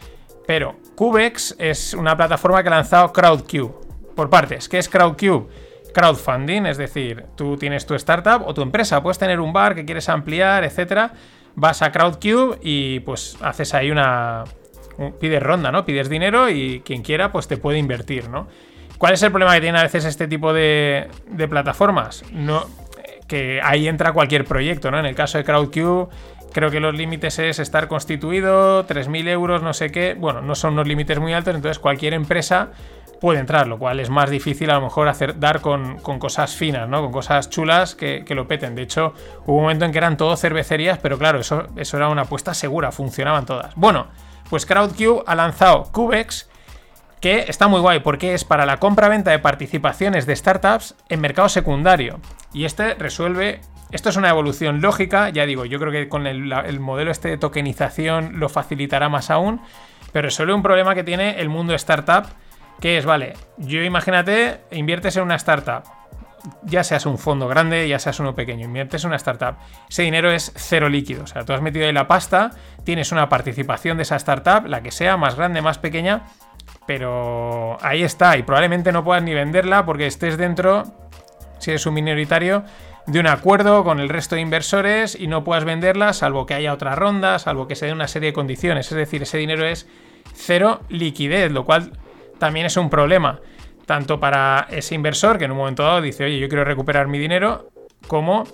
Pero 0.46 0.76
Cubex 0.94 1.56
es 1.58 1.94
una 1.94 2.14
plataforma 2.18 2.62
que 2.62 2.68
ha 2.68 2.72
lanzado 2.72 3.14
CrowdCube. 3.14 3.72
Por 4.14 4.28
partes, 4.28 4.68
¿qué 4.68 4.76
es 4.76 4.90
CrowdCube? 4.90 5.48
crowdfunding, 5.94 6.66
es 6.66 6.76
decir, 6.76 7.24
tú 7.34 7.56
tienes 7.56 7.86
tu 7.86 7.94
startup 7.94 8.46
o 8.46 8.52
tu 8.52 8.60
empresa, 8.60 9.02
puedes 9.02 9.18
tener 9.18 9.40
un 9.40 9.54
bar 9.54 9.74
que 9.74 9.86
quieres 9.86 10.10
ampliar, 10.10 10.64
etcétera, 10.64 11.14
vas 11.54 11.80
a 11.80 11.92
Crowdcube 11.92 12.58
y 12.62 13.00
pues 13.00 13.38
haces 13.40 13.72
ahí 13.72 13.90
una 13.90 14.44
pides 15.18 15.42
ronda, 15.42 15.72
¿no? 15.72 15.86
Pides 15.86 16.10
dinero 16.10 16.50
y 16.50 16.82
quien 16.84 17.02
quiera 17.02 17.32
pues 17.32 17.48
te 17.48 17.56
puede 17.56 17.78
invertir, 17.78 18.28
¿no? 18.28 18.48
¿Cuál 19.04 19.12
es 19.12 19.22
el 19.22 19.32
problema 19.32 19.52
que 19.52 19.60
tiene 19.60 19.78
a 19.78 19.82
veces 19.82 20.06
este 20.06 20.26
tipo 20.26 20.54
de, 20.54 21.10
plataformas? 21.50 22.24
No, 22.32 22.64
que 23.28 23.60
ahí 23.62 23.86
entra 23.86 24.14
cualquier 24.14 24.46
proyecto, 24.46 24.90
¿no? 24.90 24.98
En 24.98 25.04
el 25.04 25.14
caso 25.14 25.36
de 25.36 25.44
Crowdcube, 25.44 26.08
creo 26.54 26.70
que 26.70 26.80
los 26.80 26.94
límites 26.94 27.38
es 27.38 27.58
estar 27.58 27.86
constituido, 27.86 28.86
3.000 28.86 29.28
euros, 29.28 29.62
no 29.62 29.74
sé 29.74 29.90
qué. 29.90 30.14
Bueno, 30.14 30.40
no 30.40 30.54
son 30.54 30.72
unos 30.72 30.88
límites 30.88 31.18
muy 31.18 31.34
altos, 31.34 31.54
entonces 31.54 31.78
cualquier 31.78 32.14
empresa 32.14 32.70
puede 33.20 33.40
entrar, 33.40 33.66
lo 33.66 33.78
cual 33.78 34.00
es 34.00 34.08
más 34.08 34.30
difícil 34.30 34.70
a 34.70 34.76
lo 34.76 34.80
mejor 34.80 35.06
hacer, 35.08 35.38
dar 35.38 35.60
con, 35.60 35.98
cosas 35.98 36.56
finas, 36.56 36.88
¿no? 36.88 37.02
Con 37.02 37.12
cosas 37.12 37.50
chulas 37.50 37.94
que, 37.94 38.24
lo 38.30 38.48
peten. 38.48 38.74
De 38.74 38.80
hecho, 38.80 39.12
hubo 39.44 39.56
un 39.56 39.62
momento 39.64 39.84
en 39.84 39.92
que 39.92 39.98
eran 39.98 40.16
todo 40.16 40.34
cervecerías, 40.34 40.96
pero 40.96 41.18
claro, 41.18 41.40
eso, 41.40 41.66
eso 41.76 41.98
era 41.98 42.08
una 42.08 42.22
apuesta 42.22 42.54
segura, 42.54 42.90
funcionaban 42.90 43.44
todas. 43.44 43.74
Bueno, 43.74 44.06
pues 44.48 44.64
CrowdCube 44.64 45.24
ha 45.26 45.34
lanzado 45.34 45.92
Cubex, 45.92 46.48
que 47.24 47.46
está 47.48 47.68
muy 47.68 47.80
guay 47.80 48.00
porque 48.00 48.34
es 48.34 48.44
para 48.44 48.66
la 48.66 48.76
compra-venta 48.76 49.30
de 49.30 49.38
participaciones 49.38 50.26
de 50.26 50.36
startups 50.36 50.94
en 51.08 51.22
mercado 51.22 51.48
secundario. 51.48 52.20
Y 52.52 52.66
este 52.66 52.92
resuelve 52.96 53.62
esto 53.92 54.10
es 54.10 54.16
una 54.16 54.28
evolución 54.28 54.82
lógica, 54.82 55.30
ya 55.30 55.46
digo, 55.46 55.64
yo 55.64 55.78
creo 55.78 55.90
que 55.90 56.10
con 56.10 56.26
el, 56.26 56.52
el, 56.52 56.80
modelo 56.80 57.10
este 57.10 57.30
de 57.30 57.38
tokenización 57.38 58.38
lo 58.38 58.50
facilitará 58.50 59.08
más 59.08 59.30
aún, 59.30 59.62
pero 60.12 60.26
resuelve 60.26 60.52
un 60.52 60.62
problema 60.62 60.94
que 60.94 61.02
tiene 61.02 61.40
el 61.40 61.48
mundo 61.48 61.74
startup 61.74 62.26
¿Qué 62.78 62.98
es? 62.98 63.06
Vale, 63.06 63.32
yo 63.56 63.82
imagínate, 63.82 64.60
inviertes 64.72 65.16
en 65.16 65.22
una 65.22 65.36
startup. 65.36 65.84
Ya 66.64 66.84
seas 66.84 67.06
un 67.06 67.16
fondo 67.16 67.48
grande, 67.48 67.88
ya 67.88 67.98
seas 67.98 68.20
uno 68.20 68.34
pequeño, 68.34 68.66
inviertes 68.66 69.02
en 69.04 69.08
una 69.08 69.16
startup. 69.16 69.56
Ese 69.88 70.02
dinero 70.02 70.30
es 70.30 70.52
cero 70.56 70.90
líquido. 70.90 71.24
O 71.24 71.26
sea, 71.26 71.46
tú 71.46 71.54
has 71.54 71.62
metido 71.62 71.86
ahí 71.86 71.92
la 71.94 72.06
pasta, 72.06 72.50
tienes 72.84 73.12
una 73.12 73.30
participación 73.30 73.96
de 73.96 74.02
esa 74.02 74.16
startup, 74.16 74.66
la 74.66 74.82
que 74.82 74.90
sea, 74.90 75.16
más 75.16 75.36
grande, 75.36 75.62
más 75.62 75.78
pequeña, 75.78 76.24
pero 76.86 77.78
ahí 77.82 78.02
está. 78.02 78.36
Y 78.36 78.42
probablemente 78.42 78.92
no 78.92 79.04
puedas 79.04 79.22
ni 79.22 79.34
venderla 79.34 79.84
porque 79.84 80.06
estés 80.06 80.36
dentro, 80.36 80.84
si 81.58 81.70
eres 81.70 81.86
un 81.86 81.94
minoritario, 81.94 82.64
de 83.06 83.20
un 83.20 83.26
acuerdo 83.26 83.84
con 83.84 84.00
el 84.00 84.08
resto 84.08 84.34
de 84.34 84.40
inversores 84.40 85.14
y 85.18 85.26
no 85.26 85.44
puedas 85.44 85.64
venderla 85.64 86.12
salvo 86.12 86.46
que 86.46 86.54
haya 86.54 86.72
otra 86.72 86.94
ronda, 86.94 87.38
salvo 87.38 87.68
que 87.68 87.76
se 87.76 87.86
dé 87.86 87.92
una 87.92 88.08
serie 88.08 88.30
de 88.30 88.32
condiciones. 88.32 88.90
Es 88.90 88.96
decir, 88.96 89.22
ese 89.22 89.38
dinero 89.38 89.66
es 89.66 89.86
cero 90.34 90.80
liquidez, 90.88 91.52
lo 91.52 91.64
cual 91.64 91.92
también 92.38 92.66
es 92.66 92.76
un 92.76 92.90
problema, 92.90 93.40
tanto 93.86 94.18
para 94.20 94.66
ese 94.70 94.94
inversor 94.94 95.38
que 95.38 95.44
en 95.44 95.52
un 95.52 95.58
momento 95.58 95.82
dado 95.82 96.00
dice, 96.00 96.24
oye, 96.24 96.38
yo 96.38 96.48
quiero 96.48 96.64
recuperar 96.64 97.06
mi 97.06 97.18
dinero, 97.18 97.70
como 98.08 98.44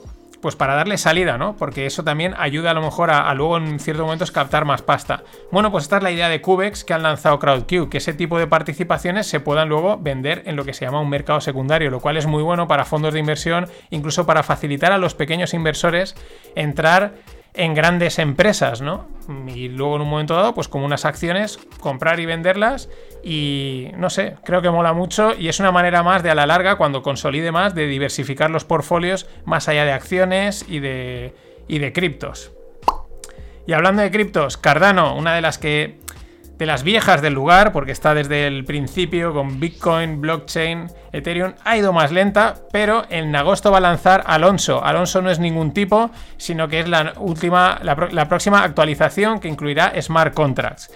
pues 0.40 0.56
para 0.56 0.74
darle 0.74 0.98
salida, 0.98 1.38
¿no? 1.38 1.56
Porque 1.56 1.86
eso 1.86 2.04
también 2.04 2.34
ayuda 2.38 2.70
a 2.70 2.74
lo 2.74 2.82
mejor 2.82 3.10
a, 3.10 3.32
luego 3.34 3.58
en 3.58 3.78
ciertos 3.78 4.04
momentos 4.04 4.30
captar 4.30 4.64
más 4.64 4.82
pasta. 4.82 5.22
Bueno, 5.50 5.70
pues 5.70 5.84
esta 5.84 5.98
es 5.98 6.02
la 6.02 6.10
idea 6.10 6.28
de 6.28 6.40
Cubex 6.40 6.84
que 6.84 6.94
han 6.94 7.02
lanzado 7.02 7.38
CrowdCube, 7.38 7.88
que 7.88 7.98
ese 7.98 8.14
tipo 8.14 8.38
de 8.38 8.46
participaciones 8.46 9.26
se 9.26 9.40
puedan 9.40 9.68
luego 9.68 9.98
vender 9.98 10.42
en 10.46 10.56
lo 10.56 10.64
que 10.64 10.74
se 10.74 10.84
llama 10.84 11.00
un 11.00 11.10
mercado 11.10 11.40
secundario, 11.40 11.90
lo 11.90 12.00
cual 12.00 12.16
es 12.16 12.26
muy 12.26 12.42
bueno 12.42 12.66
para 12.68 12.84
fondos 12.84 13.12
de 13.12 13.20
inversión, 13.20 13.68
incluso 13.90 14.26
para 14.26 14.42
facilitar 14.42 14.92
a 14.92 14.98
los 14.98 15.14
pequeños 15.14 15.54
inversores 15.54 16.14
entrar 16.54 17.14
en 17.54 17.74
grandes 17.74 18.18
empresas, 18.18 18.80
¿no? 18.80 19.08
Y 19.48 19.68
luego 19.68 19.96
en 19.96 20.02
un 20.02 20.08
momento 20.08 20.34
dado, 20.34 20.54
pues 20.54 20.68
como 20.68 20.86
unas 20.86 21.04
acciones, 21.04 21.58
comprar 21.80 22.20
y 22.20 22.26
venderlas 22.26 22.88
y 23.22 23.88
no 23.96 24.10
sé, 24.10 24.36
creo 24.44 24.62
que 24.62 24.70
mola 24.70 24.92
mucho 24.92 25.34
y 25.38 25.48
es 25.48 25.60
una 25.60 25.72
manera 25.72 26.02
más 26.02 26.22
de 26.22 26.30
a 26.30 26.34
la 26.34 26.46
larga, 26.46 26.76
cuando 26.76 27.02
consolide 27.02 27.52
más, 27.52 27.74
de 27.74 27.86
diversificar 27.86 28.50
los 28.50 28.64
portfolios 28.64 29.26
más 29.44 29.68
allá 29.68 29.84
de 29.84 29.92
acciones 29.92 30.64
y 30.68 30.80
de, 30.80 31.34
y 31.68 31.78
de 31.78 31.92
criptos. 31.92 32.52
Y 33.66 33.72
hablando 33.72 34.02
de 34.02 34.10
criptos, 34.10 34.56
Cardano, 34.56 35.16
una 35.16 35.34
de 35.34 35.42
las 35.42 35.58
que 35.58 36.00
de 36.60 36.66
las 36.66 36.82
viejas 36.82 37.22
del 37.22 37.32
lugar, 37.32 37.72
porque 37.72 37.90
está 37.90 38.12
desde 38.12 38.46
el 38.46 38.66
principio 38.66 39.32
con 39.32 39.58
Bitcoin, 39.60 40.20
blockchain, 40.20 40.88
Ethereum, 41.10 41.54
ha 41.64 41.78
ido 41.78 41.94
más 41.94 42.12
lenta, 42.12 42.56
pero 42.70 43.06
en 43.08 43.34
agosto 43.34 43.70
va 43.70 43.78
a 43.78 43.80
lanzar 43.80 44.24
Alonso. 44.26 44.84
Alonso 44.84 45.22
no 45.22 45.30
es 45.30 45.38
ningún 45.38 45.72
tipo, 45.72 46.10
sino 46.36 46.68
que 46.68 46.80
es 46.80 46.88
la 46.88 47.14
última, 47.16 47.80
la, 47.82 48.28
próxima 48.28 48.62
actualización 48.62 49.40
que 49.40 49.48
incluirá 49.48 49.94
smart 50.02 50.34
contracts. 50.34 50.92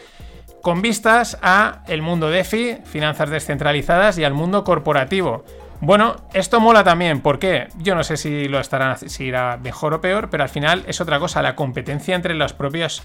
Con 0.65 0.81
vistas 0.81 1.37
a 1.43 1.83
el 1.89 2.01
mundo 2.01 2.31
DeFi, 2.31 2.79
finanzas 2.87 3.29
descentralizadas 3.29 4.17
y 4.17 4.25
al 4.25 4.33
mundo 4.33 4.65
corporativo. 4.65 5.45
Bueno, 5.83 6.17
esto 6.33 6.59
mola 6.59 6.83
también, 6.83 7.21
¿por 7.21 7.39
qué? 7.39 7.69
Yo 7.77 7.95
no 7.95 8.03
sé 8.03 8.17
si 8.17 8.49
lo 8.49 8.59
estarán 8.59 8.97
si 8.97 9.25
irá 9.25 9.59
mejor 9.59 9.93
o 9.93 10.01
peor, 10.01 10.31
pero 10.31 10.43
al 10.43 10.49
final 10.49 10.83
es 10.87 11.03
otra 11.03 11.19
cosa, 11.19 11.43
la 11.43 11.55
competencia 11.55 12.17
entre 12.17 12.33
los 12.33 12.55
propios 12.55 13.03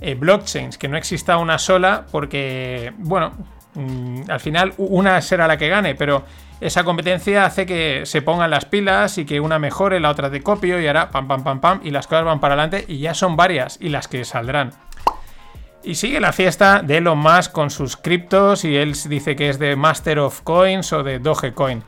eh, 0.00 0.14
blockchains, 0.14 0.78
que 0.78 0.86
no 0.86 0.96
exista 0.96 1.36
una 1.38 1.58
sola, 1.58 2.06
porque, 2.12 2.92
bueno, 2.98 3.32
mm, 3.74 4.30
al 4.30 4.38
final 4.38 4.74
una 4.76 5.20
será 5.20 5.48
la 5.48 5.56
que 5.56 5.66
gane, 5.68 5.96
pero 5.96 6.22
esa 6.60 6.84
competencia 6.84 7.44
hace 7.44 7.66
que 7.66 8.02
se 8.04 8.22
pongan 8.22 8.52
las 8.52 8.66
pilas 8.66 9.18
y 9.18 9.24
que 9.24 9.40
una 9.40 9.58
mejore, 9.58 9.98
la 9.98 10.10
otra 10.10 10.30
de 10.30 10.44
copio 10.44 10.80
y 10.80 10.86
ahora 10.86 11.10
pam, 11.10 11.26
pam, 11.26 11.42
pam, 11.42 11.60
pam, 11.60 11.80
y 11.82 11.90
las 11.90 12.06
cosas 12.06 12.24
van 12.24 12.38
para 12.38 12.54
adelante 12.54 12.84
y 12.86 12.98
ya 12.98 13.14
son 13.14 13.34
varias 13.34 13.78
y 13.80 13.88
las 13.88 14.06
que 14.06 14.24
saldrán. 14.24 14.70
Y 15.82 15.94
sigue 15.94 16.20
la 16.20 16.32
fiesta 16.32 16.82
de 16.82 16.98
Elon 16.98 17.18
Musk 17.18 17.52
con 17.52 17.70
sus 17.70 17.96
criptos 17.96 18.64
y 18.64 18.76
él 18.76 18.92
dice 19.08 19.34
que 19.34 19.48
es 19.48 19.58
de 19.58 19.76
Master 19.76 20.18
of 20.18 20.42
Coins 20.42 20.92
o 20.92 21.02
de 21.02 21.18
Dogecoin. 21.18 21.82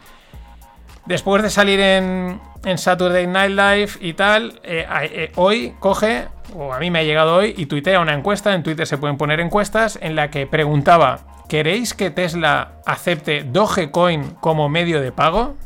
Después 1.05 1.43
de 1.43 1.51
salir 1.51 1.81
en, 1.81 2.41
Saturday 2.77 3.27
Night 3.27 3.51
Live 3.51 3.93
y 4.01 4.15
tal, 4.15 4.61
eh, 4.63 4.87
eh, 5.03 5.33
hoy 5.35 5.75
coge, 5.81 6.29
o 6.55 6.73
a 6.73 6.79
mí 6.79 6.91
me 6.91 7.01
ha 7.01 7.03
llegado 7.03 7.35
hoy, 7.35 7.55
y 7.57 7.67
tuitea 7.67 8.01
una 8.01 8.15
encuesta, 8.15 8.55
en 8.55 8.63
Twitter 8.63 8.87
se 8.87 8.99
pueden 8.99 9.19
poner 9.19 9.41
encuestas, 9.41 9.99
en 10.01 10.15
la 10.15 10.31
que 10.31 10.47
preguntaba, 10.47 11.45
¿queréis 11.49 11.93
que 11.93 12.11
Tesla 12.11 12.75
acepte 12.87 13.43
Dogecoin 13.43 14.37
como 14.41 14.69
medio 14.69 15.01
de 15.01 15.11
pago? 15.11 15.57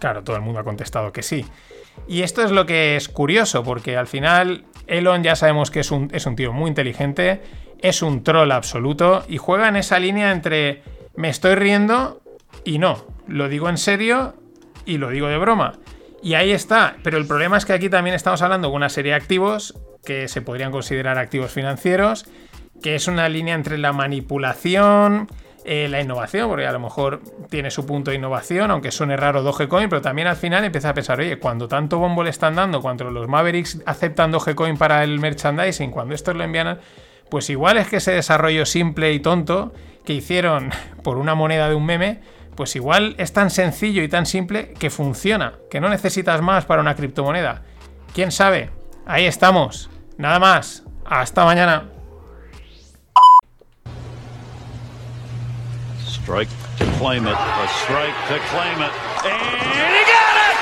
Claro, 0.00 0.24
todo 0.24 0.34
el 0.36 0.42
mundo 0.42 0.60
ha 0.60 0.64
contestado 0.64 1.12
que 1.12 1.22
sí. 1.22 1.44
Y 2.06 2.22
esto 2.22 2.42
es 2.42 2.50
lo 2.50 2.66
que 2.66 2.96
es 2.96 3.08
curioso, 3.08 3.62
porque 3.62 3.96
al 3.96 4.06
final 4.06 4.64
Elon 4.86 5.22
ya 5.22 5.36
sabemos 5.36 5.70
que 5.70 5.80
es 5.80 5.90
un, 5.90 6.10
es 6.12 6.26
un 6.26 6.36
tío 6.36 6.52
muy 6.52 6.68
inteligente, 6.68 7.40
es 7.80 8.02
un 8.02 8.22
troll 8.22 8.52
absoluto, 8.52 9.24
y 9.28 9.38
juega 9.38 9.68
en 9.68 9.76
esa 9.76 9.98
línea 9.98 10.32
entre 10.32 10.82
me 11.16 11.28
estoy 11.28 11.54
riendo 11.54 12.22
y 12.64 12.78
no, 12.78 13.06
lo 13.26 13.48
digo 13.48 13.68
en 13.68 13.78
serio 13.78 14.34
y 14.84 14.98
lo 14.98 15.10
digo 15.10 15.28
de 15.28 15.38
broma. 15.38 15.78
Y 16.22 16.34
ahí 16.34 16.52
está, 16.52 16.96
pero 17.02 17.18
el 17.18 17.26
problema 17.26 17.56
es 17.56 17.66
que 17.66 17.74
aquí 17.74 17.90
también 17.90 18.16
estamos 18.16 18.40
hablando 18.42 18.68
de 18.68 18.74
una 18.74 18.88
serie 18.88 19.12
de 19.12 19.16
activos 19.16 19.78
que 20.04 20.28
se 20.28 20.42
podrían 20.42 20.72
considerar 20.72 21.18
activos 21.18 21.52
financieros, 21.52 22.26
que 22.82 22.94
es 22.94 23.08
una 23.08 23.28
línea 23.28 23.54
entre 23.54 23.78
la 23.78 23.92
manipulación, 23.92 25.28
eh, 25.64 25.88
la 25.88 26.00
innovación, 26.00 26.48
porque 26.48 26.66
a 26.66 26.72
lo 26.72 26.80
mejor 26.80 27.22
tiene 27.48 27.70
su 27.70 27.86
punto 27.86 28.10
de 28.10 28.18
innovación, 28.18 28.70
aunque 28.70 28.90
suene 28.90 29.16
raro 29.16 29.42
Dogecoin, 29.42 29.88
pero 29.88 30.02
también 30.02 30.28
al 30.28 30.36
final 30.36 30.62
empieza 30.64 30.90
a 30.90 30.94
pensar, 30.94 31.18
oye, 31.20 31.38
cuando 31.38 31.68
tanto 31.68 31.98
bombo 31.98 32.22
le 32.22 32.30
están 32.30 32.54
dando, 32.54 32.82
cuando 32.82 33.10
los 33.10 33.28
Mavericks 33.28 33.80
aceptan 33.86 34.30
Dogecoin 34.30 34.76
para 34.76 35.02
el 35.02 35.18
merchandising, 35.18 35.90
cuando 35.90 36.14
estos 36.14 36.36
lo 36.36 36.44
envían, 36.44 36.78
pues 37.30 37.48
igual 37.48 37.78
es 37.78 37.88
que 37.88 37.96
ese 37.96 38.12
desarrollo 38.12 38.66
simple 38.66 39.12
y 39.14 39.20
tonto 39.20 39.72
que 40.04 40.12
hicieron 40.12 40.70
por 41.02 41.16
una 41.16 41.34
moneda 41.34 41.68
de 41.68 41.74
un 41.74 41.86
meme, 41.86 42.20
pues 42.56 42.76
igual 42.76 43.14
es 43.18 43.32
tan 43.32 43.50
sencillo 43.50 44.02
y 44.02 44.08
tan 44.08 44.26
simple 44.26 44.74
que 44.74 44.90
funciona, 44.90 45.54
que 45.70 45.80
no 45.80 45.88
necesitas 45.88 46.42
más 46.42 46.66
para 46.66 46.82
una 46.82 46.94
criptomoneda. 46.94 47.62
¿Quién 48.14 48.30
sabe? 48.30 48.70
Ahí 49.06 49.24
estamos. 49.24 49.90
Nada 50.18 50.38
más. 50.38 50.84
Hasta 51.04 51.44
mañana. 51.44 51.93
Strike 56.24 56.48
to 56.78 56.86
claim 56.96 57.26
it. 57.26 57.36
A 57.36 57.68
strike 57.84 58.16
to 58.28 58.38
claim 58.48 58.80
it. 58.80 58.90
And 59.28 59.92
he 59.92 60.04
got 60.08 60.36
it! 60.40 60.56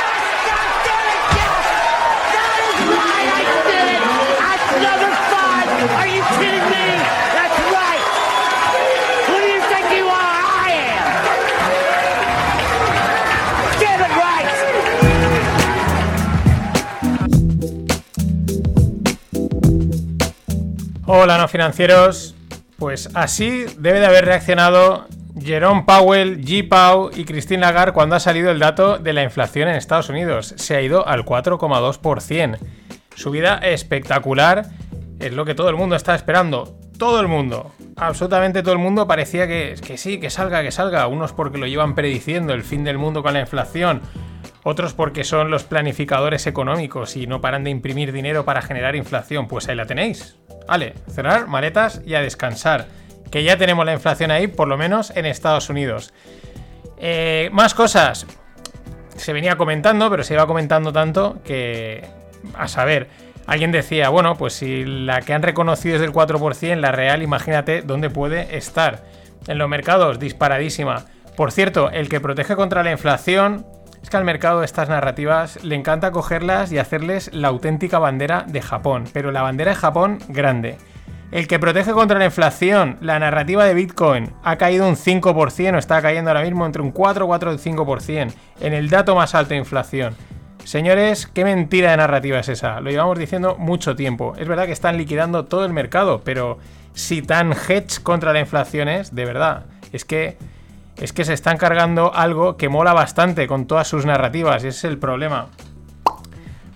That's 4.43 4.67
number 4.83 5.15
five. 5.31 5.67
Are 6.01 6.09
you 6.09 6.23
kidding 6.35 6.67
me? 6.67 6.87
That's 7.31 7.59
right. 7.71 8.03
Who 9.29 9.35
do 9.39 9.47
you 9.47 9.61
think 9.71 9.87
you 9.97 10.07
are? 10.11 10.35
I 10.67 10.71
am. 10.99 11.07
Get 13.79 14.01
it 14.01 14.13
right. 14.19 14.51
Hola, 21.07 21.39
no 21.39 21.47
financieros. 21.47 22.35
Pues 22.81 23.09
así 23.15 23.67
debe 23.79 24.01
de 24.01 24.07
haber 24.07 24.25
reaccionado 24.25 25.07
Jerome 25.41 25.85
Powell, 25.87 26.45
G. 26.45 26.69
Pau 26.69 27.11
y 27.15 27.25
Christine 27.25 27.61
Lagarde 27.61 27.93
cuando 27.93 28.17
ha 28.17 28.21
salido 28.21 28.51
el 28.51 28.59
dato 28.59 28.99
de 28.99 29.13
la 29.13 29.23
inflación 29.23 29.69
en 29.69 29.77
Estados 29.77 30.09
Unidos. 30.09 30.55
Se 30.57 30.77
ha 30.77 30.83
ido 30.83 31.07
al 31.07 31.25
4,2%. 31.25 32.59
Subida 33.15 33.59
espectacular. 33.59 34.67
Es 35.19 35.33
lo 35.33 35.45
que 35.45 35.55
todo 35.55 35.71
el 35.71 35.77
mundo 35.77 35.97
está 35.97 36.15
esperando. 36.15 36.77
Todo 36.99 37.21
el 37.21 37.29
mundo. 37.29 37.73
Absolutamente 37.97 38.63
todo 38.63 38.73
el 38.73 38.79
mundo 38.79 39.07
parecía 39.07 39.47
que, 39.47 39.75
que 39.85 39.97
sí, 39.97 40.21
que 40.21 40.31
salga, 40.31 40.63
que 40.63 40.71
salga. 40.71 41.07
Unos 41.07 41.33
porque 41.33 41.59
lo 41.59 41.67
llevan 41.67 41.95
prediciendo 41.95 42.53
el 42.53 42.63
fin 42.63 42.85
del 42.85 42.99
mundo 42.99 43.23
con 43.23 43.33
la 43.33 43.41
inflación. 43.41 44.03
Otros 44.65 44.95
porque 44.95 45.25
son 45.25 45.51
los 45.51 45.65
planificadores 45.65 46.47
económicos 46.47 47.17
y 47.17 47.27
no 47.27 47.41
paran 47.41 47.65
de 47.65 47.71
imprimir 47.71 48.13
dinero 48.13 48.45
para 48.45 48.63
generar 48.63 48.97
inflación. 48.97 49.49
Pues 49.49 49.69
ahí 49.69 49.77
la 49.77 49.87
tenéis. 49.87 50.37
Vale, 50.69 50.95
cerrar 51.11 51.49
maletas 51.49 52.03
y 52.05 52.15
a 52.15 52.21
descansar. 52.21 52.87
Que 53.33 53.43
ya 53.43 53.57
tenemos 53.57 53.85
la 53.85 53.95
inflación 53.95 54.31
ahí, 54.31 54.47
por 54.47 54.69
lo 54.69 54.77
menos 54.77 55.11
en 55.17 55.27
Estados 55.27 55.69
Unidos. 55.71 56.13
Eh, 56.99 57.51
más 57.53 57.75
cosas. 57.75 58.27
Se 59.17 59.33
venía 59.33 59.57
comentando, 59.57 60.09
pero 60.09 60.23
se 60.23 60.35
iba 60.35 60.47
comentando 60.47 60.93
tanto 60.93 61.39
que... 61.45 62.05
A 62.55 62.69
saber, 62.69 63.09
alguien 63.47 63.73
decía, 63.73 64.09
bueno, 64.09 64.37
pues 64.37 64.53
si 64.53 64.85
la 64.85 65.21
que 65.21 65.33
han 65.33 65.43
reconocido 65.43 65.97
es 65.97 66.01
del 66.01 66.13
4%, 66.13 66.77
la 66.77 66.93
real, 66.93 67.23
imagínate 67.23 67.83
dónde 67.83 68.11
puede 68.11 68.57
estar. 68.57 69.05
En 69.47 69.59
los 69.59 69.69
mercados, 69.69 70.19
disparadísima. 70.19 71.07
Por 71.37 71.53
cierto, 71.53 71.91
el 71.91 72.09
que 72.09 72.21
protege 72.21 72.55
contra 72.55 72.83
la 72.83 72.93
inflación 72.93 73.67
es 74.03 74.11
que 74.11 74.17
al 74.17 74.25
mercado 74.25 74.63
estas 74.63 74.89
narrativas 74.89 75.63
le 75.65 75.77
encanta 75.77 76.11
cogerlas 76.11 76.73
y 76.73 76.79
hacerles 76.79 77.33
la 77.33 77.49
auténtica 77.49 77.99
bandera 77.99 78.45
de 78.47 78.61
Japón, 78.61 79.05
pero 79.13 79.33
la 79.33 79.43
bandera 79.43 79.71
de 79.71 79.77
Japón 79.77 80.19
grande. 80.29 80.77
El 81.33 81.49
que 81.49 81.59
protege 81.59 81.93
contra 81.93 82.19
la 82.19 82.27
inflación, 82.27 82.99
la 83.01 83.19
narrativa 83.19 83.65
de 83.65 83.73
Bitcoin, 83.73 84.35
ha 84.45 84.57
caído 84.57 84.87
un 84.87 84.97
5%, 84.97 85.75
o 85.75 85.79
está 85.79 86.03
cayendo 86.03 86.31
ahora 86.31 86.43
mismo 86.43 86.67
entre 86.67 86.83
un 86.83 86.91
4, 86.91 87.27
4 87.27 87.55
y 87.55 87.57
5%, 87.57 88.35
en 88.61 88.75
el 88.75 88.91
dato 88.91 89.17
más 89.17 89.35
alto 89.35 89.55
de 89.55 89.57
inflación. 89.57 90.15
Señores, 90.65 91.27
qué 91.27 91.45
mentira 91.45 91.91
de 91.91 91.97
narrativa 91.97 92.39
es 92.39 92.51
esa. 92.51 92.81
Lo 92.81 92.91
llevamos 92.91 93.19
diciendo 93.19 93.57
mucho 93.59 93.97
tiempo. 93.97 94.35
Es 94.37 94.47
verdad 94.47 94.67
que 94.67 94.73
están 94.73 94.99
liquidando 94.99 95.47
todo 95.47 95.65
el 95.65 95.73
mercado, 95.73 96.21
pero 96.23 96.59
si 96.93 97.23
tan 97.23 97.53
hedge 97.53 98.03
contra 98.03 98.35
la 98.35 98.41
inflación 98.41 98.89
es, 98.89 99.15
de 99.15 99.25
verdad, 99.25 99.65
es 99.91 100.05
que 100.05 100.37
es 100.99 101.15
que 101.15 101.25
se 101.25 101.33
están 101.33 101.57
cargando 101.57 102.15
algo 102.15 102.59
que 102.59 102.69
mola 102.69 102.93
bastante 102.93 103.49
con 103.49 103.67
todas 103.67 103.89
sus 103.89 104.05
narrativas, 104.05 104.65
y 104.65 104.69
ese 104.69 104.79
es 104.79 104.85
el 104.85 104.99
problema. 104.99 105.47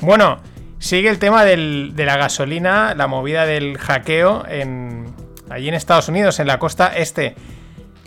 Bueno, 0.01 0.39
sigue 0.79 1.09
el 1.09 1.19
tema 1.19 1.45
de 1.45 1.93
la 1.97 2.17
gasolina, 2.17 2.95
la 2.95 3.07
movida 3.07 3.47
del 3.47 3.79
hackeo 3.79 4.45
en, 4.49 5.15
allí 5.51 5.69
en 5.69 5.75
Estados 5.75 6.09
Unidos, 6.09 6.41
en 6.41 6.47
la 6.47 6.59
costa 6.59 6.93
este. 6.97 7.35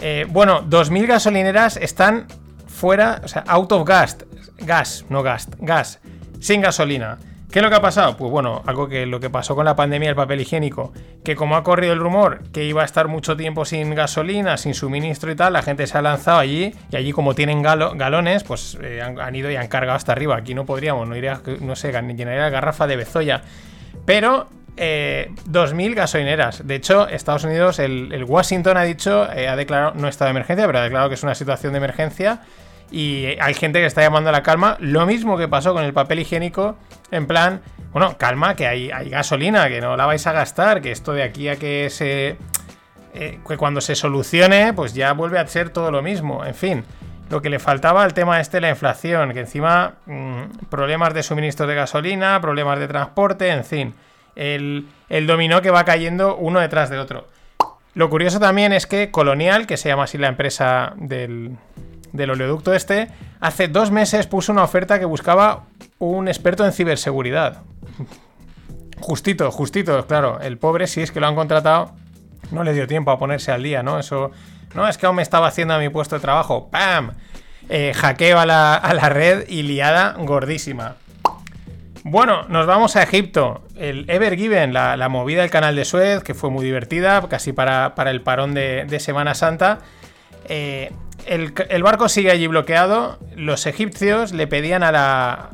Eh, 0.01 0.25
bueno, 0.29 0.63
2.000 0.63 1.07
gasolineras 1.07 1.75
están 1.75 2.27
fuera, 2.67 3.21
o 3.23 3.27
sea, 3.27 3.43
out 3.47 3.71
of 3.73 3.85
gas, 3.85 4.17
gas, 4.59 5.05
no 5.09 5.23
gas, 5.23 5.49
gas, 5.59 5.99
sin 6.39 6.61
gasolina. 6.61 7.17
¿Qué 7.51 7.59
es 7.59 7.63
lo 7.63 7.69
que 7.71 7.77
ha 7.77 7.81
pasado? 7.81 8.15
Pues 8.15 8.31
bueno, 8.31 8.61
algo 8.67 8.87
que 8.87 9.07
lo 9.07 9.19
que 9.19 9.31
pasó 9.31 9.55
con 9.55 9.65
la 9.65 9.75
pandemia 9.75 10.09
del 10.09 10.15
papel 10.15 10.39
higiénico, 10.41 10.93
que 11.23 11.35
como 11.35 11.55
ha 11.55 11.63
corrido 11.63 11.93
el 11.93 11.99
rumor 11.99 12.43
que 12.51 12.63
iba 12.63 12.83
a 12.83 12.85
estar 12.85 13.07
mucho 13.07 13.35
tiempo 13.35 13.65
sin 13.65 13.95
gasolina, 13.95 14.55
sin 14.57 14.75
suministro 14.75 15.31
y 15.31 15.35
tal, 15.35 15.53
la 15.53 15.63
gente 15.63 15.87
se 15.87 15.97
ha 15.97 16.03
lanzado 16.03 16.37
allí 16.37 16.75
y 16.91 16.95
allí 16.95 17.11
como 17.11 17.33
tienen 17.33 17.63
galo- 17.63 17.97
galones, 17.97 18.43
pues 18.43 18.77
eh, 18.83 19.01
han, 19.01 19.35
ido 19.35 19.49
y 19.49 19.55
han 19.55 19.67
cargado 19.67 19.95
hasta 19.95 20.11
arriba. 20.11 20.35
Aquí 20.37 20.53
no 20.53 20.65
podríamos, 20.67 21.07
no 21.07 21.15
iría, 21.15 21.41
no 21.61 21.75
sé, 21.75 21.91
llenaría 21.91 22.41
la 22.41 22.49
garrafa 22.51 22.85
de 22.85 22.97
bezoya. 22.97 23.41
Pero 24.05 24.47
eh, 24.77 25.31
2.000 25.49 25.95
gasolineras. 25.95 26.67
De 26.67 26.75
hecho, 26.75 27.07
Estados 27.07 27.43
Unidos, 27.45 27.79
el, 27.79 28.23
Washington 28.27 28.77
ha 28.77 28.83
dicho, 28.83 29.27
eh, 29.33 29.47
ha 29.47 29.55
declarado, 29.55 29.93
no 29.95 30.07
estado 30.07 30.27
de 30.27 30.31
emergencia, 30.31 30.67
pero 30.67 30.77
ha 30.77 30.83
declarado 30.83 31.09
que 31.09 31.15
es 31.15 31.23
una 31.23 31.33
situación 31.33 31.73
de 31.73 31.77
emergencia. 31.77 32.41
Y 32.91 33.25
hay 33.39 33.53
gente 33.53 33.79
que 33.79 33.85
está 33.85 34.01
llamando 34.01 34.29
a 34.29 34.33
la 34.33 34.41
calma. 34.41 34.77
Lo 34.79 35.05
mismo 35.05 35.37
que 35.37 35.47
pasó 35.47 35.73
con 35.73 35.83
el 35.83 35.93
papel 35.93 36.19
higiénico. 36.19 36.75
En 37.11 37.27
plan, 37.27 37.61
bueno, 37.91 38.17
calma, 38.17 38.55
que 38.55 38.67
hay, 38.67 38.89
gasolina, 39.09 39.67
que 39.69 39.81
no 39.81 39.97
la 39.97 40.05
vais 40.05 40.25
a 40.27 40.31
gastar, 40.31 40.81
que 40.81 40.91
esto 40.91 41.13
de 41.13 41.23
aquí 41.23 41.49
a 41.49 41.55
que 41.55 41.89
se. 41.89 42.37
eh, 43.13 43.39
que 43.47 43.57
cuando 43.57 43.81
se 43.81 43.95
solucione, 43.95 44.73
pues 44.73 44.93
ya 44.93 45.13
vuelve 45.13 45.39
a 45.39 45.47
ser 45.47 45.69
todo 45.69 45.91
lo 45.91 46.01
mismo. 46.01 46.45
En 46.45 46.55
fin, 46.55 46.83
lo 47.29 47.41
que 47.41 47.49
le 47.49 47.59
faltaba 47.59 48.03
al 48.03 48.13
tema 48.13 48.39
este, 48.39 48.61
la 48.61 48.69
inflación, 48.69 49.33
que 49.33 49.39
encima 49.39 49.95
mm, 50.05 50.67
problemas 50.69 51.13
de 51.13 51.23
suministro 51.23 51.67
de 51.67 51.75
gasolina, 51.75 52.39
problemas 52.41 52.79
de 52.79 52.87
transporte, 52.87 53.49
en 53.49 53.65
fin, 53.65 53.93
el, 54.35 54.87
el 55.09 55.27
dominó 55.27 55.61
que 55.61 55.71
va 55.71 55.83
cayendo 55.85 56.35
uno 56.35 56.59
detrás 56.59 56.89
de 56.89 56.99
otro. 56.99 57.27
Lo 57.95 58.09
curioso 58.09 58.39
también 58.39 58.71
es 58.71 58.85
que 58.85 59.09
Colonial, 59.11 59.65
que 59.65 59.75
se 59.75 59.89
llama 59.89 60.03
así 60.03 60.17
la 60.17 60.27
empresa 60.27 60.93
del, 60.95 61.57
del 62.13 62.29
oleoducto 62.29 62.73
este, 62.73 63.09
hace 63.39 63.67
dos 63.67 63.91
meses 63.91 64.27
puso 64.27 64.51
una 64.51 64.63
oferta 64.63 64.99
que 64.99 65.05
buscaba 65.05 65.63
un 65.99 66.27
experto 66.27 66.65
en 66.65 66.71
ciberseguridad. 66.71 67.61
Justito, 68.99 69.51
justito, 69.51 70.05
claro. 70.07 70.39
El 70.41 70.57
pobre, 70.57 70.87
si 70.87 71.01
es 71.01 71.11
que 71.11 71.19
lo 71.19 71.27
han 71.27 71.35
contratado, 71.35 71.91
no 72.51 72.63
le 72.63 72.73
dio 72.73 72.87
tiempo 72.87 73.11
a 73.11 73.19
ponerse 73.19 73.51
al 73.51 73.63
día, 73.63 73.83
¿no? 73.83 73.99
Eso. 73.99 74.31
No, 74.75 74.87
es 74.87 74.97
que 74.97 75.05
aún 75.05 75.15
me 75.15 75.21
estaba 75.21 75.47
haciendo 75.47 75.73
a 75.73 75.79
mi 75.79 75.89
puesto 75.89 76.15
de 76.15 76.21
trabajo. 76.21 76.69
¡Pam! 76.69 77.13
Eh, 77.69 77.93
hackeo 77.95 78.39
a 78.39 78.45
la, 78.45 78.75
a 78.75 78.93
la 78.93 79.09
red 79.09 79.47
y 79.47 79.63
liada 79.63 80.15
gordísima. 80.17 80.95
Bueno, 82.03 82.43
nos 82.49 82.65
vamos 82.65 82.95
a 82.95 83.03
Egipto. 83.03 83.63
El 83.75 84.09
Ever 84.09 84.35
Given, 84.35 84.73
la, 84.73 85.09
movida 85.09 85.41
del 85.41 85.49
canal 85.49 85.75
de 85.75 85.85
Suez, 85.85 86.23
que 86.23 86.33
fue 86.33 86.49
muy 86.49 86.65
divertida, 86.65 87.21
casi 87.29 87.53
para, 87.53 87.95
para 87.95 88.11
el 88.11 88.21
parón 88.21 88.53
de, 88.53 88.85
de 88.85 88.99
Semana 88.99 89.35
Santa. 89.35 89.79
Eh, 90.45 90.91
el, 91.25 91.53
el 91.69 91.83
barco 91.83 92.09
sigue 92.09 92.31
allí 92.31 92.47
bloqueado. 92.47 93.19
Los 93.35 93.65
egipcios 93.65 94.33
le 94.33 94.47
pedían 94.47 94.83
a 94.83 94.91
la, 94.91 95.49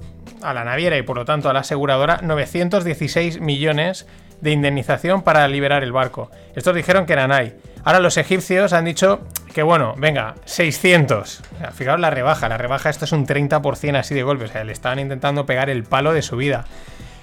a 0.49 0.53
la 0.53 0.63
naviera 0.63 0.97
y 0.97 1.01
por 1.01 1.17
lo 1.17 1.25
tanto 1.25 1.49
a 1.49 1.53
la 1.53 1.61
aseguradora 1.61 2.19
916 2.21 3.39
millones 3.41 4.05
de 4.41 4.51
indemnización 4.51 5.21
para 5.21 5.47
liberar 5.47 5.83
el 5.83 5.91
barco. 5.91 6.29
Estos 6.55 6.75
dijeron 6.75 7.05
que 7.05 7.13
eran 7.13 7.31
ahí. 7.31 7.55
Ahora 7.83 7.99
los 7.99 8.17
egipcios 8.17 8.73
han 8.73 8.85
dicho 8.85 9.21
que 9.53 9.63
bueno, 9.63 9.95
venga, 9.97 10.35
600. 10.45 11.41
O 11.67 11.71
fijaos 11.71 11.99
la 11.99 12.09
rebaja, 12.09 12.49
la 12.49 12.57
rebaja 12.57 12.89
esto 12.89 13.05
es 13.05 13.11
un 13.11 13.25
30% 13.25 13.97
así 13.97 14.15
de 14.15 14.23
golpe, 14.23 14.45
o 14.45 14.47
sea, 14.47 14.63
le 14.63 14.73
estaban 14.73 14.99
intentando 14.99 15.45
pegar 15.45 15.69
el 15.69 15.83
palo 15.83 16.13
de 16.13 16.21
su 16.21 16.35
vida. 16.35 16.65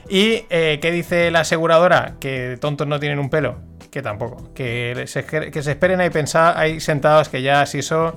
¿Y 0.08 0.44
eh, 0.50 0.78
qué 0.80 0.90
dice 0.90 1.30
la 1.30 1.40
aseguradora? 1.40 2.14
Que 2.20 2.58
tontos 2.60 2.86
no 2.86 2.98
tienen 3.00 3.18
un 3.18 3.30
pelo. 3.30 3.56
Que 3.90 4.02
tampoco. 4.02 4.52
Que 4.54 5.04
se, 5.06 5.24
que 5.24 5.62
se 5.62 5.70
esperen 5.70 6.00
ahí, 6.00 6.10
pensar, 6.10 6.58
ahí 6.58 6.80
sentados 6.80 7.28
que 7.28 7.42
ya 7.42 7.66
si 7.66 7.80
eso... 7.80 8.16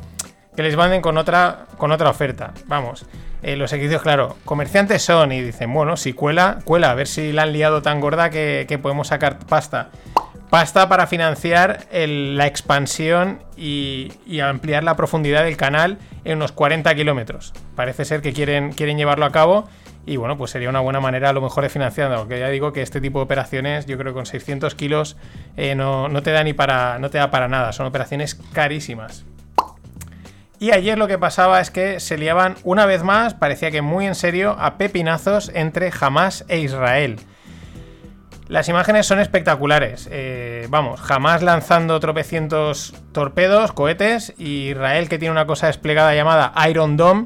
Que 0.55 0.63
les 0.63 0.77
manden 0.77 1.01
con 1.01 1.17
otra, 1.17 1.65
con 1.77 1.91
otra 1.91 2.09
oferta. 2.09 2.53
Vamos. 2.67 3.05
Eh, 3.45 3.55
los 3.57 3.71
egipcios, 3.73 4.01
claro, 4.01 4.37
comerciantes 4.43 5.03
son 5.03 5.31
y 5.31 5.39
dicen, 5.39 5.71
bueno, 5.71 5.97
si 5.97 6.13
cuela, 6.13 6.57
cuela, 6.65 6.89
a 6.89 6.95
ver 6.95 7.05
si 7.05 7.31
la 7.31 7.43
han 7.43 7.53
liado 7.53 7.83
tan 7.83 8.01
gorda 8.01 8.31
que, 8.31 8.79
podemos 8.81 9.09
sacar 9.09 9.37
pasta. 9.37 9.91
pasta 10.49 10.89
para 10.89 11.05
financiar 11.05 11.85
la 11.91 12.47
expansión 12.47 13.43
y, 13.55 14.09
ampliar 14.39 14.83
la 14.83 14.95
profundidad 14.95 15.43
del 15.43 15.57
canal 15.57 15.99
en 16.23 16.37
unos 16.37 16.53
40 16.53 16.95
kilómetros. 16.95 17.53
Parece 17.75 18.03
ser 18.03 18.23
que 18.23 18.33
quieren, 18.33 18.71
llevarlo 18.73 19.25
a 19.25 19.31
cabo 19.31 19.69
y 20.07 20.17
bueno, 20.17 20.37
pues 20.37 20.49
sería 20.49 20.69
una 20.69 20.79
buena 20.79 20.99
manera 20.99 21.29
a 21.29 21.33
lo 21.33 21.41
mejor 21.41 21.65
de 21.65 21.69
financiarlo. 21.69 22.17
Aunque 22.17 22.39
ya 22.39 22.49
digo 22.49 22.73
que 22.73 22.81
este 22.81 22.99
tipo 22.99 23.19
de 23.19 23.25
operaciones, 23.25 23.85
yo 23.85 23.95
creo 23.99 24.11
que 24.11 24.15
con 24.15 24.25
600 24.25 24.73
kilos 24.73 25.17
eh, 25.55 25.75
no, 25.75 26.07
no 26.07 26.23
te 26.23 26.31
da 26.31 26.43
ni 26.43 26.53
para, 26.53 26.97
no 26.97 27.11
te 27.11 27.19
da 27.19 27.29
para 27.29 27.47
nada. 27.47 27.73
Son 27.73 27.85
operaciones 27.85 28.33
carísimas. 28.53 29.23
Y 30.59 30.71
ayer 30.71 30.97
lo 30.97 31.07
que 31.07 31.17
pasaba 31.17 31.59
es 31.59 31.71
que 31.71 31.99
se 31.99 32.17
liaban 32.17 32.55
una 32.63 32.85
vez 32.85 33.03
más, 33.03 33.33
parecía 33.33 33.71
que 33.71 33.81
muy 33.81 34.05
en 34.05 34.15
serio, 34.15 34.55
a 34.59 34.77
pepinazos 34.77 35.51
entre 35.53 35.91
Hamas 35.99 36.45
e 36.47 36.59
Israel. 36.59 37.19
Las 38.47 38.69
imágenes 38.69 39.07
son 39.07 39.19
espectaculares. 39.19 40.07
Eh, 40.11 40.67
vamos, 40.69 41.01
jamás 41.01 41.41
lanzando 41.41 41.99
tropecientos 41.99 42.93
torpedos, 43.11 43.71
cohetes, 43.71 44.33
y 44.37 44.69
Israel 44.69 45.09
que 45.09 45.17
tiene 45.17 45.31
una 45.31 45.47
cosa 45.47 45.67
desplegada 45.67 46.13
llamada 46.13 46.53
Iron 46.69 46.95
Dome, 46.95 47.25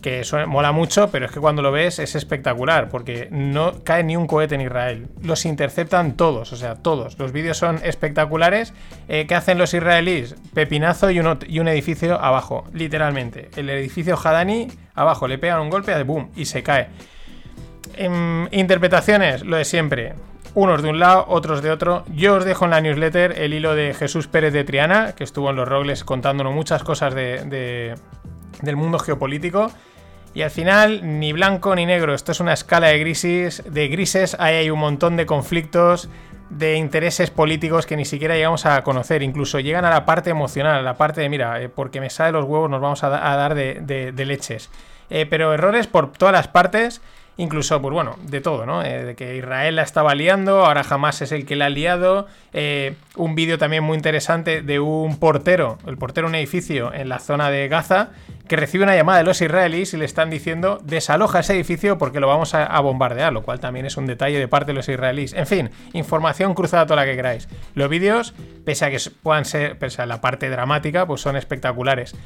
que 0.00 0.22
mola 0.46 0.72
mucho, 0.72 1.10
pero 1.10 1.26
es 1.26 1.32
que 1.32 1.40
cuando 1.40 1.62
lo 1.62 1.72
ves 1.72 1.98
es 1.98 2.14
espectacular, 2.14 2.88
porque 2.88 3.28
no 3.30 3.82
cae 3.84 4.04
ni 4.04 4.16
un 4.16 4.26
cohete 4.26 4.54
en 4.54 4.62
Israel. 4.62 5.08
Los 5.22 5.44
interceptan 5.44 6.16
todos, 6.16 6.52
o 6.52 6.56
sea, 6.56 6.76
todos. 6.76 7.18
Los 7.18 7.32
vídeos 7.32 7.56
son 7.58 7.80
espectaculares. 7.82 8.74
Eh, 9.08 9.26
¿Qué 9.28 9.34
hacen 9.34 9.58
los 9.58 9.74
israelíes? 9.74 10.36
Pepinazo 10.54 11.10
y 11.10 11.20
un, 11.20 11.68
edificio 11.68 12.20
abajo, 12.20 12.64
literalmente. 12.72 13.50
El 13.56 13.70
edificio 13.70 14.18
Hadani 14.22 14.68
abajo, 14.94 15.28
le 15.28 15.38
pegan 15.38 15.60
un 15.60 15.70
golpe 15.70 15.94
de 15.94 16.02
boom 16.02 16.30
y 16.36 16.44
se 16.46 16.62
cae. 16.62 16.88
Em, 17.96 18.48
interpretaciones, 18.52 19.44
lo 19.44 19.56
de 19.56 19.64
siempre. 19.64 20.14
Unos 20.54 20.82
de 20.82 20.90
un 20.90 20.98
lado, 20.98 21.26
otros 21.28 21.62
de 21.62 21.70
otro. 21.70 22.04
Yo 22.14 22.36
os 22.36 22.44
dejo 22.44 22.64
en 22.64 22.70
la 22.70 22.80
newsletter 22.80 23.38
el 23.38 23.54
hilo 23.54 23.74
de 23.74 23.94
Jesús 23.94 24.28
Pérez 24.28 24.52
de 24.52 24.64
Triana, 24.64 25.12
que 25.12 25.24
estuvo 25.24 25.50
en 25.50 25.56
los 25.56 25.68
Rogles 25.68 26.04
contándonos 26.04 26.54
muchas 26.54 26.82
cosas 26.82 27.14
de- 27.14 27.94
del 28.62 28.76
mundo 28.76 28.98
geopolítico. 28.98 29.70
Y 30.38 30.42
al 30.42 30.52
final, 30.52 31.00
ni 31.18 31.32
blanco 31.32 31.74
ni 31.74 31.84
negro. 31.84 32.14
Esto 32.14 32.30
es 32.30 32.38
una 32.38 32.52
escala 32.52 32.86
de 32.86 33.00
grises. 33.00 33.64
De 33.68 33.88
grises 33.88 34.36
hay 34.38 34.70
un 34.70 34.78
montón 34.78 35.16
de 35.16 35.26
conflictos, 35.26 36.08
de 36.48 36.76
intereses 36.76 37.32
políticos 37.32 37.86
que 37.86 37.96
ni 37.96 38.04
siquiera 38.04 38.36
llegamos 38.36 38.64
a 38.64 38.84
conocer. 38.84 39.24
Incluso 39.24 39.58
llegan 39.58 39.84
a 39.84 39.90
la 39.90 40.06
parte 40.06 40.30
emocional, 40.30 40.84
la 40.84 40.94
parte 40.94 41.22
de, 41.22 41.28
mira, 41.28 41.60
eh, 41.60 41.68
porque 41.68 42.00
me 42.00 42.08
sale 42.08 42.30
los 42.30 42.44
huevos 42.44 42.70
nos 42.70 42.80
vamos 42.80 43.02
a, 43.02 43.08
da- 43.08 43.32
a 43.32 43.34
dar 43.34 43.56
de 43.56 44.24
leches. 44.26 44.70
Eh, 45.10 45.26
pero 45.28 45.52
errores 45.52 45.88
por 45.88 46.12
todas 46.12 46.32
las 46.32 46.46
partes. 46.46 47.00
Incluso, 47.40 47.80
pues 47.80 47.94
bueno, 47.94 48.16
de 48.22 48.40
todo, 48.40 48.66
¿no? 48.66 48.82
Eh, 48.82 49.04
de 49.04 49.14
que 49.14 49.36
Israel 49.36 49.76
la 49.76 49.82
estaba 49.82 50.16
liando, 50.16 50.66
ahora 50.66 50.82
jamás 50.82 51.22
es 51.22 51.30
el 51.30 51.46
que 51.46 51.54
la 51.54 51.66
ha 51.66 51.70
liado. 51.70 52.26
Eh, 52.52 52.96
un 53.14 53.36
vídeo 53.36 53.58
también 53.58 53.84
muy 53.84 53.96
interesante 53.96 54.60
de 54.60 54.80
un 54.80 55.20
portero, 55.20 55.78
el 55.86 55.96
portero 55.96 56.26
de 56.26 56.30
un 56.30 56.34
edificio 56.34 56.92
en 56.92 57.08
la 57.08 57.20
zona 57.20 57.48
de 57.48 57.68
Gaza, 57.68 58.10
que 58.48 58.56
recibe 58.56 58.82
una 58.82 58.96
llamada 58.96 59.18
de 59.18 59.24
los 59.24 59.40
israelíes 59.40 59.94
y 59.94 59.98
le 59.98 60.04
están 60.04 60.30
diciendo 60.30 60.80
desaloja 60.82 61.38
ese 61.38 61.54
edificio 61.54 61.96
porque 61.96 62.18
lo 62.18 62.26
vamos 62.26 62.54
a, 62.54 62.64
a 62.64 62.80
bombardear, 62.80 63.32
lo 63.32 63.44
cual 63.44 63.60
también 63.60 63.86
es 63.86 63.96
un 63.96 64.06
detalle 64.06 64.36
de 64.40 64.48
parte 64.48 64.72
de 64.72 64.74
los 64.74 64.88
israelíes. 64.88 65.32
En 65.32 65.46
fin, 65.46 65.70
información 65.92 66.54
cruzada 66.54 66.86
toda 66.86 66.96
la 66.96 67.06
que 67.06 67.14
queráis. 67.14 67.48
Los 67.74 67.88
vídeos, 67.88 68.34
pese 68.64 68.84
a 68.84 68.90
que 68.90 68.98
puedan 69.22 69.44
ser, 69.44 69.78
pese 69.78 70.02
a 70.02 70.06
la 70.06 70.20
parte 70.20 70.50
dramática, 70.50 71.06
pues 71.06 71.20
son 71.20 71.36
espectaculares. 71.36 72.16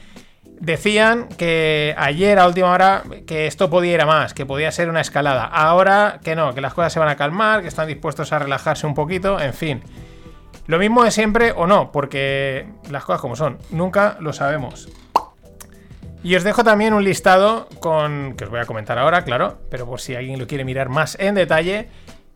Decían 0.62 1.26
que 1.26 1.92
ayer 1.98 2.38
a 2.38 2.46
última 2.46 2.70
hora 2.70 3.02
que 3.26 3.48
esto 3.48 3.68
podía 3.68 3.94
ir 3.94 4.00
a 4.00 4.06
más, 4.06 4.32
que 4.32 4.46
podía 4.46 4.70
ser 4.70 4.88
una 4.88 5.00
escalada. 5.00 5.44
Ahora 5.44 6.20
que 6.22 6.36
no, 6.36 6.54
que 6.54 6.60
las 6.60 6.72
cosas 6.72 6.92
se 6.92 7.00
van 7.00 7.08
a 7.08 7.16
calmar, 7.16 7.62
que 7.62 7.66
están 7.66 7.88
dispuestos 7.88 8.32
a 8.32 8.38
relajarse 8.38 8.86
un 8.86 8.94
poquito, 8.94 9.40
en 9.40 9.54
fin. 9.54 9.82
Lo 10.68 10.78
mismo 10.78 11.02
de 11.02 11.10
siempre 11.10 11.50
o 11.50 11.66
no, 11.66 11.90
porque 11.90 12.68
las 12.92 13.04
cosas 13.04 13.20
como 13.20 13.34
son, 13.34 13.58
nunca 13.70 14.16
lo 14.20 14.32
sabemos. 14.32 14.88
Y 16.22 16.36
os 16.36 16.44
dejo 16.44 16.62
también 16.62 16.94
un 16.94 17.02
listado 17.02 17.68
con 17.80 18.34
que 18.36 18.44
os 18.44 18.50
voy 18.50 18.60
a 18.60 18.64
comentar 18.64 19.00
ahora, 19.00 19.24
claro, 19.24 19.58
pero 19.68 19.84
por 19.84 20.00
si 20.00 20.14
alguien 20.14 20.38
lo 20.38 20.46
quiere 20.46 20.64
mirar 20.64 20.90
más 20.90 21.16
en 21.18 21.34
detalle, 21.34 21.88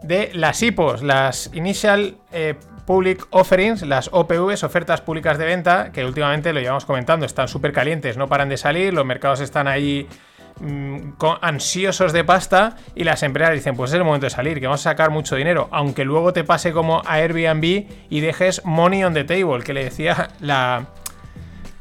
de 0.03 0.33
las 0.35 0.61
IPOs, 0.65 1.05
las 1.05 1.49
Initial 1.55 2.17
eh, 2.33 2.57
Public 2.87 3.27
Offerings, 3.31 3.83
las 3.83 4.09
OPVs, 4.13 4.63
ofertas 4.63 5.01
públicas 5.01 5.39
de 5.39 5.45
venta, 5.45 5.91
que 5.93 6.05
últimamente 6.05 6.53
lo 6.53 6.61
llevamos 6.61 6.85
comentando, 6.85 7.27
están 7.27 7.49
súper 7.49 7.73
calientes, 7.73 8.17
no 8.17 8.29
paran 8.29 8.49
de 8.49 8.57
salir, 8.57 8.95
los 8.95 9.05
mercados 9.05 9.41
están 9.41 9.67
ahí 9.67 10.07
mm, 10.61 11.15
ansiosos 11.43 12.13
de 12.13 12.23
pasta 12.23 12.77
y 12.95 13.03
las 13.03 13.25
empresas 13.25 13.55
dicen, 13.55 13.77
pues 13.77 13.91
es 13.91 13.97
el 13.97 14.05
momento 14.05 14.27
de 14.27 14.31
salir, 14.31 14.61
que 14.61 14.67
vamos 14.67 14.87
a 14.87 14.91
sacar 14.91 15.11
mucho 15.11 15.35
dinero, 15.35 15.69
aunque 15.73 16.05
luego 16.05 16.33
te 16.33 16.45
pase 16.45 16.73
como 16.73 17.03
a 17.05 17.15
Airbnb 17.15 17.87
y 18.09 18.21
dejes 18.21 18.65
money 18.65 19.03
on 19.03 19.15
the 19.15 19.25
table, 19.25 19.65
que 19.65 19.75
le 19.75 19.85
decía 19.85 20.29
la, 20.41 20.87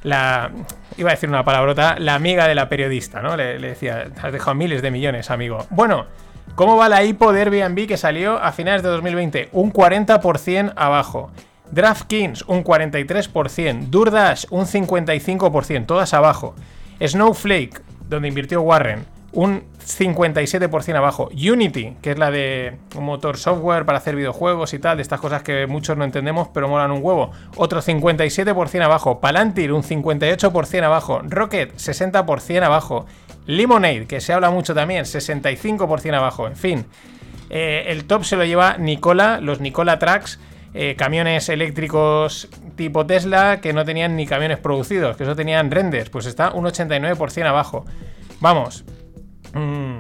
la. 0.02 0.52
Iba 0.98 1.10
a 1.10 1.14
decir 1.14 1.30
una 1.30 1.44
palabrota, 1.44 1.98
la 2.00 2.16
amiga 2.16 2.48
de 2.48 2.56
la 2.56 2.70
periodista, 2.70 3.22
¿no? 3.22 3.36
Le, 3.36 3.60
le 3.60 3.70
decía, 3.70 4.08
has 4.22 4.32
dejado 4.32 4.56
miles 4.56 4.82
de 4.82 4.90
millones, 4.90 5.30
amigo. 5.30 5.68
Bueno, 5.70 6.08
¿cómo 6.54 6.78
va 6.78 6.90
la 6.90 7.04
IPO 7.04 7.34
de 7.34 7.42
Airbnb 7.42 7.88
que 7.88 7.98
salió 7.98 8.38
a 8.38 8.52
finales 8.52 8.84
de 8.84 8.90
2020? 8.90 9.50
Un 9.54 9.74
40% 9.74 10.74
abajo. 10.76 11.32
DraftKings, 11.72 12.44
un 12.44 12.64
43%. 12.64 13.90
DoorDash, 13.90 14.46
un 14.52 14.66
55%, 14.66 15.86
todas 15.86 16.14
abajo. 16.14 16.56
Snowflake, 17.02 17.82
donde 18.08 18.28
invirtió 18.28 18.62
Warren, 18.62 19.06
un 19.36 19.64
57% 19.86 20.96
abajo. 20.96 21.30
Unity, 21.32 21.98
que 22.02 22.12
es 22.12 22.18
la 22.18 22.32
de 22.32 22.78
un 22.96 23.04
motor 23.04 23.38
software 23.38 23.86
para 23.86 23.98
hacer 23.98 24.16
videojuegos 24.16 24.74
y 24.74 24.80
tal, 24.80 24.98
de 24.98 25.04
estas 25.04 25.20
cosas 25.20 25.44
que 25.44 25.68
muchos 25.68 25.98
no 25.98 26.06
entendemos, 26.06 26.48
pero 26.48 26.68
molan 26.68 26.92
un 26.92 27.00
huevo. 27.04 27.32
Otro 27.58 27.82
57% 27.82 28.82
abajo. 28.82 29.20
Palantir, 29.20 29.74
un 29.74 29.84
58% 29.84 30.84
abajo. 30.84 31.22
Rocket, 31.24 31.76
60% 31.76 32.64
abajo. 32.64 33.06
Lemonade, 33.48 34.06
que 34.08 34.22
se 34.22 34.34
habla 34.34 34.50
mucho 34.52 34.74
también, 34.74 35.06
65% 35.06 36.14
abajo. 36.16 36.48
En 36.48 36.56
fin, 36.56 36.86
Eh, 37.50 37.86
el 37.92 38.06
top 38.06 38.24
se 38.24 38.36
lo 38.38 38.44
lleva 38.44 38.78
Nicola, 38.80 39.40
los 39.40 39.60
Nicola 39.60 40.00
Trucks. 40.00 40.40
eh, 40.78 40.96
camiones 40.98 41.48
eléctricos 41.48 42.50
tipo 42.76 43.06
Tesla 43.06 43.62
que 43.62 43.72
no 43.72 43.86
tenían 43.86 44.16
ni 44.18 44.26
camiones 44.28 44.58
producidos, 44.58 45.16
que 45.16 45.24
eso 45.24 45.36
tenían 45.36 45.72
renders, 45.72 46.10
pues 46.10 46.26
está 46.26 46.52
un 46.52 46.66
89% 46.66 47.48
abajo. 47.48 47.86
Vamos, 48.42 48.84
Mm, 49.54 50.00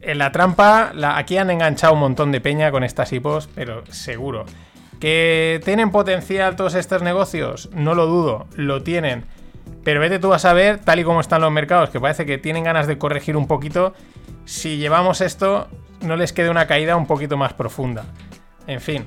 en 0.00 0.18
la 0.18 0.32
trampa, 0.32 0.92
la- 0.94 1.18
aquí 1.18 1.36
han 1.36 1.50
enganchado 1.50 1.92
un 1.92 2.00
montón 2.00 2.32
de 2.32 2.40
peña 2.40 2.70
con 2.70 2.82
estas 2.84 3.12
hipos, 3.12 3.48
pero 3.54 3.82
seguro. 3.90 4.46
¿Que 5.00 5.60
tienen 5.64 5.90
potencial 5.90 6.56
todos 6.56 6.74
estos 6.74 7.02
negocios? 7.02 7.68
No 7.74 7.94
lo 7.94 8.06
dudo, 8.06 8.46
lo 8.54 8.82
tienen. 8.82 9.24
Pero 9.84 10.00
vete 10.00 10.18
tú 10.18 10.32
a 10.32 10.38
saber, 10.38 10.78
tal 10.78 11.00
y 11.00 11.04
como 11.04 11.20
están 11.20 11.40
los 11.40 11.50
mercados, 11.50 11.90
que 11.90 12.00
parece 12.00 12.26
que 12.26 12.38
tienen 12.38 12.64
ganas 12.64 12.86
de 12.86 12.98
corregir 12.98 13.36
un 13.36 13.46
poquito, 13.46 13.94
si 14.44 14.76
llevamos 14.76 15.20
esto, 15.20 15.68
no 16.02 16.16
les 16.16 16.32
quede 16.32 16.50
una 16.50 16.66
caída 16.66 16.96
un 16.96 17.06
poquito 17.06 17.36
más 17.36 17.52
profunda. 17.54 18.04
En 18.66 18.80
fin, 18.80 19.06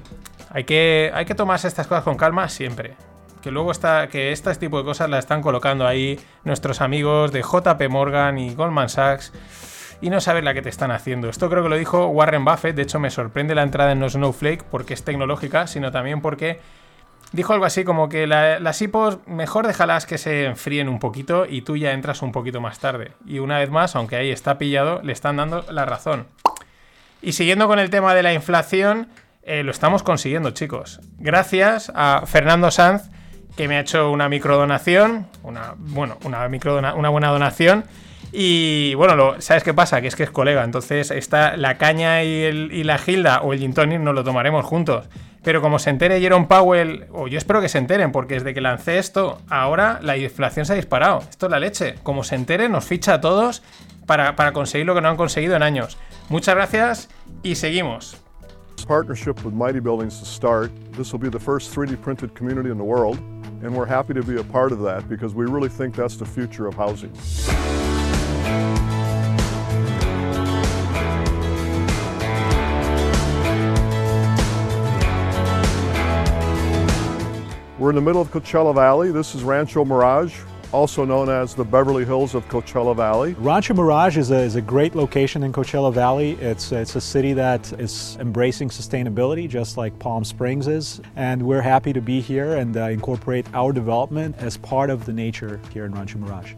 hay 0.50 0.64
que, 0.64 1.12
hay 1.14 1.26
que 1.26 1.36
tomarse 1.36 1.68
estas 1.68 1.88
cosas 1.88 2.04
con 2.04 2.18
calma 2.18 2.50
siempre. 2.50 2.96
Que 3.42 3.52
luego 3.52 3.72
está, 3.72 4.08
que 4.08 4.32
este 4.32 4.54
tipo 4.56 4.78
de 4.78 4.86
cosas 4.86 5.10
las 5.10 5.20
están 5.20 5.42
colocando 5.42 5.86
ahí 5.86 6.20
nuestros 6.44 6.80
amigos 6.80 7.32
de 7.32 7.42
JP 7.42 7.90
Morgan 7.90 8.38
y 8.38 8.56
Goldman 8.56 8.88
Sachs 8.90 9.34
y 10.04 10.10
no 10.10 10.22
saber 10.22 10.44
la 10.44 10.54
que 10.54 10.62
te 10.62 10.70
están 10.70 10.92
haciendo. 10.92 11.30
Esto 11.30 11.50
creo 11.50 11.64
que 11.64 11.70
lo 11.70 11.78
dijo 11.78 12.08
Warren 12.08 12.46
Buffett, 12.46 12.76
de 12.76 12.84
hecho 12.84 13.00
me 13.00 13.10
sorprende 13.10 13.56
la 13.56 13.64
entrada 13.64 13.94
en 13.94 14.00
no 14.00 14.10
Snowflake 14.10 14.64
porque 14.64 14.94
es 14.94 15.04
tecnológica, 15.04 15.66
sino 15.66 15.92
también 15.92 16.22
porque 16.22 16.60
dijo 17.34 17.52
algo 17.54 17.66
así 17.66 17.84
como 17.84 18.08
que 18.10 18.26
la- 18.26 18.60
las 18.60 18.82
IPOs 18.82 19.20
mejor 19.28 19.68
déjalas 19.68 20.06
que 20.06 20.18
se 20.18 20.46
enfríen 20.46 20.88
un 20.88 21.00
poquito 21.00 21.46
y 21.46 21.62
tú 21.64 21.76
ya 21.76 21.92
entras 21.92 22.22
un 22.22 22.32
poquito 22.32 22.62
más 22.62 22.80
tarde. 22.80 23.12
Y 23.26 23.40
una 23.40 23.60
vez 23.60 23.70
más, 23.70 23.96
aunque 23.98 24.16
ahí 24.16 24.32
está 24.32 24.58
pillado, 24.58 25.02
le 25.04 25.12
están 25.12 25.36
dando 25.38 25.66
la 25.70 25.86
razón. 25.86 26.28
Y 27.22 27.34
siguiendo 27.34 27.68
con 27.68 27.80
el 27.80 27.90
tema 27.90 28.14
de 28.14 28.24
la 28.24 28.34
inflación, 28.34 29.10
eh, 29.44 29.64
lo 29.64 29.72
estamos 29.72 30.04
consiguiendo, 30.04 30.52
chicos. 30.52 31.00
Gracias 31.18 31.92
a 31.96 32.24
Fernando 32.26 32.72
Sanz, 32.72 33.10
que 33.58 33.68
me 33.68 33.78
ha 33.78 33.82
hecho 33.82 34.10
una 34.12 34.30
microdonación, 34.30 35.28
una, 35.44 35.74
bueno, 35.78 36.18
una, 36.24 36.48
una 36.96 37.10
buena 37.10 37.28
donación. 37.30 37.86
Y 38.36 38.96
bueno, 38.96 39.16
lo- 39.16 39.40
¿sabes 39.42 39.64
qué 39.64 39.74
pasa? 39.76 40.02
Que 40.02 40.08
es 40.08 40.16
que 40.16 40.24
es 40.24 40.32
colega, 40.32 40.64
entonces 40.64 41.12
está 41.12 41.56
la 41.56 41.78
caña 41.78 42.24
y, 42.24 42.42
el- 42.44 42.72
y 42.74 42.84
la 42.84 42.98
gilda 42.98 43.42
o 43.42 43.54
el 43.54 43.60
gin 43.60 43.74
tonic 43.76 44.00
nos 44.00 44.16
lo 44.16 44.24
tomaremos 44.24 44.66
juntos. 44.66 45.08
Pero 45.44 45.62
como 45.62 45.78
se 45.78 45.90
entere 45.92 46.20
Jerome 46.20 46.48
Powell, 46.48 47.06
o 47.12 47.28
yo 47.28 47.38
espero 47.38 47.62
que 47.62 47.70
se 47.70 47.78
enteren, 47.78 48.12
porque 48.12 48.36
desde 48.36 48.54
que 48.56 48.62
lancé 48.62 48.98
esto, 48.98 49.40
ahora 49.50 50.00
la 50.02 50.18
inflación 50.18 50.66
se 50.66 50.74
ha 50.74 50.76
disparado. 50.78 51.20
Esto 51.30 51.46
es 51.48 51.52
la 51.52 51.60
leche. 51.60 51.96
Como 52.02 52.24
se 52.24 52.36
entere, 52.36 52.70
nos 52.70 52.86
ficha 52.86 53.16
a 53.16 53.22
todos 53.22 53.62
para, 54.08 54.36
para 54.36 54.52
conseguir 54.54 54.88
lo 54.88 54.96
que 54.96 55.02
no 55.02 55.10
han 55.10 55.18
conseguido 55.18 55.56
en 55.56 55.62
años. 55.62 55.98
Muchas 56.30 56.56
gracias 56.56 57.10
y 57.44 57.56
seguimos. 57.56 58.18
partnership 58.88 59.36
with 59.46 59.54
Mighty 59.54 59.80
Buildings 59.80 60.20
to 60.20 60.26
start. 60.26 60.70
This 60.98 61.14
will 61.14 61.20
be 61.22 61.30
the 61.30 61.40
first 61.40 61.74
3D 61.74 61.96
printed 62.02 62.34
community 62.34 62.70
in 62.70 62.78
the 62.78 62.84
world, 62.84 63.18
and 63.64 63.74
we're 63.74 63.88
happy 63.88 64.14
to 64.14 64.22
be 64.24 64.38
a 64.40 64.44
part 64.44 64.74
of 64.74 64.80
that 64.84 65.08
because 65.08 65.34
we 65.34 65.46
really 65.46 65.70
think 65.70 65.96
that's 65.96 66.18
the 66.18 66.26
future 66.26 66.68
of 66.68 66.76
housing. 66.76 67.12
We're 77.84 77.90
in 77.90 77.98
the 77.98 78.02
middle 78.02 78.22
of 78.22 78.32
Coachella 78.32 78.74
Valley. 78.74 79.12
This 79.12 79.36
is 79.36 79.44
Rancho 79.44 79.84
Mirage, 79.84 80.40
also 80.72 81.04
known 81.04 81.28
as 81.28 81.54
the 81.54 81.66
Beverly 81.66 82.06
Hills 82.06 82.34
of 82.34 82.48
Coachella 82.48 82.96
Valley. 82.96 83.34
Rancho 83.34 83.74
Mirage 83.74 84.18
is 84.18 84.32
a, 84.32 84.38
is 84.38 84.56
a 84.56 84.62
great 84.62 84.96
location 84.96 85.44
in 85.44 85.52
Coachella 85.52 85.94
Valley. 85.94 86.38
It's, 86.40 86.72
it's 86.72 86.96
a 86.96 87.02
city 87.02 87.34
that 87.34 87.74
is 87.74 88.16
embracing 88.22 88.70
sustainability, 88.70 89.50
just 89.50 89.76
like 89.76 90.00
Palm 90.00 90.24
Springs 90.24 90.70
is. 90.70 91.02
And 91.18 91.44
we're 91.44 91.62
happy 91.62 91.92
to 91.92 92.00
be 92.00 92.22
here 92.22 92.56
and 92.56 92.78
uh, 92.78 92.84
incorporate 92.84 93.48
our 93.54 93.74
development 93.74 94.38
as 94.38 94.56
part 94.56 94.90
of 94.90 95.06
the 95.06 95.12
nature 95.12 95.60
here 95.74 95.84
in 95.84 95.92
Rancho 95.92 96.20
Mirage. 96.20 96.54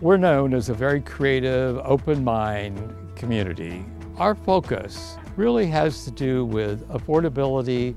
We're 0.00 0.16
known 0.16 0.54
as 0.54 0.68
a 0.68 0.74
very 0.74 1.00
creative, 1.00 1.76
open 1.78 2.22
mind 2.22 2.94
community. 3.16 3.84
Our 4.16 4.36
focus 4.36 5.16
really 5.34 5.66
has 5.66 6.04
to 6.04 6.12
do 6.12 6.44
with 6.44 6.88
affordability 6.88 7.96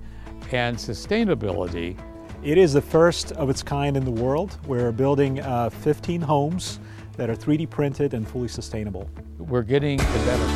and 0.52 0.76
sustainability. 0.76 1.96
It 2.42 2.58
is 2.58 2.74
the 2.74 2.82
first 2.82 3.34
of 3.34 3.52
its 3.52 3.62
kind 3.62 3.96
in 3.96 4.04
the 4.04 4.10
world. 4.10 4.58
We're 4.66 4.92
building 4.92 5.42
uh, 5.42 5.70
15 5.70 6.22
homes 6.22 6.80
that 7.18 7.30
are 7.30 7.36
3D 7.36 7.70
printed 7.70 8.16
and 8.16 8.28
fully 8.28 8.48
sustainable. 8.48 9.08
We're 9.38 9.62
getting 9.62 10.02
a 10.02 10.26
better 10.26 10.48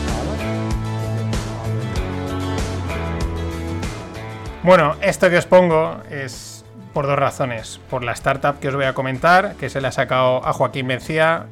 Bueno, 4.63 4.95
esto 4.99 5.29
que 5.29 5.37
os 5.37 5.45
pongo 5.45 6.01
es 6.09 6.54
por 6.95 7.07
dos 7.07 7.19
razones. 7.19 7.81
Por 7.89 8.05
la 8.05 8.13
startup 8.13 8.57
que 8.59 8.69
os 8.69 8.75
voy 8.75 8.85
a 8.85 8.93
comentar, 8.93 9.55
que 9.59 9.69
se 9.69 9.81
le 9.81 9.89
ha 9.89 9.91
sacado 9.91 10.43
a 10.47 10.53
Joaquín 10.53 10.87
Mencía. 10.87 11.47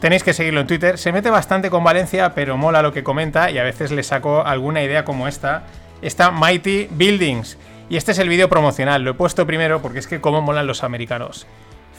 Tenéis 0.00 0.22
que 0.22 0.34
seguirlo 0.34 0.60
en 0.60 0.66
Twitter. 0.66 0.98
Se 0.98 1.12
mete 1.12 1.30
bastante 1.30 1.70
con 1.70 1.82
Valencia, 1.82 2.34
pero 2.34 2.58
mola 2.58 2.82
lo 2.82 2.92
que 2.92 3.02
comenta 3.02 3.50
y 3.50 3.56
a 3.56 3.64
veces 3.64 3.90
le 3.90 4.02
saco 4.02 4.44
alguna 4.44 4.82
idea 4.82 5.06
como 5.06 5.26
esta. 5.28 5.62
Esta 6.02 6.30
Mighty 6.30 6.88
Buildings. 6.90 7.56
Y 7.88 7.96
este 7.96 8.12
es 8.12 8.18
el 8.18 8.28
vídeo 8.28 8.50
promocional. 8.50 9.02
Lo 9.02 9.12
he 9.12 9.14
puesto 9.14 9.46
primero 9.46 9.80
porque 9.80 9.98
es 9.98 10.06
que 10.06 10.20
cómo 10.20 10.42
molan 10.42 10.66
los 10.66 10.84
americanos. 10.84 11.46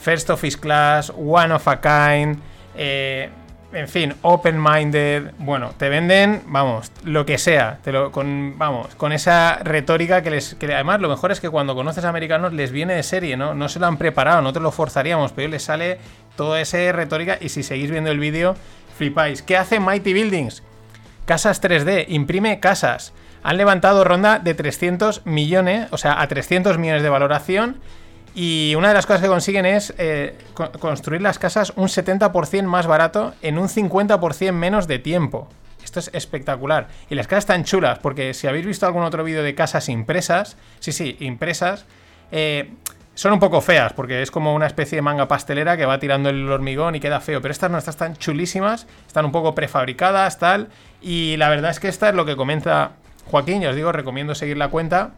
First 0.00 0.30
of 0.30 0.44
his 0.44 0.56
class, 0.56 1.12
one 1.16 1.52
of 1.52 1.66
a 1.66 1.80
kind. 1.80 2.38
eh, 2.76 3.28
en 3.72 3.88
fin, 3.88 4.14
open-minded. 4.22 5.32
Bueno, 5.38 5.72
te 5.76 5.88
venden, 5.88 6.42
vamos, 6.46 6.90
lo 7.04 7.26
que 7.26 7.36
sea. 7.36 7.80
Con, 8.12 8.54
vamos, 8.56 8.94
con 8.94 9.12
esa 9.12 9.56
retórica 9.62 10.22
que 10.22 10.30
les. 10.30 10.56
Además, 10.62 11.00
lo 11.00 11.08
mejor 11.08 11.32
es 11.32 11.40
que 11.40 11.50
cuando 11.50 11.74
conoces 11.74 12.04
a 12.04 12.08
americanos 12.08 12.52
les 12.52 12.72
viene 12.72 12.94
de 12.94 13.02
serie, 13.02 13.36
¿no? 13.36 13.54
No 13.54 13.68
se 13.68 13.78
lo 13.78 13.86
han 13.86 13.98
preparado, 13.98 14.40
no 14.40 14.52
te 14.52 14.60
lo 14.60 14.72
forzaríamos, 14.72 15.32
pero 15.32 15.48
les 15.48 15.62
sale 15.62 15.98
toda 16.36 16.60
esa 16.60 16.92
retórica. 16.92 17.36
Y 17.40 17.50
si 17.50 17.62
seguís 17.62 17.90
viendo 17.90 18.10
el 18.10 18.18
vídeo, 18.18 18.56
flipáis. 18.96 19.42
¿Qué 19.42 19.56
hace 19.56 19.80
Mighty 19.80 20.14
Buildings? 20.14 20.62
Casas 21.26 21.62
3D, 21.62 22.06
imprime 22.08 22.60
casas. 22.60 23.12
Han 23.42 23.58
levantado 23.58 24.02
ronda 24.02 24.38
de 24.38 24.54
300 24.54 25.26
millones, 25.26 25.88
o 25.90 25.98
sea, 25.98 26.20
a 26.22 26.26
300 26.26 26.78
millones 26.78 27.02
de 27.02 27.10
valoración. 27.10 27.76
Y 28.40 28.76
una 28.76 28.86
de 28.88 28.94
las 28.94 29.04
cosas 29.04 29.20
que 29.22 29.26
consiguen 29.26 29.66
es 29.66 29.92
eh, 29.98 30.38
co- 30.54 30.70
construir 30.70 31.20
las 31.22 31.40
casas 31.40 31.72
un 31.74 31.88
70% 31.88 32.62
más 32.66 32.86
barato 32.86 33.34
en 33.42 33.58
un 33.58 33.66
50% 33.68 34.52
menos 34.52 34.86
de 34.86 35.00
tiempo. 35.00 35.48
Esto 35.82 35.98
es 35.98 36.08
espectacular. 36.12 36.86
Y 37.10 37.16
las 37.16 37.26
casas 37.26 37.42
están 37.42 37.64
chulas, 37.64 37.98
porque 37.98 38.34
si 38.34 38.46
habéis 38.46 38.64
visto 38.64 38.86
algún 38.86 39.02
otro 39.02 39.24
vídeo 39.24 39.42
de 39.42 39.56
casas 39.56 39.88
impresas, 39.88 40.56
sí, 40.78 40.92
sí, 40.92 41.16
impresas, 41.18 41.84
eh, 42.30 42.70
son 43.16 43.32
un 43.32 43.40
poco 43.40 43.60
feas, 43.60 43.92
porque 43.94 44.22
es 44.22 44.30
como 44.30 44.54
una 44.54 44.68
especie 44.68 44.94
de 44.94 45.02
manga 45.02 45.26
pastelera 45.26 45.76
que 45.76 45.84
va 45.86 45.98
tirando 45.98 46.28
el 46.28 46.48
hormigón 46.48 46.94
y 46.94 47.00
queda 47.00 47.18
feo. 47.18 47.42
Pero 47.42 47.50
estas 47.50 47.72
no, 47.72 47.78
estas 47.78 47.96
están 47.96 48.14
chulísimas, 48.16 48.86
están 49.08 49.24
un 49.24 49.32
poco 49.32 49.56
prefabricadas, 49.56 50.38
tal. 50.38 50.68
Y 51.02 51.36
la 51.38 51.48
verdad 51.48 51.72
es 51.72 51.80
que 51.80 51.88
esta 51.88 52.10
es 52.10 52.14
lo 52.14 52.24
que 52.24 52.36
comenta 52.36 52.92
Joaquín, 53.32 53.62
ya 53.62 53.70
os 53.70 53.74
digo, 53.74 53.90
recomiendo 53.90 54.36
seguir 54.36 54.56
la 54.58 54.68
cuenta. 54.68 55.10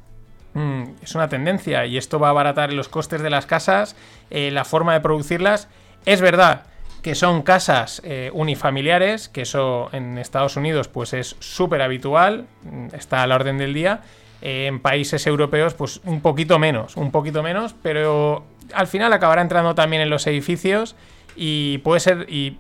Mm, 0.55 0.83
es 1.03 1.15
una 1.15 1.29
tendencia 1.29 1.87
y 1.87 1.97
esto 1.97 2.19
va 2.19 2.29
a 2.29 2.31
abaratar 2.31 2.73
los 2.73 2.89
costes 2.89 3.23
de 3.23 3.31
las 3.31 3.47
casas, 3.47 3.95
eh, 4.31 4.51
la 4.51 4.65
forma 4.65 4.95
de 4.95 5.01
producirlas. 5.01 5.69
Es 6.07 6.21
verdad 6.21 6.65
que 7.03 7.15
son 7.15 7.43
casas 7.43 8.03
eh, 8.05 8.31
unifamiliares, 8.35 9.29
que 9.29 9.43
eso 9.43 9.89
en 9.93 10.19
Estados 10.19 10.57
Unidos 10.57 10.89
pues 10.89 11.13
es 11.13 11.37
súper 11.39 11.83
habitual, 11.83 12.47
mm, 12.65 12.95
está 12.95 13.23
a 13.23 13.27
la 13.27 13.37
orden 13.37 13.59
del 13.59 13.75
día. 13.75 14.01
Eh, 14.43 14.67
en 14.67 14.81
países 14.81 15.27
europeos 15.27 15.75
pues 15.75 16.01
un 16.05 16.21
poquito 16.21 16.59
menos, 16.59 16.97
un 16.97 17.11
poquito 17.11 17.43
menos, 17.43 17.75
pero 17.83 18.45
al 18.73 18.87
final 18.87 19.13
acabará 19.13 19.43
entrando 19.43 19.75
también 19.75 20.03
en 20.03 20.11
los 20.11 20.27
edificios 20.27 20.97
y 21.37 21.79
puede 21.79 22.01
ser 22.01 22.27
y 22.29 22.57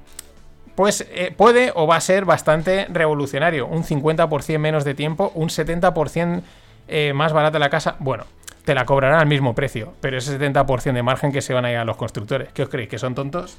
pues 0.76 1.06
puede 1.36 1.72
o 1.74 1.86
va 1.86 1.96
a 1.96 2.00
ser 2.00 2.24
bastante 2.24 2.86
revolucionario. 2.88 3.66
Un 3.66 3.84
50% 3.84 4.58
menos 4.58 4.84
de 4.84 4.94
tiempo, 4.94 5.30
un 5.34 5.48
70% 5.48 6.42
eh, 6.90 7.12
más 7.12 7.32
barata 7.32 7.58
la 7.58 7.70
casa. 7.70 7.96
Bueno, 7.98 8.24
te 8.64 8.74
la 8.74 8.84
cobrarán 8.84 9.20
al 9.20 9.26
mismo 9.26 9.54
precio, 9.54 9.94
pero 10.00 10.18
ese 10.18 10.38
70% 10.38 10.92
de 10.92 11.02
margen 11.02 11.32
que 11.32 11.40
se 11.40 11.54
van 11.54 11.64
a 11.64 11.70
ir 11.70 11.76
a 11.78 11.84
los 11.84 11.96
constructores. 11.96 12.52
¿Qué 12.52 12.62
os 12.62 12.68
creéis? 12.68 12.90
¿Que 12.90 12.98
son 12.98 13.14
tontos? 13.14 13.58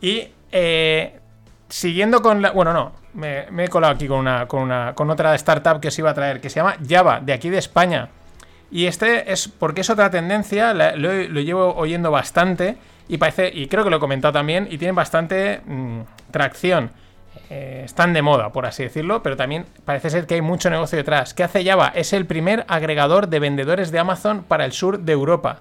Y 0.00 0.28
eh, 0.52 1.18
siguiendo 1.68 2.22
con 2.22 2.40
la. 2.40 2.52
Bueno, 2.52 2.72
no, 2.72 2.92
me, 3.14 3.46
he 3.64 3.68
colado 3.68 3.94
aquí 3.94 4.06
con, 4.06 4.18
una, 4.18 4.46
con, 4.46 4.62
una, 4.62 4.94
con 4.94 5.10
otra 5.10 5.34
startup 5.34 5.80
que 5.80 5.88
os 5.88 5.98
iba 5.98 6.10
a 6.10 6.14
traer, 6.14 6.40
que 6.40 6.48
se 6.48 6.56
llama 6.56 6.76
Java, 6.88 7.20
de 7.20 7.32
aquí 7.32 7.50
de 7.50 7.58
España. 7.58 8.08
Y 8.70 8.86
este 8.86 9.32
es 9.32 9.48
porque 9.48 9.80
es 9.80 9.90
otra 9.90 10.10
tendencia, 10.10 10.72
lo 10.72 11.40
llevo 11.40 11.74
oyendo 11.74 12.12
bastante 12.12 12.76
y 13.10 13.18
parece, 13.18 13.50
y 13.52 13.66
creo 13.66 13.82
que 13.82 13.90
lo 13.90 13.96
he 13.96 14.00
comentado 14.00 14.32
también, 14.32 14.68
y 14.70 14.78
tienen 14.78 14.94
bastante 14.94 15.60
mm, 15.66 16.02
tracción. 16.30 16.92
Eh, 17.52 17.82
están 17.84 18.12
de 18.12 18.22
moda, 18.22 18.52
por 18.52 18.64
así 18.64 18.84
decirlo, 18.84 19.24
pero 19.24 19.36
también 19.36 19.66
parece 19.84 20.08
ser 20.08 20.26
que 20.28 20.34
hay 20.34 20.40
mucho 20.40 20.70
negocio 20.70 20.96
detrás. 20.96 21.34
¿Qué 21.34 21.42
hace 21.42 21.64
Java? 21.64 21.90
Es 21.92 22.12
el 22.12 22.24
primer 22.24 22.64
agregador 22.68 23.28
de 23.28 23.40
vendedores 23.40 23.90
de 23.90 23.98
Amazon 23.98 24.44
para 24.44 24.64
el 24.64 24.70
sur 24.70 25.00
de 25.00 25.12
Europa. 25.12 25.60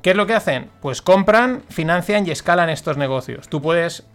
¿Qué 0.00 0.10
es 0.10 0.16
lo 0.16 0.28
que 0.28 0.34
hacen? 0.34 0.70
Pues 0.80 1.02
compran, 1.02 1.62
financian 1.70 2.24
y 2.24 2.30
escalan 2.30 2.70
estos 2.70 2.96
negocios. 2.96 3.48
Tú 3.48 3.60
puedes, 3.60 4.06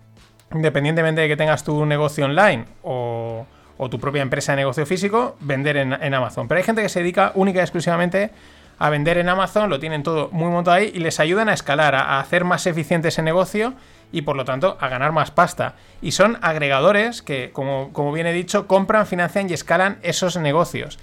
independientemente 0.53 1.19
de 1.19 1.27
que 1.27 1.35
tengas 1.35 1.65
tu 1.65 1.85
negocio 1.85 2.23
online 2.23 2.67
o, 2.83 3.45
o 3.77 3.89
tu 3.89 3.99
propia 3.99 4.21
empresa 4.21 4.53
de 4.53 4.57
negocio 4.57 4.85
físico, 4.85 5.35
vender 5.41 5.75
en, 5.75 6.13
Amazon. 6.13 6.47
Pero 6.47 6.59
hay 6.59 6.63
gente 6.63 6.81
que 6.81 6.89
se 6.89 7.01
dedica 7.01 7.33
única 7.35 7.59
y 7.59 7.63
exclusivamente 7.63 8.31
a 8.79 8.89
vender 8.89 9.17
en 9.17 9.27
Amazon, 9.27 9.69
lo 9.69 9.77
tienen 9.77 10.03
todo 10.03 10.29
muy 10.31 10.49
montado 10.49 10.77
ahí 10.77 10.91
y 10.93 10.99
les 10.99 11.19
ayudan 11.19 11.49
a 11.49 11.53
escalar, 11.53 11.95
a 11.95 12.19
hacer 12.19 12.45
más 12.45 12.65
eficiente 12.65 13.09
ese 13.09 13.21
negocio 13.21 13.73
y 14.13 14.21
por 14.21 14.37
lo 14.37 14.45
tanto 14.45 14.77
a 14.79 14.87
ganar 14.87 15.11
más 15.11 15.31
pasta. 15.31 15.75
Y 16.01 16.11
son 16.11 16.37
agregadores 16.41 17.21
que, 17.21 17.49
como, 17.51 17.91
como 17.91 18.13
bien 18.13 18.27
he 18.27 18.31
dicho, 18.31 18.67
compran, 18.67 19.05
financian 19.05 19.49
y 19.49 19.53
escalan 19.53 19.97
esos 20.03 20.37
negocios. 20.37 20.99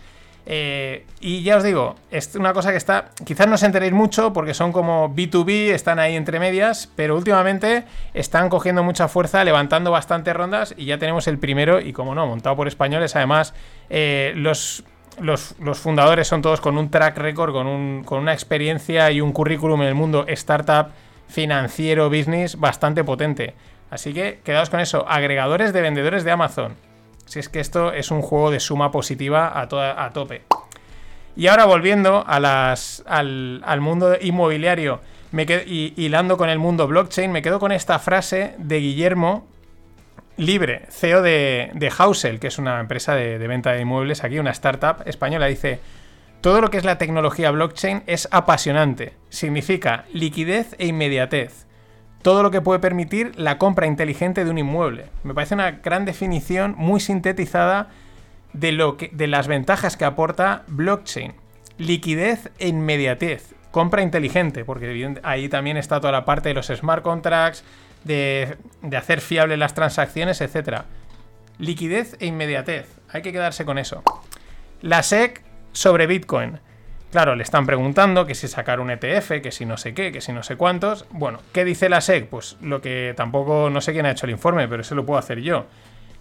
Eh, 0.46 1.04
y 1.20 1.42
ya 1.42 1.58
os 1.58 1.62
digo, 1.62 1.96
es 2.11 2.34
una 2.34 2.52
cosa 2.52 2.70
que 2.70 2.78
está. 2.78 3.11
Quizás 3.24 3.46
no 3.46 3.56
os 3.56 3.62
enteréis 3.62 3.92
mucho 3.92 4.32
porque 4.32 4.54
son 4.54 4.72
como 4.72 5.14
B2B, 5.14 5.72
están 5.72 5.98
ahí 5.98 6.16
entre 6.16 6.38
medias, 6.38 6.90
pero 6.96 7.16
últimamente 7.16 7.84
están 8.14 8.48
cogiendo 8.48 8.82
mucha 8.82 9.08
fuerza, 9.08 9.44
levantando 9.44 9.90
bastantes 9.90 10.34
rondas 10.34 10.74
y 10.76 10.86
ya 10.86 10.98
tenemos 10.98 11.26
el 11.26 11.38
primero, 11.38 11.80
y 11.80 11.92
como 11.92 12.14
no, 12.14 12.26
montado 12.26 12.56
por 12.56 12.68
españoles. 12.68 13.16
Además, 13.16 13.54
eh, 13.90 14.32
los, 14.36 14.84
los, 15.20 15.56
los 15.61 15.78
fundadores 15.78 16.28
son 16.28 16.42
todos 16.42 16.61
con 16.61 16.78
un 16.78 16.90
track 16.90 17.18
record, 17.18 17.52
con, 17.52 17.66
un, 17.66 18.04
con 18.04 18.20
una 18.20 18.32
experiencia 18.32 19.11
y 19.11 19.20
un 19.20 19.32
currículum 19.32 19.82
en 19.82 19.88
el 19.88 19.94
mundo 19.94 20.24
startup, 20.28 20.92
financiero, 21.31 22.09
business 22.11 22.57
bastante 22.59 23.05
potente. 23.05 23.55
Así 23.91 24.12
que 24.12 24.41
quedaos 24.45 24.70
con 24.70 24.81
eso, 24.81 25.05
agregadores 25.09 25.72
de 25.72 25.81
vendedores 25.83 26.24
de 26.24 26.31
Amazon. 26.31 26.74
Si 27.24 27.39
es 27.39 27.49
que 27.49 27.61
esto 27.61 27.93
es 27.93 28.11
un 28.11 28.22
juego 28.22 28.51
de 28.51 28.61
suma 28.61 28.91
positiva 28.91 29.59
a, 29.61 29.68
toda- 29.68 30.05
a 30.05 30.12
tope. 30.12 30.43
Y 31.37 31.47
ahora 31.47 31.64
volviendo 31.64 32.24
a 32.26 32.41
las, 32.41 33.03
al, 33.07 33.62
al 33.64 33.81
mundo 33.81 34.16
inmobiliario 34.20 35.01
me 35.33 35.47
qued- 35.47 35.62
y 35.66 35.95
hilando 35.97 36.37
con 36.37 36.49
el 36.51 36.59
mundo 36.59 36.89
blockchain, 36.89 37.31
me 37.31 37.41
quedo 37.43 37.61
con 37.61 37.70
esta 37.70 37.99
frase 38.01 38.55
de 38.59 38.78
Guillermo 38.81 39.47
Libre, 40.37 40.87
CEO 40.91 41.20
de, 41.22 41.70
de 41.74 42.39
que 42.41 42.47
es 42.47 42.59
una 42.59 42.81
empresa 42.81 43.14
de 43.39 43.47
venta 43.47 43.72
de 43.72 43.83
inmuebles 43.83 44.24
aquí, 44.24 44.39
una 44.39 44.51
startup 44.53 45.03
española. 45.07 45.47
Dice, 45.47 45.81
todo 46.41 46.61
lo 46.61 46.70
que 46.70 46.78
es 46.78 46.84
la 46.84 46.99
tecnología 46.99 47.51
blockchain 47.51 48.03
es 48.07 48.28
apasionante. 48.30 49.14
Significa 49.28 50.05
liquidez 50.12 50.74
e 50.78 50.86
inmediatez 50.86 51.66
todo 52.22 52.43
lo 52.43 52.51
que 52.51 52.61
puede 52.61 52.80
permitir 52.80 53.32
la 53.38 53.59
compra 53.59 53.86
inteligente 53.86 54.45
de 54.45 54.51
un 54.51 54.59
inmueble. 54.59 55.07
Me 55.24 55.34
parece 55.34 55.55
una 55.55 55.70
gran 55.70 56.05
definición 56.05 56.74
muy 56.76 57.01
sintetizada 57.01 57.88
de, 58.53 58.72
lo 58.72 58.97
de 59.11 59.26
las 59.26 59.49
ventajas 59.49 59.97
que 59.97 60.05
aporta 60.05 60.64
blockchain. 60.68 61.34
Liquidez 61.78 62.51
e 62.59 62.68
inmediatez. 62.68 63.55
Compra 63.70 64.03
inteligente, 64.03 64.64
porque 64.64 65.14
ahí 65.22 65.49
también 65.49 65.76
está 65.76 66.01
toda 66.01 66.12
la 66.12 66.24
parte 66.24 66.51
de 66.51 66.55
los 66.55 66.66
smart 66.66 67.03
contracts, 67.03 67.64
de, 68.05 68.57
de 68.82 68.97
hacer 68.97 69.20
fiables 69.20 69.59
las 69.59 69.74
transacciones, 69.74 70.41
etc. 70.41 70.82
Liquidez 71.59 72.16
e 72.18 72.26
inmediatez. 72.26 72.86
Hay 73.09 73.22
que 73.22 73.32
quedarse 73.32 73.64
con 73.64 73.78
eso. 73.78 74.03
La 74.82 75.03
SEC 75.03 75.43
sobre 75.73 76.07
Bitcoin. 76.07 76.59
Claro, 77.11 77.35
le 77.35 77.43
están 77.43 77.66
preguntando 77.66 78.25
que 78.25 78.37
si 78.37 78.47
sacar 78.47 78.79
un 78.79 78.91
ETF, 78.91 79.43
que 79.43 79.51
si 79.51 79.66
no 79.66 79.77
sé 79.77 79.95
qué, 79.95 80.12
que 80.12 80.21
si 80.21 80.33
no 80.33 80.45
sé 80.45 80.55
cuántos. 80.57 81.07
Bueno, 81.11 81.41
¿qué 81.53 81.64
dice 81.64 81.89
la 81.89 82.01
SEC? 82.01 82.29
Pues 82.29 82.57
lo 82.62 82.81
que 82.81 83.14
tampoco 83.16 83.68
no 83.68 83.81
sé 83.81 83.93
quién 83.93 84.07
ha 84.07 84.12
hecho 84.12 84.27
el 84.27 84.33
informe, 84.33 84.68
pero 84.68 84.83
eso 84.83 84.95
lo 84.95 85.05
puedo 85.05 85.18
hacer 85.18 85.41
yo. 85.41 85.66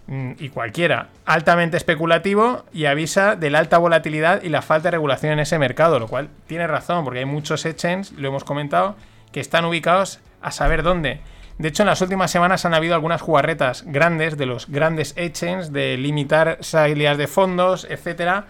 mm, 0.08 0.32
y 0.40 0.48
cualquiera, 0.48 1.08
altamente 1.26 1.76
especulativo 1.76 2.64
y 2.72 2.86
avisa 2.86 3.36
de 3.36 3.50
la 3.50 3.60
alta 3.60 3.78
volatilidad 3.78 4.42
y 4.42 4.48
la 4.48 4.62
falta 4.62 4.88
de 4.88 4.92
regulación 4.92 5.34
en 5.34 5.38
ese 5.40 5.58
mercado, 5.58 6.00
lo 6.00 6.08
cual 6.08 6.30
tiene 6.48 6.66
razón, 6.66 7.04
porque 7.04 7.20
hay 7.20 7.26
muchos 7.26 7.64
exchanges, 7.66 8.12
lo 8.12 8.26
hemos 8.28 8.42
comentado, 8.42 8.96
que 9.30 9.38
están 9.40 9.64
ubicados 9.64 10.18
a 10.42 10.50
saber 10.50 10.82
dónde. 10.82 11.20
De 11.58 11.68
hecho, 11.68 11.82
en 11.84 11.88
las 11.88 12.00
últimas 12.00 12.30
semanas 12.30 12.64
han 12.64 12.74
habido 12.74 12.94
algunas 12.94 13.20
jugarretas 13.20 13.84
grandes 13.86 14.36
de 14.38 14.46
los 14.46 14.66
grandes 14.68 15.12
exchanges 15.16 15.72
de 15.72 15.96
limitar 15.98 16.58
salidas 16.62 17.18
de 17.18 17.26
fondos, 17.28 17.86
etcétera, 17.88 18.46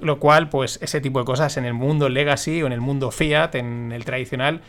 lo 0.00 0.18
cual, 0.18 0.48
pues, 0.48 0.78
ese 0.82 1.00
tipo 1.00 1.18
de 1.18 1.24
cosas 1.24 1.56
en 1.56 1.64
el 1.64 1.74
mundo 1.74 2.08
legacy 2.08 2.62
o 2.62 2.66
en 2.66 2.72
el 2.72 2.80
mundo 2.80 3.10
fiat, 3.10 3.54
en 3.54 3.92
el 3.92 4.04
tradicional, 4.04 4.60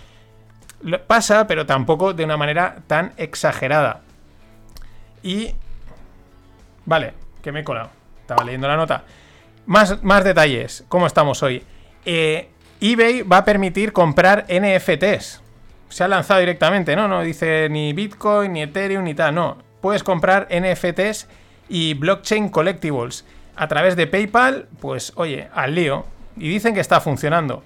pasa, 1.08 1.48
pero 1.48 1.66
tampoco 1.66 2.14
de 2.14 2.24
una 2.24 2.38
manera 2.38 2.78
tan 2.88 3.14
exagerada. 3.18 4.02
Y. 5.24 5.54
Vale, 6.86 7.14
que 7.42 7.52
me 7.52 7.62
he 7.62 7.64
colado. 7.64 7.90
Estaba 8.22 8.44
leyendo 8.44 8.68
la 8.68 8.78
nota. 8.78 9.04
Más, 9.66 10.02
más 10.04 10.24
detalles. 10.24 10.86
¿Cómo 10.88 11.08
estamos 11.08 11.44
hoy? 11.44 11.64
Eh, 12.06 12.50
eBay 12.80 13.24
va 13.24 13.38
a 13.38 13.46
permitir 13.46 13.92
comprar 13.92 14.46
NFTs. 14.50 15.42
Se 15.90 16.04
ha 16.04 16.08
lanzado 16.08 16.40
directamente, 16.40 16.96
¿no? 16.96 17.08
No 17.08 17.22
dice 17.22 17.68
ni 17.70 17.94
Bitcoin, 17.94 18.54
ni 18.54 18.62
Ethereum, 18.62 19.04
ni 19.04 19.14
tal. 19.14 19.36
No. 19.36 19.58
Puedes 19.82 20.04
comprar 20.04 20.48
NFTs 20.50 21.28
y 21.70 21.94
blockchain 21.96 22.50
collectibles. 22.50 23.26
A 23.58 23.68
través 23.68 23.96
de 23.96 24.08
PayPal, 24.08 24.68
pues 24.80 25.12
oye, 25.16 25.50
al 25.54 25.76
lío. 25.76 26.06
Y 26.38 26.48
dicen 26.48 26.74
que 26.74 26.80
está 26.80 27.02
funcionando. 27.02 27.64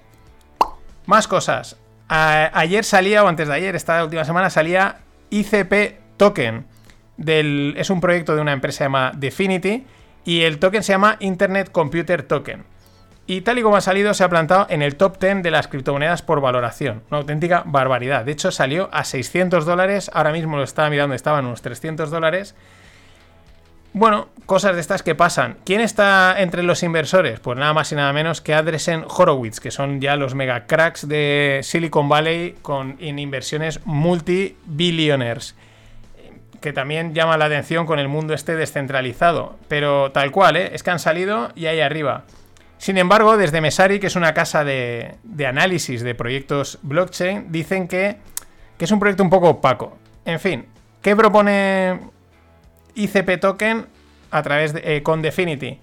Más 1.06 1.28
cosas. 1.28 1.76
Ayer 2.08 2.84
salía, 2.84 3.24
o 3.24 3.28
antes 3.28 3.48
de 3.48 3.54
ayer, 3.54 3.76
esta 3.76 4.02
última 4.02 4.24
semana, 4.24 4.50
salía 4.50 4.96
ICP 5.30 6.16
Token. 6.16 6.66
Del, 7.16 7.74
es 7.76 7.90
un 7.90 8.00
proyecto 8.00 8.34
de 8.34 8.40
una 8.40 8.52
empresa 8.52 8.84
llamada 8.84 9.12
Definity. 9.14 9.86
Y 10.24 10.42
el 10.42 10.58
token 10.58 10.82
se 10.82 10.92
llama 10.92 11.16
Internet 11.20 11.70
Computer 11.72 12.22
Token. 12.22 12.64
Y 13.26 13.42
tal 13.42 13.58
y 13.58 13.62
como 13.62 13.76
ha 13.76 13.80
salido, 13.80 14.14
se 14.14 14.24
ha 14.24 14.28
plantado 14.28 14.66
en 14.68 14.82
el 14.82 14.96
top 14.96 15.18
10 15.18 15.42
de 15.42 15.50
las 15.50 15.68
criptomonedas 15.68 16.22
por 16.22 16.40
valoración. 16.40 17.02
Una 17.10 17.18
auténtica 17.18 17.62
barbaridad. 17.66 18.24
De 18.24 18.32
hecho, 18.32 18.50
salió 18.50 18.88
a 18.92 19.04
600 19.04 19.64
dólares. 19.64 20.10
Ahora 20.12 20.32
mismo 20.32 20.56
lo 20.56 20.64
estaba 20.64 20.90
mirando, 20.90 21.14
estaban 21.14 21.46
unos 21.46 21.62
300 21.62 22.10
dólares. 22.10 22.54
Bueno, 23.94 24.28
cosas 24.46 24.74
de 24.74 24.80
estas 24.80 25.02
que 25.02 25.14
pasan. 25.14 25.58
¿Quién 25.66 25.82
está 25.82 26.40
entre 26.40 26.62
los 26.62 26.82
inversores? 26.82 27.40
Pues 27.40 27.58
nada 27.58 27.74
más 27.74 27.92
y 27.92 27.94
nada 27.94 28.12
menos 28.14 28.40
que 28.40 28.54
Andresen 28.54 29.04
Horowitz, 29.06 29.60
que 29.60 29.70
son 29.70 30.00
ya 30.00 30.16
los 30.16 30.34
mega 30.34 30.66
cracks 30.66 31.06
de 31.06 31.60
Silicon 31.62 32.08
Valley 32.08 32.56
con 32.62 32.96
en 33.00 33.18
inversiones 33.18 33.80
multi-billionaires. 33.84 35.56
Que 36.62 36.72
también 36.72 37.12
llama 37.12 37.36
la 37.36 37.46
atención 37.46 37.84
con 37.84 37.98
el 37.98 38.08
mundo 38.08 38.32
este 38.32 38.56
descentralizado. 38.56 39.58
Pero 39.68 40.10
tal 40.12 40.30
cual, 40.30 40.56
¿eh? 40.56 40.70
es 40.72 40.82
que 40.82 40.90
han 40.90 40.98
salido 40.98 41.50
y 41.54 41.66
ahí 41.66 41.80
arriba. 41.80 42.24
Sin 42.78 42.96
embargo, 42.96 43.36
desde 43.36 43.60
Mesari, 43.60 44.00
que 44.00 44.06
es 44.06 44.16
una 44.16 44.32
casa 44.32 44.64
de, 44.64 45.16
de 45.22 45.46
análisis 45.46 46.02
de 46.02 46.14
proyectos 46.14 46.78
blockchain, 46.82 47.52
dicen 47.52 47.88
que, 47.88 48.16
que 48.78 48.86
es 48.86 48.90
un 48.90 48.98
proyecto 48.98 49.22
un 49.22 49.30
poco 49.30 49.50
opaco. 49.50 49.98
En 50.24 50.40
fin, 50.40 50.66
¿qué 51.02 51.14
propone 51.14 52.00
ICP 52.94 53.40
Token 53.40 53.86
a 54.30 54.42
través 54.42 54.72
de 54.72 54.96
eh, 54.96 55.02
con 55.02 55.22
Definity? 55.22 55.80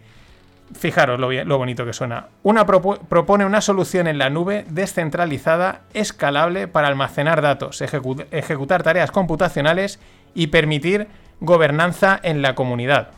Fijaros 0.78 1.20
lo, 1.20 1.32
lo 1.32 1.58
bonito 1.58 1.84
que 1.86 1.94
suena. 1.94 2.28
Una 2.44 2.66
propone 2.66 3.44
una 3.46 3.60
solución 3.62 4.06
en 4.08 4.20
la 4.20 4.30
nube 4.30 4.66
descentralizada, 4.70 5.82
escalable 5.96 6.68
para 6.68 6.88
almacenar 6.88 7.42
datos, 7.42 7.82
ejecu- 7.82 8.28
ejecutar 8.30 8.84
tareas 8.84 9.10
computacionales 9.10 10.00
y 10.36 10.48
permitir 10.48 11.08
gobernanza 11.40 12.20
en 12.22 12.44
la 12.44 12.54
comunidad. 12.54 13.10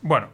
Bueno, 0.00 0.28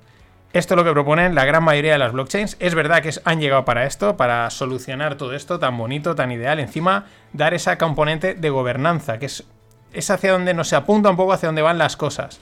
esto 0.52 0.74
es 0.74 0.76
lo 0.76 0.84
que 0.84 0.92
proponen 0.92 1.34
la 1.34 1.44
gran 1.46 1.62
mayoría 1.64 1.92
de 1.92 1.98
las 1.98 2.12
blockchains. 2.12 2.56
Es 2.60 2.74
verdad 2.74 3.02
que 3.02 3.10
han 3.24 3.40
llegado 3.40 3.64
para 3.64 3.84
esto, 3.86 4.16
para 4.16 4.50
solucionar 4.50 5.14
todo 5.16 5.34
esto 5.34 5.58
tan 5.58 5.76
bonito, 5.78 6.14
tan 6.14 6.32
ideal. 6.32 6.58
Encima, 6.58 7.06
dar 7.32 7.54
esa 7.54 7.78
componente 7.78 8.34
de 8.34 8.50
gobernanza, 8.50 9.18
que 9.18 9.26
es, 9.26 9.44
es 9.92 10.10
hacia 10.10 10.32
donde 10.32 10.54
nos 10.54 10.72
apunta 10.72 11.10
un 11.10 11.16
poco 11.16 11.32
hacia 11.32 11.48
donde 11.48 11.62
van 11.62 11.78
las 11.78 11.96
cosas. 11.96 12.40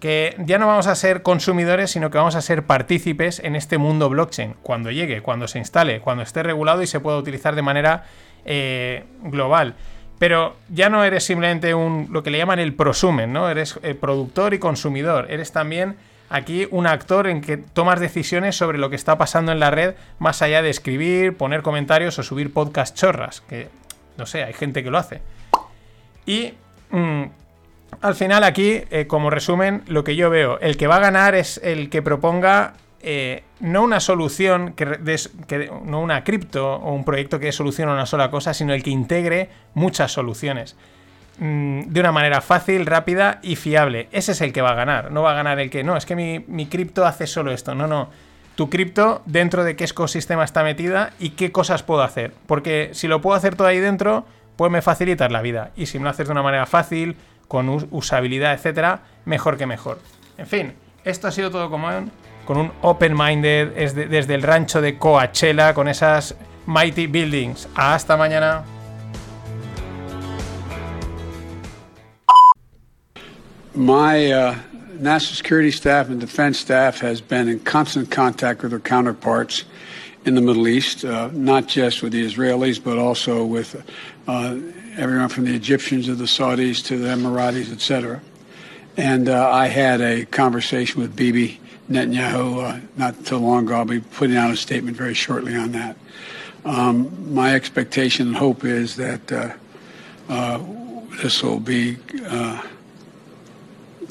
Que 0.00 0.36
ya 0.38 0.58
no 0.58 0.66
vamos 0.66 0.86
a 0.86 0.94
ser 0.94 1.22
consumidores, 1.22 1.90
sino 1.90 2.10
que 2.10 2.18
vamos 2.18 2.34
a 2.34 2.42
ser 2.42 2.64
partícipes 2.64 3.40
en 3.40 3.56
este 3.56 3.78
mundo 3.78 4.08
blockchain. 4.10 4.54
Cuando 4.62 4.90
llegue, 4.90 5.22
cuando 5.22 5.48
se 5.48 5.58
instale, 5.58 6.00
cuando 6.00 6.22
esté 6.22 6.42
regulado 6.42 6.82
y 6.82 6.86
se 6.86 7.00
pueda 7.00 7.16
utilizar 7.16 7.54
de 7.54 7.62
manera 7.62 8.04
eh, 8.44 9.04
global. 9.22 9.74
Pero 10.18 10.56
ya 10.68 10.90
no 10.90 11.04
eres 11.04 11.24
simplemente 11.24 11.74
un 11.74 12.08
lo 12.12 12.22
que 12.22 12.30
le 12.30 12.38
llaman 12.38 12.58
el 12.58 12.74
prosumen, 12.74 13.32
¿no? 13.32 13.48
Eres 13.48 13.78
eh, 13.82 13.94
productor 13.94 14.54
y 14.54 14.58
consumidor. 14.58 15.26
Eres 15.30 15.52
también 15.52 15.96
aquí 16.28 16.68
un 16.70 16.86
actor 16.86 17.26
en 17.26 17.40
que 17.40 17.56
tomas 17.56 18.00
decisiones 18.00 18.56
sobre 18.56 18.78
lo 18.78 18.90
que 18.90 18.96
está 18.96 19.18
pasando 19.18 19.52
en 19.52 19.60
la 19.60 19.70
red, 19.70 19.94
más 20.18 20.42
allá 20.42 20.62
de 20.62 20.70
escribir, 20.70 21.36
poner 21.36 21.62
comentarios 21.62 22.18
o 22.18 22.22
subir 22.22 22.52
podcast 22.52 22.96
chorras. 22.96 23.40
Que 23.42 23.68
no 24.16 24.26
sé, 24.26 24.44
hay 24.44 24.52
gente 24.52 24.84
que 24.84 24.90
lo 24.90 24.98
hace. 24.98 25.20
Y 26.26 26.54
mm, 26.98 27.24
al 28.00 28.14
final 28.14 28.44
aquí, 28.44 28.82
eh, 28.90 29.06
como 29.06 29.30
resumen, 29.30 29.82
lo 29.86 30.04
que 30.04 30.16
yo 30.16 30.30
veo, 30.30 30.58
el 30.60 30.76
que 30.76 30.86
va 30.86 30.96
a 30.96 31.00
ganar 31.00 31.34
es 31.34 31.60
el 31.62 31.90
que 31.90 32.02
proponga 32.02 32.74
eh, 33.06 33.44
no 33.60 33.82
una 33.82 34.00
solución, 34.00 34.72
que, 34.72 35.70
no 35.84 36.00
una 36.00 36.24
cripto 36.24 36.74
o 36.76 36.92
un 36.94 37.04
proyecto 37.04 37.38
que 37.38 37.52
solucione 37.52 37.92
una 37.92 38.06
sola 38.06 38.30
cosa, 38.30 38.54
sino 38.54 38.72
el 38.72 38.82
que 38.82 38.90
integre 38.90 39.50
muchas 39.74 40.12
soluciones 40.12 40.76
mm, 41.38 41.82
de 41.82 42.00
una 42.00 42.12
manera 42.12 42.40
fácil, 42.40 42.86
rápida 42.86 43.40
y 43.42 43.56
fiable. 43.56 44.08
Ese 44.10 44.32
es 44.32 44.40
el 44.40 44.54
que 44.54 44.62
va 44.62 44.70
a 44.70 44.74
ganar. 44.74 45.12
No 45.12 45.22
va 45.22 45.32
a 45.32 45.34
ganar 45.34 45.60
el 45.60 45.68
que, 45.68 45.84
no, 45.84 45.96
es 45.96 46.06
que 46.06 46.16
mi, 46.16 46.44
mi 46.48 46.66
cripto 46.66 47.04
hace 47.04 47.26
solo 47.26 47.52
esto. 47.52 47.74
No, 47.74 47.86
no. 47.86 48.08
Tu 48.54 48.70
cripto, 48.70 49.20
dentro 49.26 49.64
de 49.64 49.76
qué 49.76 49.84
ecosistema 49.84 50.44
está 50.44 50.62
metida 50.62 51.12
y 51.18 51.30
qué 51.30 51.52
cosas 51.52 51.82
puedo 51.82 52.02
hacer. 52.02 52.32
Porque 52.46 52.90
si 52.92 53.06
lo 53.06 53.20
puedo 53.20 53.36
hacer 53.36 53.54
todo 53.54 53.68
ahí 53.68 53.80
dentro, 53.80 54.24
pues 54.56 54.70
me 54.70 54.82
facilitas 54.82 55.30
la 55.32 55.42
vida. 55.42 55.70
Y 55.76 55.86
si 55.86 55.98
me 55.98 56.04
lo 56.04 56.10
haces 56.10 56.26
de 56.26 56.32
una 56.32 56.42
manera 56.42 56.66
fácil, 56.66 57.16
con 57.48 57.68
us- 57.68 57.86
usabilidad, 57.90 58.52
etcétera, 58.54 59.00
mejor 59.24 59.56
que 59.56 59.66
mejor. 59.66 59.98
En 60.38 60.46
fin, 60.46 60.72
esto 61.04 61.28
ha 61.28 61.30
sido 61.32 61.50
todo 61.50 61.70
como 61.70 61.88
un- 61.88 62.10
con 62.44 62.56
un 62.58 62.72
open-minded 62.82 63.72
es 63.76 63.94
de- 63.94 64.06
desde 64.06 64.34
el 64.34 64.42
rancho 64.42 64.80
de 64.80 64.98
Coachella 64.98 65.74
con 65.74 65.88
esas 65.88 66.34
mighty 66.66 67.06
buildings. 67.06 67.68
Hasta 67.74 68.16
mañana. 68.16 68.64
My 73.74 74.32
uh, 74.32 74.54
national 75.00 75.34
security 75.36 75.70
staff 75.72 76.08
and 76.08 76.20
defense 76.20 76.58
staff 76.58 77.00
has 77.00 77.20
been 77.20 77.48
in 77.48 77.60
constant 77.60 78.10
contact 78.10 78.62
with 78.62 78.70
their 78.70 78.80
counterparts 78.80 79.64
in 80.24 80.34
the 80.34 80.40
Middle 80.40 80.68
East, 80.68 81.04
uh, 81.04 81.28
not 81.32 81.66
just 81.66 82.02
with 82.02 82.12
the 82.12 82.24
Israelis, 82.24 82.82
but 82.82 82.98
also 82.98 83.44
with 83.44 83.74
uh, 84.26 84.56
everyone 84.96 85.28
from 85.28 85.44
the 85.44 85.54
Egyptians 85.54 86.06
to 86.06 86.14
the 86.14 86.24
Saudis 86.24 86.84
to 86.86 86.98
the 86.98 87.08
Emiratis, 87.08 87.72
et 87.72 87.80
cetera. 87.80 88.20
And 88.96 89.28
uh, 89.28 89.50
I 89.50 89.66
had 89.66 90.00
a 90.00 90.24
conversation 90.26 91.00
with 91.00 91.16
Bibi 91.16 91.60
Netanyahu 91.90 92.62
uh, 92.62 92.80
not 92.96 93.26
too 93.26 93.38
long 93.38 93.64
ago. 93.64 93.76
I'll 93.76 93.84
be 93.84 94.00
putting 94.00 94.36
out 94.36 94.50
a 94.50 94.56
statement 94.56 94.96
very 94.96 95.14
shortly 95.14 95.54
on 95.54 95.72
that. 95.72 95.96
Um, 96.64 97.34
my 97.34 97.54
expectation 97.54 98.28
and 98.28 98.36
hope 98.36 98.64
is 98.64 98.96
that 98.96 99.32
uh, 99.32 99.52
uh, 100.28 100.58
this 101.22 101.42
will 101.42 101.60
be 101.60 101.98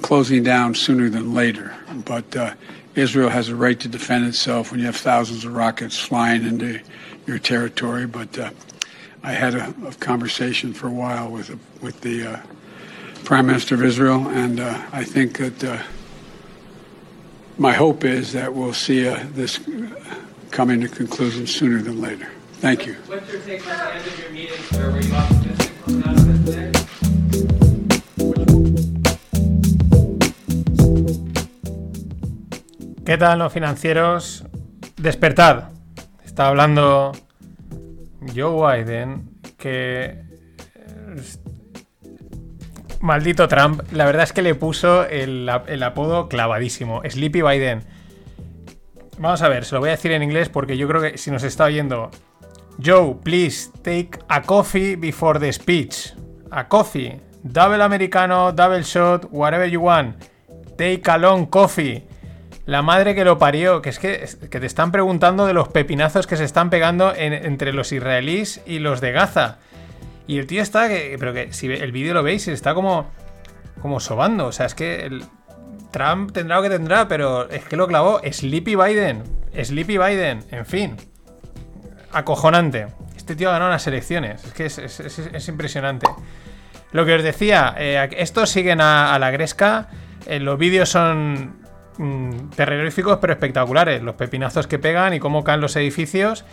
closing 0.02 0.44
down 0.44 0.76
sooner 0.76 1.10
than 1.10 1.34
later. 1.34 1.74
But 2.06 2.36
uh, 2.36 2.54
Israel 2.94 3.30
has 3.30 3.50
a 3.50 3.56
right 3.56 3.80
to 3.80 3.88
defend 3.88 4.28
itself 4.28 4.70
when 4.70 4.80
you 4.80 4.86
have 4.86 4.98
thousands 4.98 5.46
of 5.46 5.56
rockets 5.56 5.98
flying 5.98 6.46
into 6.46 6.80
your 7.26 7.40
territory. 7.40 8.06
But 8.06 8.38
uh, 8.38 8.52
I 9.24 9.32
had 9.32 9.56
a, 9.56 9.74
a 9.88 9.94
conversation 9.94 10.74
for 10.74 10.88
a 10.88 10.92
while 10.92 11.30
with 11.30 11.50
with 11.82 12.02
the 12.02 12.28
uh, 12.28 12.40
Prime 13.24 13.46
Minister 13.48 13.76
of 13.76 13.84
Israel, 13.84 14.28
and 14.28 14.60
uh, 14.60 14.82
I 14.92 15.06
think 15.06 15.38
that 15.38 15.64
uh, 15.64 15.78
my 17.58 17.72
hope 17.72 18.04
is 18.04 18.34
that 18.34 18.54
we'll 18.54 18.74
see 18.74 19.08
uh, 19.08 19.24
this 19.32 19.60
coming 20.52 20.82
to 20.82 20.90
conclusion 20.90 21.48
sooner 21.48 21.82
than 21.82 22.02
later. 22.02 22.28
Thank 22.60 22.86
you. 22.86 22.96
What's 23.08 23.32
your 23.32 23.42
take 23.42 23.66
on 23.66 23.78
the 23.78 23.94
end 23.96 24.06
of 24.06 24.20
your 24.20 24.30
meeting, 24.32 24.62
sir? 24.72 24.92
Were 24.92 25.02
you 25.02 25.14
optimistic 25.14 25.72
coming 25.86 26.04
out 26.04 26.18
of 26.18 26.24
¿Qué 33.06 33.18
tal 33.18 33.40
los 33.40 33.54
financieros? 33.54 34.44
Despertad. 34.96 35.70
Está 36.26 36.48
hablando 36.48 37.12
Joe 38.36 38.84
Biden 38.84 39.30
que... 39.58 40.24
eh, 40.76 41.22
Maldito 43.02 43.48
Trump. 43.48 43.82
La 43.92 44.06
verdad 44.06 44.24
es 44.24 44.34
que 44.34 44.42
le 44.42 44.56
puso 44.56 45.06
el, 45.06 45.50
el 45.68 45.84
apodo 45.84 46.30
clavadísimo. 46.30 47.02
Sleepy 47.08 47.42
Biden. 47.42 47.84
Vamos 49.18 49.42
a 49.42 49.50
ver, 49.50 49.66
se 49.66 49.76
lo 49.76 49.82
voy 49.82 49.90
a 49.90 49.92
decir 49.92 50.12
en 50.12 50.24
inglés 50.24 50.50
porque 50.50 50.78
yo 50.78 50.88
creo 50.88 51.02
que 51.02 51.18
si 51.18 51.32
nos 51.32 51.44
está 51.44 51.66
oyendo... 51.66 52.10
Joe, 52.84 53.18
please 53.24 53.70
take 53.84 54.20
a 54.30 54.42
coffee 54.42 54.96
before 54.96 55.40
the 55.40 55.54
speech. 55.54 56.14
A 56.50 56.68
coffee. 56.68 57.22
Double 57.44 57.84
americano, 57.84 58.52
double 58.52 58.82
shot, 58.84 59.26
whatever 59.32 59.70
you 59.70 59.82
want. 59.82 60.16
Take 60.78 61.04
a 61.06 61.18
long 61.18 61.46
coffee. 61.46 62.04
La 62.66 62.82
madre 62.82 63.14
que 63.14 63.26
lo 63.26 63.38
parió, 63.38 63.82
que 63.82 63.90
es 63.90 64.00
que, 64.00 64.26
que 64.50 64.60
te 64.60 64.66
están 64.66 64.92
preguntando 64.92 65.46
de 65.46 65.54
los 65.54 65.68
pepinazos 65.68 66.28
que 66.28 66.38
se 66.38 66.46
están 66.46 66.70
pegando 66.70 67.14
en- 67.14 67.34
entre 67.34 67.74
los 67.74 67.92
israelíes 67.92 68.62
y 68.66 68.80
los 68.80 69.02
de 69.02 69.12
Gaza. 69.12 69.58
Y 70.28 70.38
el 70.40 70.48
tío 70.48 70.62
está, 70.62 70.88
que, 70.88 71.18
pero 71.20 71.34
que 71.34 71.52
si 71.52 71.68
el 71.68 71.92
vídeo 71.92 72.14
lo 72.14 72.24
veis, 72.24 72.48
está 72.48 72.74
como, 72.74 73.12
como 73.82 74.00
sobando. 74.00 74.46
O 74.48 74.52
sea, 74.54 74.66
es 74.68 74.76
que 74.76 75.22
Trump 75.92 76.32
tendrá 76.32 76.56
lo 76.58 76.64
que 76.64 76.70
tendrá, 76.70 77.08
pero 77.10 77.50
es 77.50 77.66
que 77.66 77.76
lo 77.76 77.86
clavó 77.88 78.22
Sleepy 78.32 78.76
Biden. 78.78 79.24
Sleepy 79.62 79.98
Biden, 79.98 80.46
en 80.50 80.66
fin. 80.66 80.96
Acojonante. 82.12 82.88
Este 83.18 83.36
tío 83.36 83.50
ganado 83.52 83.72
las 83.72 83.86
elecciones. 83.88 84.44
Es 84.46 84.54
que 84.54 84.66
es, 84.68 84.78
es- 84.78 85.00
es- 85.00 85.20
es 85.20 85.48
impresionante. 85.48 86.08
Lo 86.92 87.06
que 87.06 87.16
os 87.16 87.24
decía, 87.24 87.74
eh, 87.78 88.10
estos 88.18 88.50
siguen 88.50 88.80
a, 88.82 89.14
a 89.14 89.20
la 89.20 89.32
gresca. 89.32 89.90
eh, 90.26 90.40
los 90.40 90.58
vídeos 90.58 90.88
son 90.90 91.56
mm, 91.98 92.50
terroríficos 92.56 93.18
pero 93.20 93.34
espectaculares. 93.34 94.02
Los 94.02 94.16
pepinazos 94.16 94.68
que 94.68 94.80
pegan 94.80 95.14
y 95.14 95.20
cómo 95.20 95.44
caen 95.44 95.62
los 95.62 95.76
edificios. 95.76 96.46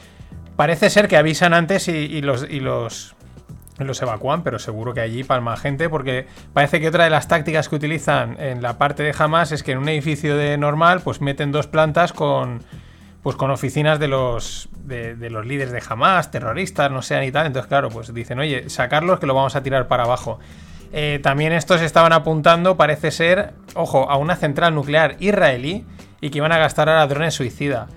Parece 0.57 0.91
ser 0.91 1.09
que 1.09 1.17
avisan 1.17 1.55
antes 1.55 1.89
y, 1.89 1.93
y 1.93 2.21
los, 2.23 2.47
y 2.49 2.61
los, 2.61 3.15
los 3.85 4.03
evacúan, 4.03 4.43
pero 4.43 4.59
seguro 4.59 4.95
que 4.95 5.01
allí 5.01 5.25
palma 5.25 5.57
gente 5.57 5.89
porque 5.89 6.27
parece 6.53 6.81
que 6.81 6.89
otra 6.89 7.05
de 7.05 7.11
las 7.11 7.29
tácticas 7.29 7.69
que 7.69 7.77
utilizan 7.77 8.37
en 8.41 8.63
la 8.63 8.79
parte 8.79 9.03
de 9.03 9.15
Hamas 9.19 9.53
es 9.53 9.63
que 9.63 9.73
en 9.73 9.79
un 9.79 9.89
edificio 9.89 10.37
de 10.37 10.59
normal 10.59 11.01
pues 11.03 11.21
meten 11.21 11.53
dos 11.53 11.67
plantas 11.67 12.13
con 12.13 12.63
pues 13.23 13.37
con 13.37 13.51
oficinas 13.51 13.99
de 13.99 14.09
los 14.09 14.69
de, 14.85 15.15
de 15.15 15.31
los 15.31 15.47
líderes 15.47 15.73
de 15.73 15.83
Hamas, 15.89 16.31
terroristas, 16.31 16.91
no 16.91 17.03
sean 17.03 17.25
y 17.25 17.31
tal. 17.31 17.47
Entonces, 17.47 17.69
claro, 17.69 17.91
pues 17.91 18.13
dicen, 18.15 18.39
oye, 18.39 18.69
sacarlos 18.71 19.21
que 19.21 19.27
lo 19.27 19.35
vamos 19.35 19.57
a 19.57 19.63
tirar 19.63 19.89
para 19.89 20.05
abajo. 20.05 20.41
Eh, 20.93 21.21
también 21.23 21.53
estos 21.53 21.81
estaban 21.83 22.13
apuntando, 22.13 22.77
parece 22.77 23.11
ser, 23.11 23.55
ojo, 23.75 24.11
a 24.11 24.17
una 24.17 24.37
central 24.37 24.75
nuclear 24.75 25.17
israelí 25.21 25.85
y 26.21 26.31
que 26.31 26.39
iban 26.39 26.53
a 26.53 26.59
gastar 26.59 26.89
ahora 26.89 27.07
drones 27.07 27.35
suicida. 27.35 27.89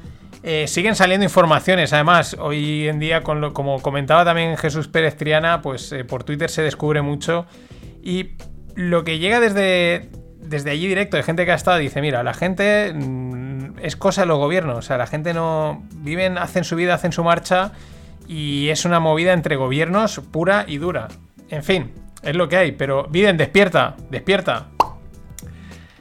Eh, 0.43 0.67
siguen 0.67 0.95
saliendo 0.95 1.23
informaciones, 1.23 1.93
además, 1.93 2.35
hoy 2.39 2.87
en 2.87 2.99
día, 2.99 3.21
como 3.21 3.81
comentaba 3.81 4.25
también 4.25 4.57
Jesús 4.57 4.89
Pérez 4.89 5.15
Triana, 5.15 5.61
pues 5.61 5.91
eh, 5.93 6.03
por 6.03 6.23
Twitter 6.23 6.49
se 6.49 6.61
descubre 6.61 7.01
mucho. 7.01 7.45
Y 8.03 8.31
lo 8.75 9.05
que 9.05 9.19
llega 9.19 9.39
desde, 9.39 10.09
desde 10.41 10.71
allí 10.71 10.87
directo, 10.87 11.15
de 11.15 11.23
gente 11.23 11.45
que 11.45 11.53
ha 11.53 11.55
estado, 11.55 11.77
dice, 11.77 12.01
mira, 12.01 12.23
la 12.23 12.33
gente 12.33 12.93
mm, 12.93 13.79
es 13.81 13.95
cosa 13.95 14.21
de 14.21 14.27
los 14.27 14.37
gobiernos, 14.37 14.77
o 14.77 14.81
sea, 14.81 14.97
la 14.97 15.07
gente 15.07 15.33
no... 15.33 15.83
Viven, 15.93 16.37
hacen 16.37 16.65
su 16.65 16.75
vida, 16.75 16.93
hacen 16.93 17.13
su 17.13 17.23
marcha 17.23 17.71
y 18.27 18.67
es 18.67 18.83
una 18.83 18.99
movida 18.99 19.31
entre 19.31 19.55
gobiernos 19.55 20.19
pura 20.31 20.65
y 20.67 20.77
dura. 20.77 21.07
En 21.49 21.63
fin, 21.63 21.91
es 22.23 22.35
lo 22.35 22.47
que 22.49 22.57
hay, 22.57 22.71
pero 22.71 23.07
Biden, 23.09 23.37
despierta, 23.37 23.95
despierta. 24.09 24.67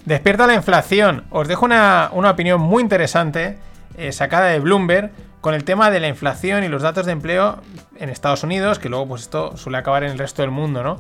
Despierta 0.04 0.46
la 0.46 0.54
inflación. 0.54 1.24
Os 1.30 1.46
dejo 1.46 1.64
una, 1.64 2.10
una 2.12 2.30
opinión 2.30 2.60
muy 2.60 2.82
interesante 2.82 3.58
eh, 3.96 4.12
sacada 4.12 4.46
de 4.46 4.58
Bloomberg 4.60 5.10
con 5.40 5.54
el 5.54 5.64
tema 5.64 5.90
de 5.90 6.00
la 6.00 6.08
inflación 6.08 6.64
y 6.64 6.68
los 6.68 6.82
datos 6.82 7.04
de 7.06 7.12
empleo 7.12 7.60
en 7.96 8.08
Estados 8.08 8.44
Unidos, 8.44 8.78
que 8.78 8.88
luego 8.88 9.08
pues 9.08 9.22
esto 9.22 9.56
suele 9.56 9.78
acabar 9.78 10.04
en 10.04 10.12
el 10.12 10.18
resto 10.18 10.42
del 10.42 10.52
mundo, 10.52 10.82
¿no? 10.82 10.98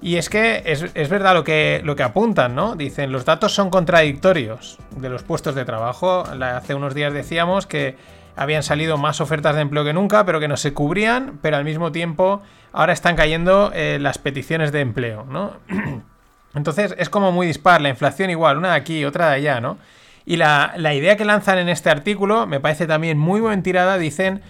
Y 0.00 0.16
es 0.16 0.30
que 0.30 0.62
es, 0.64 0.86
es 0.94 1.08
verdad 1.08 1.34
lo 1.34 1.44
que, 1.44 1.82
lo 1.84 1.94
que 1.94 2.02
apuntan, 2.02 2.54
¿no? 2.54 2.74
Dicen, 2.74 3.12
los 3.12 3.24
datos 3.24 3.52
son 3.52 3.68
contradictorios 3.68 4.78
de 4.96 5.10
los 5.10 5.22
puestos 5.22 5.54
de 5.54 5.64
trabajo. 5.64 6.24
Hace 6.40 6.74
unos 6.74 6.94
días 6.94 7.12
decíamos 7.12 7.66
que 7.66 7.96
habían 8.36 8.62
salido 8.62 8.96
más 8.96 9.20
ofertas 9.20 9.54
de 9.54 9.62
empleo 9.62 9.84
que 9.84 9.92
nunca, 9.92 10.24
pero 10.24 10.40
que 10.40 10.48
no 10.48 10.56
se 10.56 10.72
cubrían, 10.72 11.38
pero 11.42 11.56
al 11.56 11.64
mismo 11.64 11.92
tiempo 11.92 12.42
ahora 12.72 12.92
están 12.92 13.16
cayendo 13.16 13.72
eh, 13.74 13.98
las 14.00 14.18
peticiones 14.18 14.72
de 14.72 14.80
empleo, 14.80 15.24
¿no? 15.28 15.52
Entonces 16.54 16.94
es 16.98 17.08
como 17.10 17.32
muy 17.32 17.46
dispar, 17.46 17.80
la 17.80 17.88
inflación 17.88 18.30
igual, 18.30 18.58
una 18.58 18.70
de 18.70 18.76
aquí, 18.76 19.04
otra 19.04 19.28
de 19.28 19.34
allá, 19.36 19.60
¿no? 19.60 19.78
Y 20.26 20.36
la, 20.36 20.74
la 20.76 20.94
idea 20.94 21.16
que 21.16 21.24
lanzan 21.24 21.58
en 21.58 21.68
este 21.68 21.90
artículo 21.90 22.46
me 22.46 22.60
parece 22.60 22.86
también 22.86 23.18
muy 23.18 23.40
buen 23.40 23.62
tirada, 23.62 23.98
dicen, 23.98 24.42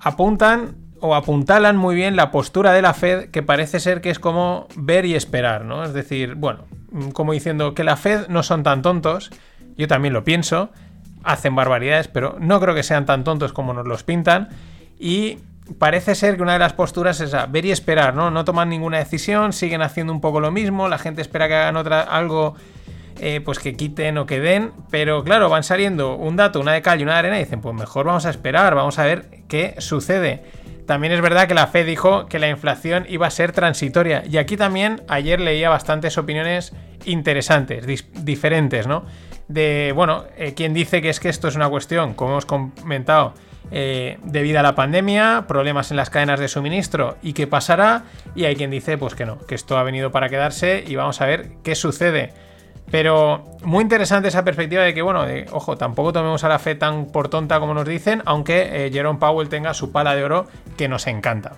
apuntan 0.00 0.76
o 1.00 1.14
apuntalan 1.14 1.76
muy 1.76 1.94
bien 1.94 2.16
la 2.16 2.30
postura 2.30 2.72
de 2.72 2.80
la 2.80 2.94
Fed, 2.94 3.30
que 3.30 3.42
parece 3.42 3.78
ser 3.78 4.00
que 4.00 4.10
es 4.10 4.18
como 4.18 4.68
ver 4.74 5.04
y 5.04 5.14
esperar, 5.14 5.64
¿no? 5.64 5.84
Es 5.84 5.92
decir, 5.92 6.34
bueno, 6.34 6.64
como 7.12 7.32
diciendo 7.32 7.74
que 7.74 7.84
la 7.84 7.96
Fed 7.96 8.28
no 8.28 8.42
son 8.42 8.62
tan 8.62 8.80
tontos, 8.80 9.30
yo 9.76 9.86
también 9.86 10.14
lo 10.14 10.24
pienso, 10.24 10.70
hacen 11.24 11.54
barbaridades, 11.54 12.08
pero 12.08 12.36
no 12.38 12.60
creo 12.60 12.74
que 12.74 12.82
sean 12.82 13.06
tan 13.06 13.24
tontos 13.24 13.52
como 13.52 13.72
nos 13.72 13.86
los 13.86 14.02
pintan, 14.02 14.48
y 14.98 15.38
parece 15.78 16.14
ser 16.14 16.36
que 16.36 16.42
una 16.42 16.54
de 16.54 16.58
las 16.58 16.72
posturas 16.72 17.20
es 17.20 17.34
ver 17.50 17.64
y 17.64 17.70
esperar, 17.70 18.14
¿no? 18.14 18.30
No 18.30 18.44
toman 18.44 18.68
ninguna 18.68 18.98
decisión, 18.98 19.52
siguen 19.52 19.82
haciendo 19.82 20.12
un 20.12 20.20
poco 20.20 20.40
lo 20.40 20.50
mismo, 20.50 20.88
la 20.88 20.98
gente 20.98 21.22
espera 21.22 21.48
que 21.48 21.54
hagan 21.54 21.76
otra, 21.76 22.02
algo 22.02 22.54
eh, 23.20 23.40
pues 23.44 23.58
que 23.58 23.74
quiten 23.74 24.18
o 24.18 24.26
que 24.26 24.40
den, 24.40 24.72
pero 24.90 25.22
claro, 25.22 25.48
van 25.48 25.62
saliendo 25.62 26.16
un 26.16 26.36
dato, 26.36 26.60
una 26.60 26.72
de 26.72 26.82
cal 26.82 27.00
una 27.02 27.12
de 27.12 27.18
arena 27.18 27.36
y 27.36 27.44
dicen, 27.44 27.60
pues 27.60 27.74
mejor 27.74 28.06
vamos 28.06 28.26
a 28.26 28.30
esperar, 28.30 28.74
vamos 28.74 28.98
a 28.98 29.04
ver 29.04 29.42
qué 29.48 29.76
sucede. 29.78 30.42
También 30.86 31.12
es 31.14 31.22
verdad 31.22 31.48
que 31.48 31.54
la 31.54 31.66
Fed 31.66 31.86
dijo 31.86 32.26
que 32.26 32.38
la 32.38 32.48
inflación 32.48 33.06
iba 33.08 33.26
a 33.26 33.30
ser 33.30 33.52
transitoria 33.52 34.22
y 34.28 34.36
aquí 34.36 34.56
también 34.56 35.02
ayer 35.08 35.40
leía 35.40 35.70
bastantes 35.70 36.18
opiniones 36.18 36.74
interesantes, 37.06 37.86
diferentes, 38.12 38.86
¿no? 38.86 39.04
De, 39.48 39.92
bueno, 39.94 40.24
eh, 40.36 40.54
quien 40.54 40.72
dice 40.72 41.02
que 41.02 41.10
es 41.10 41.20
que 41.20 41.28
esto 41.28 41.48
es 41.48 41.56
una 41.56 41.68
cuestión, 41.68 42.14
como 42.14 42.32
hemos 42.32 42.46
comentado, 42.46 43.34
eh, 43.70 44.18
debido 44.22 44.60
a 44.60 44.62
la 44.62 44.74
pandemia, 44.74 45.44
problemas 45.46 45.90
en 45.90 45.96
las 45.96 46.10
cadenas 46.10 46.40
de 46.40 46.48
suministro 46.48 47.16
y 47.22 47.32
qué 47.32 47.46
pasará, 47.46 48.04
y 48.34 48.44
hay 48.44 48.56
quien 48.56 48.70
dice 48.70 48.96
pues 48.98 49.14
que 49.14 49.26
no, 49.26 49.38
que 49.38 49.54
esto 49.54 49.76
ha 49.76 49.82
venido 49.82 50.10
para 50.10 50.28
quedarse 50.28 50.84
y 50.86 50.96
vamos 50.96 51.20
a 51.20 51.26
ver 51.26 51.50
qué 51.62 51.74
sucede. 51.74 52.32
Pero 52.90 53.44
muy 53.64 53.82
interesante 53.82 54.28
esa 54.28 54.44
perspectiva 54.44 54.82
de 54.82 54.92
que, 54.92 55.00
bueno, 55.02 55.24
de- 55.24 55.46
ojo, 55.52 55.76
tampoco 55.76 56.12
tomemos 56.12 56.44
a 56.44 56.48
la 56.48 56.58
fe 56.58 56.74
tan 56.74 57.06
por 57.06 57.28
tonta 57.28 57.58
como 57.58 57.72
nos 57.74 57.86
dicen, 57.86 58.22
aunque 58.26 58.86
eh, 58.86 58.90
Jerome 58.92 59.18
Powell 59.18 59.48
tenga 59.48 59.72
su 59.74 59.90
pala 59.90 60.14
de 60.14 60.24
oro 60.24 60.46
que 60.76 60.88
nos 60.88 61.06
encanta. 61.06 61.52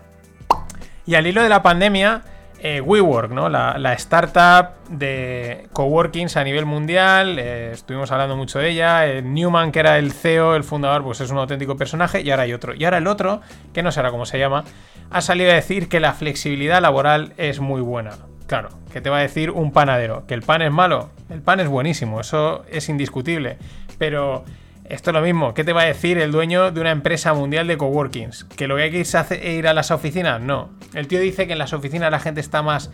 Y 1.05 1.17
al 1.17 1.27
hilo 1.27 1.43
de 1.43 1.49
la 1.49 1.63
pandemia, 1.63 2.23
eh, 2.61 2.81
WeWork, 2.81 3.33
¿no? 3.33 3.49
La, 3.49 3.93
startup 3.95 4.89
de 4.89 5.69
coworkings 5.73 6.37
a 6.37 6.45
nivel 6.45 6.67
mundial, 6.67 7.39
eh, 7.39 7.71
estuvimos 7.73 8.11
hablando 8.11 8.37
mucho 8.37 8.59
de 8.59 8.71
ella. 8.71 9.07
eh, 9.07 9.23
Newman, 9.23 9.73
que 9.73 9.81
era 9.81 9.99
el 9.99 10.13
CEO, 10.13 10.57
el 10.57 10.65
fundador, 10.65 11.03
pues 11.03 11.21
es 11.21 11.31
un 11.31 11.39
auténtico 11.39 11.77
personaje, 11.77 12.23
y 12.23 12.31
ahora 12.31 12.45
hay 12.45 12.53
otro. 12.53 12.75
Y 12.75 12.85
ahora 12.85 12.99
el 12.99 13.07
otro, 13.07 13.41
que 13.73 13.83
no 13.83 13.93
sé 13.93 14.01
ahora 14.01 14.11
cómo 14.11 14.27
se 14.27 14.39
llama, 14.39 14.65
ha 15.11 15.21
salido 15.21 15.51
a 15.51 15.55
decir 15.55 15.89
que 15.89 16.01
la 16.01 16.13
flexibilidad 16.13 16.81
laboral 16.81 17.35
es 17.37 17.61
muy 17.61 17.81
buena. 17.81 18.13
Claro, 18.47 18.69
que 18.93 19.01
te 19.01 19.11
va 19.11 19.19
a 19.19 19.23
decir 19.23 19.51
un 19.51 19.73
panadero, 19.73 20.27
que 20.27 20.35
el 20.35 20.43
pan 20.43 20.63
es 20.63 20.71
malo, 20.71 21.11
el 21.31 21.43
pan 21.43 21.61
es 21.61 21.69
buenísimo, 21.69 22.21
eso 22.21 22.65
es 22.71 22.89
indiscutible. 22.89 23.59
Pero 23.99 24.45
esto 24.91 25.11
es 25.11 25.15
lo 25.15 25.23
mismo, 25.23 25.55
¿qué 25.55 25.65
te 25.65 25.73
va 25.73 25.83
a 25.83 25.87
decir 25.87 26.19
el 26.19 26.33
dueño 26.33 26.71
de 26.71 26.81
una 26.81 26.91
empresa 26.91 27.35
mundial 27.35 27.67
de 27.67 27.77
coworkings? 27.77 28.45
¿Que 28.45 28.67
lo 28.69 28.77
que 28.77 28.83
hay 28.83 28.91
que 28.91 29.57
ir 29.57 29.69
a 29.69 29.75
las 29.75 29.91
oficinas? 29.91 30.41
No. 30.41 30.71
El 30.95 31.09
tío 31.09 31.21
dice 31.21 31.47
que 31.47 31.53
en 31.53 31.59
las 31.59 31.73
oficinas 31.73 32.11
la 32.11 32.21
gente 32.21 32.41
está 32.41 32.63
más, 32.63 32.91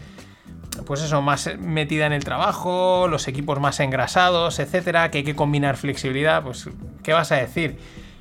pues 0.86 1.02
eso, 1.02 1.22
más 1.22 1.50
metida 1.58 2.06
en 2.06 2.12
el 2.12 2.24
trabajo, 2.24 3.08
los 3.08 3.28
equipos 3.28 3.60
más 3.60 3.80
engrasados, 3.80 4.58
etcétera, 4.58 5.10
que 5.10 5.18
hay 5.18 5.24
que 5.24 5.36
combinar 5.36 5.76
flexibilidad, 5.76 6.42
pues, 6.42 6.68
¿qué 7.02 7.12
vas 7.12 7.32
a 7.32 7.36
decir? 7.36 7.78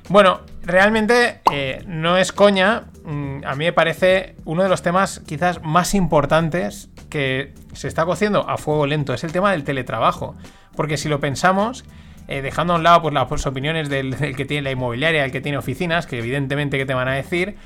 Bueno, 0.08 0.40
realmente 0.62 1.40
eh, 1.52 1.82
no 1.86 2.16
es 2.16 2.32
coña, 2.32 2.84
mm, 3.04 3.44
a 3.44 3.54
mí 3.54 3.64
me 3.64 3.72
parece 3.72 4.34
uno 4.44 4.62
de 4.62 4.68
los 4.68 4.82
temas 4.82 5.20
quizás 5.26 5.62
más 5.62 5.94
importantes 5.94 6.90
que 7.08 7.54
se 7.72 7.88
está 7.88 8.04
cociendo 8.04 8.48
a 8.48 8.58
fuego 8.58 8.86
lento, 8.86 9.14
es 9.14 9.24
el 9.24 9.32
tema 9.32 9.52
del 9.52 9.64
teletrabajo, 9.64 10.34
porque 10.74 10.96
si 10.96 11.08
lo 11.08 11.20
pensamos, 11.20 11.84
eh, 12.28 12.40
dejando 12.40 12.74
a 12.74 12.76
un 12.76 12.82
lado 12.82 13.02
pues, 13.02 13.14
las 13.14 13.26
pues, 13.26 13.46
opiniones 13.46 13.88
del, 13.88 14.16
que 14.16 14.44
tiene 14.44 14.62
la 14.62 14.70
inmobiliaria, 14.70 15.24
el 15.24 15.32
que 15.32 15.40
tiene 15.40 15.58
oficinas, 15.58 16.06
que 16.06 16.18
evidentemente 16.18 16.78
que 16.78 16.86
te 16.86 16.94
van 16.94 17.08
a 17.08 17.14
decir, 17.14 17.56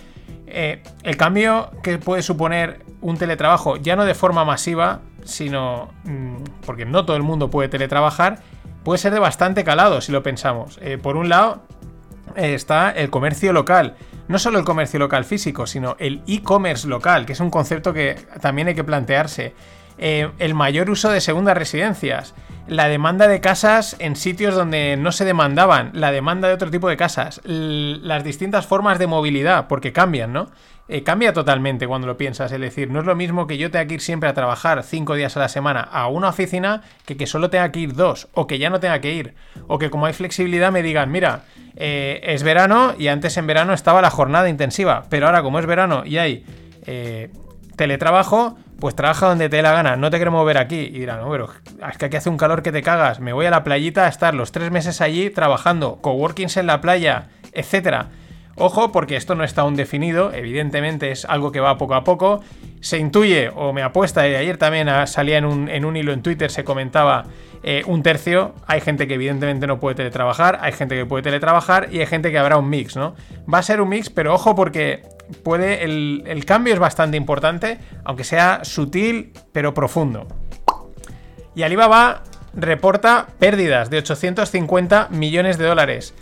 eh, 0.46 0.82
el 1.02 1.16
cambio 1.16 1.70
que 1.82 1.98
puede 1.98 2.22
suponer 2.22 2.84
un 3.00 3.18
teletrabajo, 3.18 3.76
ya 3.76 3.96
no 3.96 4.04
de 4.04 4.14
forma 4.14 4.44
masiva, 4.44 5.00
sino 5.24 5.90
mm, 6.04 6.36
porque 6.64 6.84
no 6.84 7.04
todo 7.04 7.16
el 7.16 7.22
mundo 7.22 7.50
puede 7.50 7.68
teletrabajar, 7.68 8.40
puede 8.82 8.98
ser 8.98 9.12
de 9.12 9.18
bastante 9.18 9.62
calado 9.62 10.00
si 10.00 10.10
lo 10.10 10.22
pensamos. 10.22 10.78
Eh, 10.80 10.98
por 10.98 11.16
un 11.16 11.28
lado, 11.28 11.62
está 12.34 12.90
el 12.90 13.10
comercio 13.10 13.52
local. 13.52 13.96
No 14.28 14.38
solo 14.38 14.58
el 14.58 14.64
comercio 14.64 14.98
local 14.98 15.24
físico, 15.24 15.66
sino 15.66 15.96
el 15.98 16.22
e-commerce 16.26 16.88
local, 16.88 17.26
que 17.26 17.34
es 17.34 17.40
un 17.40 17.50
concepto 17.50 17.92
que 17.92 18.16
también 18.40 18.68
hay 18.68 18.74
que 18.74 18.82
plantearse. 18.82 19.54
El 19.98 20.54
mayor 20.54 20.90
uso 20.90 21.08
de 21.10 21.20
segundas 21.20 21.56
residencias. 21.56 22.34
La 22.68 22.88
demanda 22.88 23.28
de 23.28 23.40
casas 23.40 23.94
en 24.00 24.16
sitios 24.16 24.54
donde 24.54 24.96
no 24.96 25.12
se 25.12 25.24
demandaban. 25.24 25.90
La 25.94 26.10
demanda 26.10 26.48
de 26.48 26.54
otro 26.54 26.70
tipo 26.70 26.88
de 26.88 26.96
casas. 26.96 27.40
las 27.44 28.24
distintas 28.24 28.66
formas 28.66 28.98
de 28.98 29.06
movilidad, 29.06 29.68
porque 29.68 29.92
cambian, 29.92 30.32
¿no? 30.32 30.50
Eh, 30.88 31.02
cambia 31.02 31.32
totalmente 31.32 31.86
cuando 31.86 32.06
lo 32.06 32.16
piensas. 32.16 32.50
Es 32.52 32.60
decir, 32.60 32.90
no 32.90 33.00
es 33.00 33.06
lo 33.06 33.16
mismo 33.16 33.46
que 33.46 33.58
yo 33.58 33.70
tenga 33.70 33.86
que 33.86 33.94
ir 33.94 34.00
siempre 34.00 34.28
a 34.28 34.34
trabajar 34.34 34.82
cinco 34.82 35.14
días 35.14 35.36
a 35.36 35.40
la 35.40 35.48
semana 35.48 35.80
a 35.80 36.08
una 36.08 36.28
oficina 36.28 36.82
que 37.04 37.16
que 37.16 37.26
solo 37.26 37.50
tenga 37.50 37.72
que 37.72 37.80
ir 37.80 37.94
dos, 37.94 38.28
o 38.34 38.46
que 38.46 38.58
ya 38.58 38.70
no 38.70 38.78
tenga 38.78 39.00
que 39.00 39.12
ir, 39.12 39.34
o 39.66 39.78
que 39.78 39.90
como 39.90 40.06
hay 40.06 40.12
flexibilidad 40.12 40.70
me 40.70 40.82
digan, 40.82 41.10
mira, 41.10 41.42
eh, 41.76 42.20
es 42.22 42.42
verano 42.42 42.94
y 42.98 43.08
antes 43.08 43.36
en 43.36 43.46
verano 43.46 43.72
estaba 43.74 44.00
la 44.00 44.10
jornada 44.10 44.48
intensiva, 44.48 45.04
pero 45.10 45.26
ahora 45.26 45.42
como 45.42 45.58
es 45.58 45.66
verano 45.66 46.04
y 46.04 46.18
hay 46.18 46.44
eh, 46.86 47.30
teletrabajo, 47.76 48.56
pues 48.78 48.94
trabaja 48.94 49.26
donde 49.28 49.48
te 49.48 49.56
dé 49.56 49.62
la 49.62 49.72
gana, 49.72 49.96
no 49.96 50.10
te 50.10 50.18
queremos 50.18 50.44
ver 50.44 50.58
aquí. 50.58 50.80
Y 50.80 51.00
dirán, 51.00 51.20
no, 51.20 51.30
pero 51.30 51.48
es 51.90 51.98
que 51.98 52.06
aquí 52.06 52.16
hace 52.16 52.28
un 52.28 52.36
calor 52.36 52.62
que 52.62 52.72
te 52.72 52.82
cagas, 52.82 53.20
me 53.20 53.32
voy 53.32 53.46
a 53.46 53.50
la 53.50 53.64
playita 53.64 54.04
a 54.04 54.08
estar 54.08 54.34
los 54.34 54.52
tres 54.52 54.70
meses 54.70 55.00
allí 55.00 55.30
trabajando, 55.30 55.96
coworkings 56.02 56.56
en 56.56 56.66
la 56.66 56.80
playa, 56.80 57.28
etcétera. 57.52 58.08
Ojo, 58.58 58.90
porque 58.90 59.16
esto 59.16 59.34
no 59.34 59.44
está 59.44 59.62
aún 59.62 59.76
definido, 59.76 60.32
evidentemente 60.32 61.10
es 61.10 61.26
algo 61.26 61.52
que 61.52 61.60
va 61.60 61.76
poco 61.76 61.94
a 61.94 62.04
poco. 62.04 62.40
Se 62.80 62.96
intuye, 62.96 63.50
o 63.54 63.74
me 63.74 63.82
apuesta, 63.82 64.26
y 64.26 64.34
ayer 64.34 64.56
también 64.56 64.88
ah, 64.88 65.06
salía 65.06 65.36
en 65.36 65.44
un, 65.44 65.96
hilo 65.96 66.12
en 66.14 66.22
Twitter, 66.22 66.50
se 66.50 66.64
comentaba 66.64 67.24
eh, 67.62 67.82
un 67.86 68.02
tercio. 68.02 68.54
Hay 68.66 68.80
gente 68.80 69.06
que 69.06 69.14
evidentemente 69.14 69.66
no 69.66 69.78
puede 69.78 69.96
teletrabajar, 69.96 70.58
hay 70.62 70.72
gente 70.72 70.96
que 70.96 71.04
puede 71.04 71.22
teletrabajar 71.22 71.88
y 71.92 72.00
hay 72.00 72.06
gente 72.06 72.30
que 72.30 72.38
habrá 72.38 72.56
un 72.56 72.70
mix, 72.70 72.96
¿no? 72.96 73.14
Va 73.52 73.58
a 73.58 73.62
ser 73.62 73.82
un 73.82 73.90
mix, 73.90 74.08
pero 74.08 74.32
ojo 74.32 74.54
porque 74.54 75.02
puede. 75.42 75.84
El 75.84 76.44
cambio 76.46 76.72
es 76.72 76.80
bastante 76.80 77.18
importante, 77.18 77.76
aunque 78.04 78.24
sea 78.24 78.60
sutil, 78.64 79.32
pero 79.52 79.74
profundo. 79.74 80.28
Y 81.54 81.62
Alibaba 81.62 82.22
reporta 82.54 83.26
pérdidas 83.38 83.90
de 83.90 83.98
850 83.98 85.08
millones 85.10 85.58
de 85.58 85.66
dólares 85.66 86.14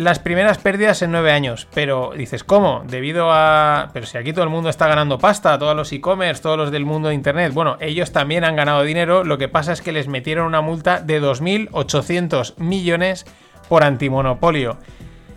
las 0.00 0.18
primeras 0.18 0.56
pérdidas 0.56 1.02
en 1.02 1.12
nueve 1.12 1.30
años. 1.30 1.68
Pero 1.74 2.12
dices, 2.16 2.42
¿cómo? 2.42 2.82
Debido 2.86 3.30
a. 3.30 3.90
Pero 3.92 4.06
si 4.06 4.16
aquí 4.16 4.32
todo 4.32 4.44
el 4.44 4.50
mundo 4.50 4.70
está 4.70 4.88
ganando 4.88 5.18
pasta, 5.18 5.58
todos 5.58 5.76
los 5.76 5.92
e-commerce, 5.92 6.42
todos 6.42 6.56
los 6.56 6.70
del 6.70 6.86
mundo 6.86 7.08
de 7.08 7.14
internet. 7.14 7.52
Bueno, 7.52 7.76
ellos 7.80 8.10
también 8.10 8.44
han 8.44 8.56
ganado 8.56 8.82
dinero. 8.82 9.24
Lo 9.24 9.36
que 9.36 9.48
pasa 9.48 9.72
es 9.72 9.82
que 9.82 9.92
les 9.92 10.08
metieron 10.08 10.46
una 10.46 10.62
multa 10.62 11.00
de 11.00 11.20
2.800 11.20 12.54
millones 12.56 13.26
por 13.68 13.84
antimonopolio. 13.84 14.78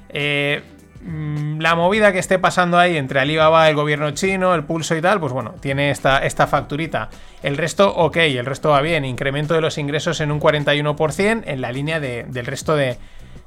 Eh, 0.08 0.62
mm, 1.02 1.60
la 1.60 1.76
movida 1.76 2.14
que 2.14 2.20
esté 2.20 2.40
pasando 2.40 2.80
ahí 2.80 2.96
entre 2.96 3.20
Alibaba, 3.20 3.68
el 3.70 3.76
gobierno 3.76 4.12
chino, 4.12 4.56
el 4.56 4.64
pulso 4.64 4.96
y 4.96 5.02
tal, 5.02 5.20
pues 5.20 5.34
bueno, 5.34 5.56
tiene 5.60 5.92
esta, 5.92 6.20
esta 6.20 6.48
facturita. 6.48 7.10
El 7.42 7.58
resto, 7.58 7.94
ok, 7.94 8.16
el 8.16 8.46
resto 8.46 8.70
va 8.70 8.80
bien. 8.80 9.04
Incremento 9.04 9.56
de 9.56 9.62
los 9.62 9.78
ingresos 9.78 10.22
en 10.22 10.32
un 10.32 10.40
41% 10.40 11.44
en 11.46 11.60
la 11.60 11.74
línea 11.74 12.00
del 12.00 12.46
resto 12.46 12.78
de, 12.78 12.98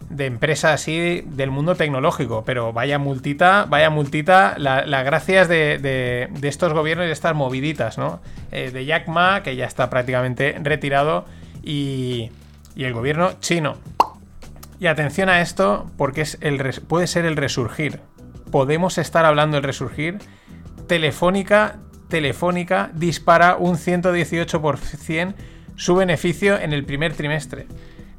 de 0.09 0.27
empresas 0.27 0.75
así 0.75 1.23
del 1.27 1.51
mundo 1.51 1.75
tecnológico, 1.75 2.45
pero 2.45 2.73
vaya 2.73 2.99
multita, 2.99 3.67
vaya 3.69 3.91
multita, 3.91 4.55
las 4.59 4.87
la 4.87 5.03
gracias 5.03 5.49
de, 5.49 5.79
de, 5.79 6.29
de, 6.31 6.49
estos 6.49 6.73
gobiernos 6.73 7.07
y 7.09 7.11
estas 7.11 7.35
moviditas, 7.35 7.99
¿no? 7.99 8.21
Eh, 8.53 8.71
de 8.71 8.85
Jack 8.85 9.09
Ma, 9.09 9.43
que 9.43 9.57
ya 9.57 9.67
está 9.67 9.91
prácticamente 9.91 10.57
retirado, 10.63 11.27
y, 11.63 12.31
y, 12.77 12.85
el 12.85 12.93
gobierno 12.93 13.33
chino. 13.41 13.77
Y 14.79 14.87
atención 14.87 15.29
a 15.29 15.41
esto, 15.41 15.91
porque 15.97 16.21
es 16.23 16.39
el, 16.41 16.59
puede 16.87 17.07
ser 17.07 17.25
el 17.25 17.37
resurgir. 17.37 18.01
Podemos 18.53 18.99
estar 18.99 19.25
hablando 19.25 19.57
del 19.57 19.65
resurgir. 19.65 20.19
Telefónica, 20.87 21.79
Telefónica 22.09 22.91
dispara 22.95 23.57
un 23.57 23.77
118% 23.77 25.35
su 25.75 25.95
beneficio 25.95 26.59
en 26.59 26.73
el 26.73 26.85
primer 26.85 27.13
trimestre 27.13 27.67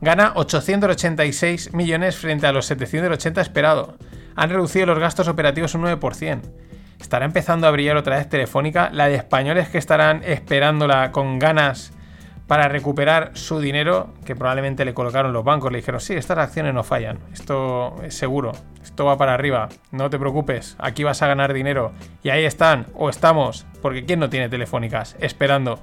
gana 0.02 0.34
886 0.36 1.74
millones 1.74 2.18
frente 2.18 2.48
a 2.48 2.52
los 2.52 2.66
780 2.66 3.42
esperado. 3.42 3.98
Han 4.36 4.50
reducido 4.50 4.86
los 4.86 5.00
gastos 5.00 5.28
operativos 5.28 5.76
un 5.76 5.84
9%. 5.84 6.42
Estará 7.00 7.26
empezando 7.26 7.68
a 7.68 7.72
brillar 7.72 7.98
otra 7.98 8.18
vez 8.18 8.30
Telefónica, 8.30 8.90
la 8.92 9.08
de 9.08 9.16
españoles 9.16 9.70
que 9.70 9.78
estarán 9.78 10.24
esperándola 10.24 11.12
con 11.12 11.40
ganas 11.40 11.94
para 12.48 12.70
recuperar 12.70 13.32
su 13.34 13.60
dinero, 13.60 14.14
que 14.26 14.36
probablemente 14.36 14.86
le 14.86 14.94
colocaron 14.94 15.34
los 15.34 15.44
bancos, 15.44 15.72
le 15.72 15.80
dijeron, 15.80 16.00
sí, 16.00 16.14
estas 16.14 16.38
acciones 16.38 16.74
no 16.74 16.84
fallan, 16.84 17.20
esto 17.34 17.96
es 18.04 18.16
seguro, 18.16 18.54
esto 18.82 19.06
va 19.06 19.18
para 19.18 19.34
arriba, 19.34 19.68
no 19.92 20.10
te 20.10 20.18
preocupes, 20.18 20.78
aquí 20.80 21.04
vas 21.04 21.22
a 21.22 21.28
ganar 21.28 21.54
dinero. 21.54 21.92
Y 22.24 22.30
ahí 22.30 22.46
están, 22.46 22.88
o 22.96 23.10
estamos, 23.10 23.66
porque 23.82 24.06
¿quién 24.06 24.20
no 24.20 24.30
tiene 24.30 24.48
telefónicas? 24.48 25.18
Esperando. 25.20 25.80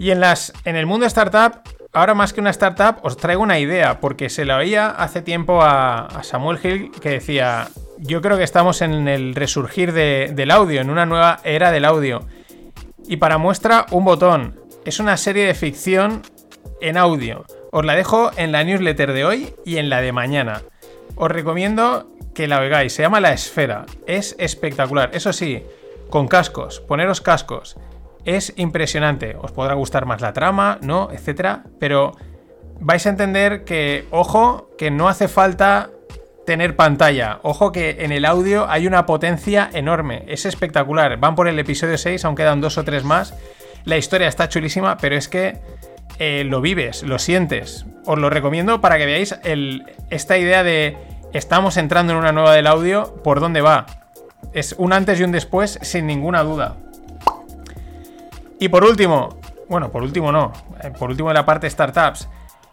Y 0.00 0.12
en, 0.12 0.20
las, 0.20 0.54
en 0.64 0.76
el 0.76 0.86
mundo 0.86 1.04
startup, 1.04 1.60
ahora 1.92 2.14
más 2.14 2.32
que 2.32 2.40
una 2.40 2.48
startup, 2.48 3.00
os 3.02 3.18
traigo 3.18 3.42
una 3.42 3.58
idea, 3.58 4.00
porque 4.00 4.30
se 4.30 4.46
la 4.46 4.56
oía 4.56 4.88
hace 4.88 5.20
tiempo 5.20 5.60
a, 5.60 6.08
Samuel 6.22 6.58
Hill 6.62 6.90
que 7.02 7.10
decía, 7.10 7.68
yo 7.98 8.22
creo 8.22 8.38
que 8.38 8.42
estamos 8.42 8.80
en 8.80 9.08
el 9.08 9.34
resurgir 9.34 9.92
del 9.92 10.50
audio, 10.50 10.80
en 10.80 10.88
una 10.88 11.04
nueva 11.04 11.40
era 11.44 11.70
del 11.70 11.84
audio. 11.84 12.22
Y 13.06 13.18
para 13.18 13.36
muestra, 13.36 13.84
un 13.90 14.06
botón. 14.06 14.58
Es 14.86 15.00
una 15.00 15.18
serie 15.18 15.44
de 15.44 15.52
ficción 15.52 16.22
en 16.80 16.96
audio. 16.96 17.44
Os 17.70 17.84
la 17.84 17.94
dejo 17.94 18.30
en 18.38 18.52
la 18.52 18.64
newsletter 18.64 19.12
de 19.12 19.26
hoy 19.26 19.54
y 19.66 19.76
en 19.76 19.90
la 19.90 20.00
de 20.00 20.12
mañana. 20.12 20.62
Os 21.14 21.30
recomiendo 21.30 22.08
que 22.34 22.48
la 22.48 22.60
oigáis. 22.60 22.94
Se 22.94 23.02
llama 23.02 23.20
La 23.20 23.34
Esfera. 23.34 23.84
Es 24.06 24.34
espectacular. 24.38 25.10
Eso 25.12 25.34
sí, 25.34 25.62
con 26.08 26.26
cascos. 26.26 26.80
Poneros 26.80 27.20
cascos 27.20 27.76
es 28.24 28.52
impresionante. 28.56 29.36
Os 29.40 29.52
podrá 29.52 29.74
gustar 29.74 30.06
más 30.06 30.20
la 30.20 30.32
trama, 30.32 30.78
¿no? 30.82 31.10
Etcétera. 31.12 31.64
Pero 31.78 32.16
vais 32.80 33.04
a 33.06 33.10
entender 33.10 33.64
que, 33.64 34.06
ojo, 34.10 34.70
que 34.78 34.90
no 34.90 35.08
hace 35.08 35.28
falta 35.28 35.90
tener 36.46 36.74
pantalla. 36.76 37.38
Ojo 37.42 37.70
que 37.70 37.98
en 38.00 38.12
el 38.12 38.24
audio 38.24 38.68
hay 38.68 38.86
una 38.86 39.06
potencia 39.06 39.70
enorme. 39.72 40.24
Es 40.26 40.46
espectacular. 40.46 41.18
Van 41.18 41.34
por 41.34 41.48
el 41.48 41.58
episodio 41.58 41.96
6, 41.96 42.24
aún 42.24 42.34
quedan 42.34 42.60
dos 42.60 42.78
o 42.78 42.84
tres 42.84 43.04
más. 43.04 43.34
La 43.84 43.96
historia 43.96 44.28
está 44.28 44.48
chulísima, 44.48 44.96
pero 44.96 45.16
es 45.16 45.28
que 45.28 45.58
eh, 46.18 46.44
lo 46.44 46.60
vives, 46.60 47.02
lo 47.02 47.18
sientes. 47.18 47.86
Os 48.04 48.18
lo 48.18 48.30
recomiendo 48.30 48.80
para 48.80 48.98
que 48.98 49.06
veáis 49.06 49.38
esta 50.10 50.38
idea 50.38 50.62
de 50.62 50.96
estamos 51.32 51.76
entrando 51.76 52.12
en 52.12 52.18
una 52.18 52.32
nueva 52.32 52.54
del 52.54 52.66
audio, 52.66 53.14
por 53.22 53.40
dónde 53.40 53.60
va. 53.60 53.86
Es 54.52 54.74
un 54.76 54.92
antes 54.92 55.20
y 55.20 55.22
un 55.22 55.32
después, 55.32 55.78
sin 55.82 56.06
ninguna 56.06 56.42
duda. 56.42 56.76
Y 58.60 58.68
por 58.68 58.84
último, 58.84 59.40
bueno, 59.70 59.90
por 59.90 60.02
último 60.02 60.30
no, 60.30 60.52
eh, 60.82 60.92
por 60.96 61.08
último 61.08 61.30
de 61.30 61.34
la 61.34 61.46
parte 61.46 61.68
startups, 61.68 62.28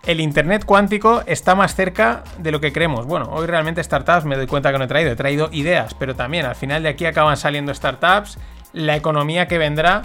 el 0.06 0.20
Internet 0.20 0.66
cuántico 0.66 1.24
está 1.26 1.56
más 1.56 1.76
cerca 1.76 2.26
de 2.40 2.52
lo 2.52 2.60
que 2.60 2.74
creemos. 2.74 3.06
Bueno, 3.06 3.30
hoy 3.32 3.48
realmente 3.48 3.82
startups 3.82 4.26
me 4.26 4.36
doy 4.36 4.48
cuenta 4.48 4.74
que 4.74 4.80
no 4.80 4.84
he 4.84 4.88
traído, 4.88 5.12
he 5.12 5.16
traído 5.16 5.48
ideas, 5.54 5.94
pero 5.94 6.14
también 6.14 6.46
al 6.46 6.56
final 6.56 6.84
de 6.84 6.90
aquí 6.90 7.06
acaban 7.06 7.38
saliendo 7.38 7.74
startups, 7.74 8.38
la 8.74 8.98
economía 8.98 9.48
que 9.48 9.58
vendrá 9.58 10.02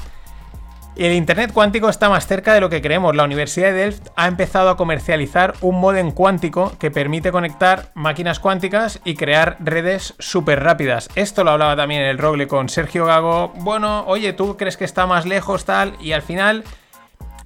el 0.97 1.13
Internet 1.13 1.53
cuántico 1.53 1.89
está 1.89 2.09
más 2.11 2.27
cerca 2.27 2.53
de 2.53 2.61
lo 2.61 2.69
que 2.69 2.83
creemos. 2.83 3.17
La 3.17 3.25
Universidad 3.25 3.69
de 3.69 3.73
Delft 3.73 4.09
ha 4.15 4.29
empezado 4.29 4.69
a 4.69 4.77
comercializar 4.77 5.55
un 5.63 5.81
modem 5.81 6.11
cuántico 6.11 6.73
que 6.79 6.91
permite 6.91 7.33
conectar 7.33 7.91
máquinas 7.95 8.39
cuánticas 8.41 9.01
y 9.05 9.15
crear 9.15 9.57
redes 9.61 10.15
súper 10.19 10.63
rápidas. 10.63 11.09
Esto 11.15 11.45
lo 11.45 11.53
hablaba 11.53 11.77
también 11.77 12.03
en 12.03 12.09
el 12.09 12.19
Rogle 12.19 12.47
con 12.47 12.69
Sergio 12.69 13.07
Gago. 13.07 13.53
Bueno, 13.57 14.05
oye, 14.07 14.35
tú 14.35 14.57
crees 14.57 14.77
que 14.77 14.85
está 14.85 15.07
más 15.07 15.25
lejos, 15.25 15.65
tal, 15.65 15.97
y 15.99 16.13
al 16.13 16.23
final, 16.23 16.63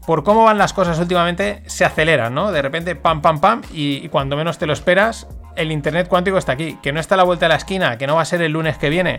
por 0.07 0.24
cómo 0.24 0.44
van 0.44 0.59
las 0.59 0.72
cosas 0.72 0.99
últimamente, 0.99 1.62
se 1.66 1.84
aceleran, 1.84 2.34
¿no? 2.34 2.51
De 2.51 2.62
repente, 2.62 2.97
pam, 2.97 3.22
pam, 3.22 3.40
pam, 3.40 3.62
y, 3.72 4.05
y 4.05 4.09
cuando 4.09 4.36
menos 4.36 4.59
te 4.59 4.66
lo 4.66 4.72
esperas, 4.72 5.28
el 5.55 5.70
Internet 5.70 6.09
cuántico 6.09 6.36
está 6.36 6.53
aquí. 6.53 6.78
Que 6.82 6.92
no 6.92 6.99
está 6.99 7.14
a 7.14 7.18
la 7.18 7.24
vuelta 7.24 7.47
de 7.47 7.51
la 7.51 7.57
esquina, 7.57 7.97
que 7.97 8.09
no 8.09 8.16
va 8.16 8.22
a 8.22 8.26
ser 8.26 8.42
el 8.42 8.53
lunes 8.53 8.76
que 8.76 8.90
viene 8.90 9.18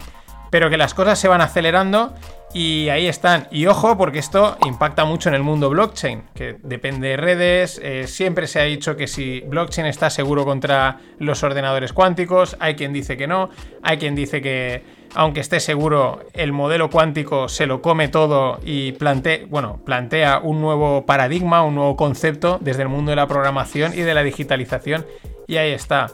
pero 0.49 0.69
que 0.69 0.77
las 0.77 0.93
cosas 0.93 1.19
se 1.19 1.27
van 1.27 1.41
acelerando 1.41 2.13
y 2.53 2.89
ahí 2.89 3.07
están. 3.07 3.47
Y 3.51 3.65
ojo, 3.67 3.97
porque 3.97 4.19
esto 4.19 4.57
impacta 4.65 5.05
mucho 5.05 5.29
en 5.29 5.35
el 5.35 5.43
mundo 5.43 5.69
blockchain, 5.69 6.23
que 6.33 6.57
depende 6.63 7.09
de 7.09 7.17
redes. 7.17 7.79
Eh, 7.83 8.07
siempre 8.07 8.47
se 8.47 8.59
ha 8.59 8.63
dicho 8.63 8.95
que 8.95 9.07
si 9.07 9.41
blockchain 9.41 9.87
está 9.87 10.09
seguro 10.09 10.45
contra 10.45 10.99
los 11.19 11.43
ordenadores 11.43 11.93
cuánticos, 11.93 12.55
hay 12.59 12.75
quien 12.75 12.93
dice 12.93 13.17
que 13.17 13.27
no, 13.27 13.49
hay 13.83 13.97
quien 13.97 14.15
dice 14.15 14.41
que 14.41 14.97
aunque 15.15 15.39
esté 15.39 15.59
seguro, 15.59 16.19
el 16.33 16.51
modelo 16.51 16.89
cuántico 16.89 17.49
se 17.49 17.65
lo 17.65 17.81
come 17.81 18.07
todo 18.07 18.59
y 18.63 18.91
plantea, 18.93 19.39
bueno, 19.47 19.79
plantea 19.85 20.39
un 20.39 20.61
nuevo 20.61 21.05
paradigma, 21.05 21.63
un 21.63 21.75
nuevo 21.75 21.95
concepto 21.95 22.57
desde 22.61 22.83
el 22.83 22.89
mundo 22.89 23.11
de 23.11 23.15
la 23.15 23.27
programación 23.27 23.93
y 23.93 24.01
de 24.01 24.13
la 24.13 24.23
digitalización. 24.23 25.05
Y 25.47 25.57
ahí 25.57 25.71
está. 25.71 26.07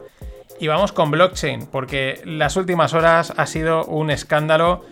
Y 0.64 0.68
vamos 0.68 0.94
con 0.94 1.12
blockchain, 1.12 1.66
porque 1.66 2.22
las 2.24 2.56
últimas 2.56 2.94
horas 2.94 3.34
ha 3.36 3.46
sido 3.48 3.84
un 3.84 4.10
escándalo 4.10 4.86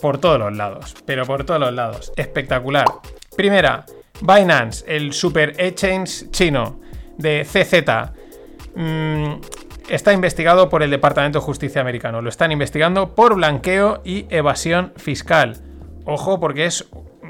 por 0.00 0.16
todos 0.16 0.38
los 0.38 0.56
lados, 0.56 0.94
pero 1.04 1.26
por 1.26 1.44
todos 1.44 1.60
los 1.60 1.74
lados. 1.74 2.14
Espectacular. 2.16 2.86
Primera, 3.36 3.84
Binance, 4.22 4.82
el 4.88 5.12
super 5.12 5.54
exchange 5.58 6.30
chino 6.30 6.80
de 7.18 7.44
CZ. 7.44 8.14
Mm, 8.74 9.34
está 9.90 10.14
investigado 10.14 10.70
por 10.70 10.82
el 10.82 10.88
Departamento 10.88 11.40
de 11.40 11.44
Justicia 11.44 11.82
americano. 11.82 12.22
Lo 12.22 12.30
están 12.30 12.50
investigando 12.50 13.14
por 13.14 13.34
blanqueo 13.34 14.00
y 14.06 14.24
evasión 14.30 14.94
fiscal. 14.96 15.58
Ojo, 16.06 16.40
porque 16.40 16.64
es. 16.64 16.88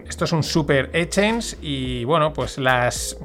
Esto 0.08 0.24
es 0.24 0.30
un 0.30 0.44
super 0.44 0.88
exchange 0.92 1.56
y 1.60 2.04
bueno, 2.04 2.32
pues 2.32 2.58
las. 2.58 3.16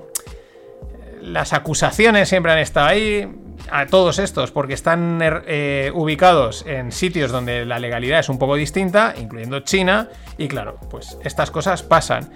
Las 1.21 1.53
acusaciones 1.53 2.27
siempre 2.27 2.53
han 2.53 2.57
estado 2.57 2.87
ahí 2.87 3.31
a 3.71 3.85
todos 3.85 4.19
estos 4.19 4.51
porque 4.51 4.73
están 4.73 5.21
er, 5.21 5.43
eh, 5.47 5.91
ubicados 5.93 6.65
en 6.65 6.91
sitios 6.91 7.31
donde 7.31 7.65
la 7.65 7.79
legalidad 7.79 8.19
es 8.19 8.29
un 8.29 8.39
poco 8.39 8.55
distinta, 8.55 9.13
incluyendo 9.17 9.59
China, 9.61 10.09
y 10.37 10.47
claro, 10.47 10.77
pues 10.89 11.17
estas 11.23 11.51
cosas 11.51 11.83
pasan. 11.83 12.29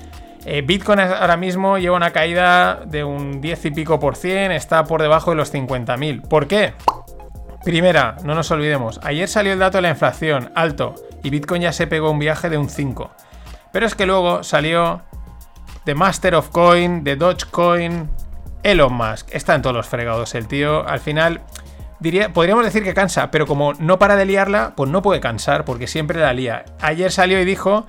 Eh, 0.46 0.62
Bitcoin 0.62 1.00
ahora 1.00 1.38
mismo 1.38 1.78
lleva 1.78 1.96
una 1.96 2.12
caída 2.12 2.82
de 2.86 3.04
un 3.04 3.42
10 3.42 3.66
y 3.66 3.72
pico 3.72 4.00
por 4.00 4.16
cien, 4.16 4.52
está 4.52 4.84
por 4.86 5.02
debajo 5.02 5.32
de 5.32 5.38
los 5.38 5.54
50.000. 5.54 6.28
¿Por 6.28 6.48
qué? 6.48 6.74
Primera, 7.64 8.18
no 8.24 8.34
nos 8.34 8.50
olvidemos, 8.50 9.00
ayer 9.04 9.28
salió 9.28 9.54
el 9.54 9.60
dato 9.60 9.78
de 9.78 9.84
la 9.84 9.90
inflación 9.90 10.52
alto 10.56 10.96
y 11.22 11.30
Bitcoin 11.30 11.62
ya 11.62 11.72
se 11.72 11.86
pegó 11.86 12.10
un 12.10 12.18
viaje 12.18 12.50
de 12.50 12.58
un 12.58 12.70
5. 12.70 13.12
Pero 13.72 13.86
es 13.86 13.94
que 13.94 14.08
luego 14.08 14.44
salió 14.44 15.04
The 15.86 15.94
Master 15.94 16.36
of 16.36 16.50
Coin, 16.50 17.04
The 17.04 17.16
Dogecoin, 17.16 18.10
Elon 18.64 18.94
Musk. 18.94 19.28
Está 19.34 19.56
en 19.56 19.62
todos 19.62 19.76
los 19.76 19.88
fregados 19.88 20.36
el 20.36 20.48
tío. 20.48 20.88
Al 20.88 21.00
final, 21.00 21.42
diría, 22.00 22.34
podríamos 22.34 22.66
decir 22.66 22.84
que 22.84 22.94
cansa, 22.94 23.32
pero 23.32 23.48
como 23.48 23.74
no 23.74 24.00
para 24.00 24.16
de 24.16 24.26
liarla, 24.26 24.74
pues 24.76 24.90
no 24.90 25.02
puede 25.02 25.20
cansar 25.20 25.66
porque 25.66 25.88
siempre 25.88 26.20
la 26.20 26.34
lía. 26.34 26.66
Ayer 26.82 27.12
salió 27.12 27.40
y 27.40 27.46
dijo 27.46 27.86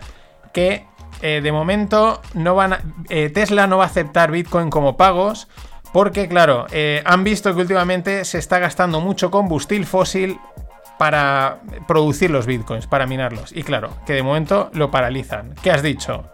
que 0.52 0.86
eh, 1.22 1.40
de 1.42 1.52
momento 1.52 2.20
no 2.34 2.54
van 2.54 2.78
eh, 3.08 3.30
Tesla 3.30 3.66
no 3.66 3.78
va 3.78 3.84
a 3.84 3.86
aceptar 3.86 4.30
Bitcoin 4.32 4.70
como 4.70 4.96
pagos 4.96 5.48
porque, 5.92 6.26
claro, 6.26 6.66
eh, 6.72 7.02
han 7.04 7.22
visto 7.22 7.54
que 7.54 7.60
últimamente 7.60 8.24
se 8.24 8.38
está 8.38 8.58
gastando 8.58 9.00
mucho 9.00 9.30
combustible 9.30 9.86
fósil 9.86 10.40
para 10.98 11.60
producir 11.86 12.30
los 12.30 12.46
bitcoins, 12.46 12.86
para 12.86 13.06
minarlos. 13.06 13.52
Y 13.52 13.62
claro, 13.62 13.90
que 14.06 14.14
de 14.14 14.22
momento 14.22 14.70
lo 14.72 14.90
paralizan. 14.90 15.54
¿Qué 15.62 15.70
has 15.70 15.82
dicho? 15.82 16.24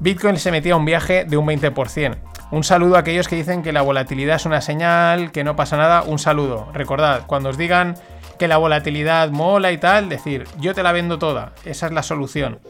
Bitcoin 0.00 0.36
se 0.38 0.50
metía 0.50 0.74
a 0.74 0.76
un 0.76 0.84
viaje 0.84 1.24
de 1.24 1.36
un 1.36 1.46
20%. 1.46 2.16
Un 2.50 2.64
saludo 2.64 2.96
a 2.96 3.00
aquellos 3.00 3.28
que 3.28 3.36
dicen 3.36 3.62
que 3.62 3.72
la 3.72 3.82
volatilidad 3.82 4.36
es 4.36 4.46
una 4.46 4.60
señal, 4.60 5.32
que 5.32 5.44
no 5.44 5.56
pasa 5.56 5.76
nada. 5.76 6.02
Un 6.02 6.18
saludo. 6.18 6.68
Recordad, 6.72 7.26
cuando 7.26 7.50
os 7.50 7.58
digan 7.58 7.94
que 8.38 8.48
la 8.48 8.56
volatilidad 8.56 9.30
mola 9.30 9.72
y 9.72 9.78
tal, 9.78 10.08
decir, 10.08 10.44
yo 10.58 10.74
te 10.74 10.82
la 10.82 10.92
vendo 10.92 11.18
toda. 11.18 11.52
Esa 11.64 11.86
es 11.86 11.92
la 11.92 12.02
solución. 12.02 12.60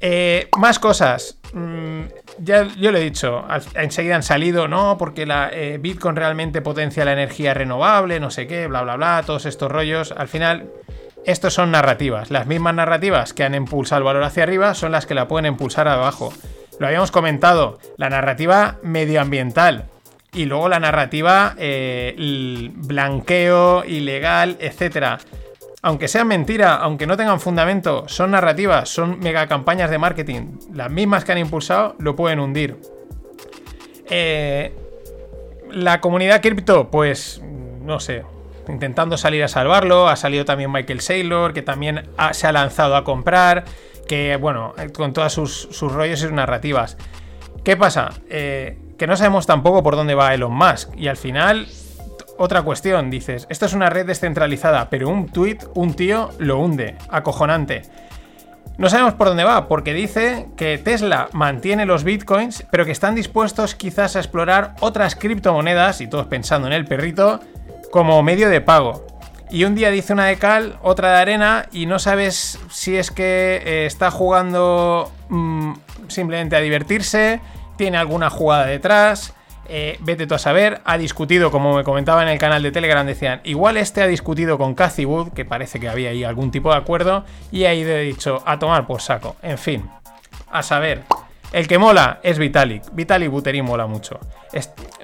Eh, 0.00 0.48
más 0.58 0.78
cosas. 0.78 1.38
Mm, 1.52 2.02
ya 2.38 2.64
yo 2.64 2.92
lo 2.92 2.98
he 2.98 3.02
dicho, 3.02 3.44
enseguida 3.74 4.14
han 4.14 4.22
salido, 4.22 4.68
no, 4.68 4.96
porque 4.96 5.26
la 5.26 5.50
eh, 5.52 5.78
Bitcoin 5.78 6.14
realmente 6.14 6.60
potencia 6.60 7.04
la 7.04 7.12
energía 7.12 7.54
renovable, 7.54 8.20
no 8.20 8.30
sé 8.30 8.46
qué, 8.46 8.66
bla, 8.66 8.82
bla, 8.82 8.96
bla, 8.96 9.22
todos 9.26 9.46
estos 9.46 9.72
rollos. 9.72 10.12
Al 10.12 10.28
final, 10.28 10.70
estos 11.24 11.54
son 11.54 11.70
narrativas. 11.70 12.30
Las 12.30 12.46
mismas 12.46 12.74
narrativas 12.74 13.32
que 13.32 13.44
han 13.44 13.54
impulsado 13.54 13.98
el 13.98 14.04
valor 14.04 14.22
hacia 14.22 14.42
arriba 14.42 14.74
son 14.74 14.92
las 14.92 15.06
que 15.06 15.14
la 15.14 15.28
pueden 15.28 15.46
impulsar 15.46 15.88
abajo. 15.88 16.32
Lo 16.78 16.86
habíamos 16.86 17.10
comentado, 17.10 17.78
la 17.96 18.08
narrativa 18.10 18.78
medioambiental 18.82 19.86
y 20.32 20.44
luego 20.44 20.68
la 20.68 20.80
narrativa 20.80 21.54
eh, 21.58 22.14
blanqueo, 22.74 23.84
ilegal, 23.84 24.56
etcétera 24.60 25.18
aunque 25.82 26.08
sea 26.08 26.24
mentira, 26.24 26.74
aunque 26.76 27.06
no 27.06 27.16
tengan 27.16 27.40
fundamento, 27.40 28.08
son 28.08 28.32
narrativas, 28.32 28.88
son 28.88 29.20
mega 29.20 29.46
campañas 29.46 29.90
de 29.90 29.98
marketing, 29.98 30.58
las 30.74 30.90
mismas 30.90 31.24
que 31.24 31.32
han 31.32 31.38
impulsado, 31.38 31.94
lo 31.98 32.16
pueden 32.16 32.40
hundir. 32.40 32.76
Eh, 34.10 34.74
la 35.70 36.00
comunidad 36.00 36.42
cripto, 36.42 36.90
pues 36.90 37.42
no 37.82 38.00
sé, 38.00 38.24
intentando 38.68 39.16
salir 39.16 39.42
a 39.44 39.48
salvarlo. 39.48 40.08
Ha 40.08 40.16
salido 40.16 40.44
también 40.44 40.70
Michael 40.70 41.00
Saylor, 41.00 41.52
que 41.52 41.62
también 41.62 42.08
se 42.32 42.46
ha 42.46 42.52
lanzado 42.52 42.96
a 42.96 43.04
comprar, 43.04 43.64
que 44.06 44.36
bueno, 44.36 44.74
con 44.94 45.12
todas 45.12 45.32
sus, 45.32 45.68
rollos 45.80 46.20
y 46.20 46.22
sus 46.22 46.32
narrativas. 46.32 46.96
¿Qué 47.64 47.76
pasa? 47.76 48.10
Eh, 48.28 48.78
que 48.98 49.06
no 49.06 49.16
sabemos 49.16 49.46
tampoco 49.46 49.82
por 49.82 49.96
dónde 49.96 50.14
va 50.14 50.34
Elon 50.34 50.52
Musk. 50.52 50.90
Y 50.96 51.08
al 51.08 51.16
final 51.16 51.66
otra 52.38 52.62
cuestión, 52.62 53.10
dices, 53.10 53.46
esto 53.50 53.66
es 53.66 53.72
una 53.72 53.90
red 53.90 54.06
descentralizada, 54.06 54.88
pero 54.90 55.08
un 55.08 55.26
tweet, 55.26 55.58
un 55.74 55.94
tío, 55.94 56.30
lo 56.38 56.60
hunde. 56.60 56.96
Acojonante. 57.08 57.82
No 58.76 58.88
sabemos 58.88 59.14
por 59.14 59.26
dónde 59.26 59.42
va, 59.42 59.66
porque 59.66 59.92
dice 59.92 60.46
que 60.56 60.78
Tesla 60.78 61.28
mantiene 61.32 61.84
los 61.84 62.04
bitcoins, 62.04 62.64
pero 62.70 62.84
que 62.84 62.92
están 62.92 63.16
dispuestos 63.16 63.74
quizás 63.74 64.14
a 64.14 64.20
explorar 64.20 64.76
otras 64.78 65.16
criptomonedas, 65.16 66.00
y 66.00 66.06
todos 66.06 66.28
pensando 66.28 66.68
en 66.68 66.74
el 66.74 66.84
perrito, 66.84 67.40
como 67.90 68.22
medio 68.22 68.48
de 68.48 68.60
pago. 68.60 69.06
Y 69.50 69.64
un 69.64 69.74
día 69.74 69.90
dice 69.90 70.12
una 70.12 70.26
de 70.26 70.36
cal, 70.36 70.78
otra 70.82 71.12
de 71.12 71.18
arena, 71.18 71.66
y 71.72 71.86
no 71.86 71.98
sabes 71.98 72.58
si 72.70 72.96
es 72.96 73.10
que 73.10 73.62
eh, 73.64 73.86
está 73.86 74.10
jugando 74.10 75.10
mm, 75.30 75.72
simplemente 76.08 76.54
a 76.56 76.60
divertirse, 76.60 77.40
tiene 77.76 77.96
alguna 77.96 78.28
jugada 78.28 78.66
detrás, 78.66 79.32
eh, 79.70 79.98
vete 80.00 80.26
tú 80.26 80.34
a 80.34 80.38
saber, 80.38 80.80
ha 80.84 80.96
discutido, 80.96 81.50
como 81.50 81.76
me 81.76 81.84
comentaba 81.84 82.22
en 82.22 82.28
el 82.28 82.38
canal 82.38 82.62
de 82.62 82.72
Telegram, 82.72 83.06
decían, 83.06 83.40
igual 83.44 83.76
este 83.76 84.02
ha 84.02 84.06
discutido 84.06 84.58
con 84.58 84.74
Cathy 84.74 85.04
Wood, 85.04 85.32
que 85.32 85.44
parece 85.44 85.78
que 85.78 85.88
había 85.88 86.10
ahí 86.10 86.24
algún 86.24 86.50
tipo 86.50 86.70
de 86.70 86.76
acuerdo, 86.76 87.24
y 87.50 87.64
ha 87.64 87.74
ido 87.74 87.96
dicho, 87.96 88.42
a 88.46 88.58
tomar 88.58 88.86
por 88.86 89.02
saco. 89.02 89.36
En 89.42 89.58
fin, 89.58 89.88
a 90.50 90.62
saber. 90.62 91.02
El 91.52 91.66
que 91.66 91.78
mola 91.78 92.20
es 92.22 92.38
Vitalik. 92.38 92.82
Vitalik 92.92 93.30
Buterin 93.30 93.64
mola 93.64 93.86
mucho. 93.86 94.20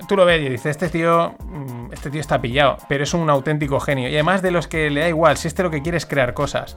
tú 0.08 0.16
lo 0.16 0.26
ves 0.26 0.42
y 0.42 0.48
dices, 0.48 0.66
este 0.66 0.88
tío, 0.88 1.34
mm, 1.38 1.92
este 1.92 2.10
tío 2.10 2.20
está 2.20 2.40
pillado, 2.40 2.76
pero 2.88 3.04
es 3.04 3.14
un 3.14 3.30
auténtico 3.30 3.80
genio. 3.80 4.08
Y 4.08 4.14
además 4.14 4.42
de 4.42 4.50
los 4.50 4.68
que 4.68 4.90
le 4.90 5.00
da 5.00 5.08
igual, 5.08 5.36
si 5.36 5.48
este 5.48 5.62
lo 5.62 5.70
que 5.70 5.82
quiere 5.82 5.96
es 5.96 6.06
crear 6.06 6.34
cosas. 6.34 6.76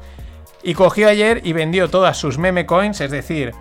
Y 0.64 0.74
cogió 0.74 1.10
ayer 1.10 1.42
y 1.44 1.54
vendió 1.54 1.90
todas 1.90 2.18
sus 2.18 2.38
meme 2.38 2.66
coins, 2.66 3.02
es 3.02 3.12
decir, 3.12 3.54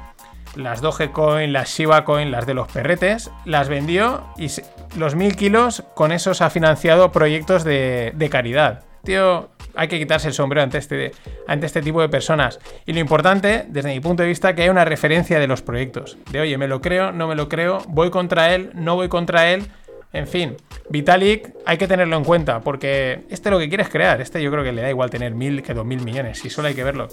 las 0.56 0.80
Dogecoin, 0.80 1.52
las 1.52 1.68
Shiba 1.68 2.04
Coin, 2.04 2.30
las 2.30 2.46
de 2.46 2.54
los 2.54 2.68
perretes, 2.68 3.30
las 3.44 3.68
vendió 3.68 4.24
y 4.36 4.50
los 4.96 5.14
mil 5.14 5.36
kilos 5.36 5.84
con 5.94 6.12
esos 6.12 6.40
ha 6.40 6.50
financiado 6.50 7.12
proyectos 7.12 7.62
de, 7.64 8.28
caridad. 8.30 8.84
Tío, 9.04 9.50
hay 9.76 9.88
que 9.88 9.98
quitarse 9.98 10.28
el 10.28 10.34
sombrero 10.34 10.62
ante 10.62 10.78
este, 10.78 11.12
ante 11.46 11.66
este 11.66 11.82
tipo 11.82 12.00
de 12.00 12.08
personas. 12.08 12.58
Y 12.86 12.92
lo 12.92 13.00
importante, 13.00 13.66
desde 13.68 13.92
mi 13.92 14.00
punto 14.00 14.22
de 14.22 14.28
vista, 14.28 14.54
que 14.54 14.62
hay 14.62 14.68
una 14.68 14.84
referencia 14.84 15.38
de 15.38 15.46
los 15.46 15.62
proyectos. 15.62 16.16
De 16.30 16.40
oye, 16.40 16.58
me 16.58 16.68
lo 16.68 16.80
creo, 16.80 17.12
no 17.12 17.28
me 17.28 17.34
lo 17.34 17.48
creo, 17.48 17.82
voy 17.88 18.10
contra 18.10 18.54
él, 18.54 18.70
no 18.74 18.96
voy 18.96 19.08
contra 19.08 19.52
él. 19.52 19.66
En 20.12 20.26
fin, 20.26 20.56
Vitalik 20.88 21.52
hay 21.66 21.76
que 21.76 21.86
tenerlo 21.86 22.16
en 22.16 22.24
cuenta 22.24 22.60
porque 22.60 23.24
este 23.28 23.50
lo 23.50 23.58
que 23.58 23.68
quiere 23.68 23.82
es 23.82 23.90
crear. 23.90 24.20
Este 24.20 24.42
yo 24.42 24.50
creo 24.50 24.64
que 24.64 24.72
le 24.72 24.82
da 24.82 24.88
igual 24.88 25.10
tener 25.10 25.34
mil 25.34 25.62
que 25.62 25.74
dos 25.74 25.84
mil 25.84 26.02
millones, 26.02 26.44
y 26.44 26.50
solo 26.50 26.68
hay 26.68 26.74
que 26.74 26.84
verlo. 26.84 27.08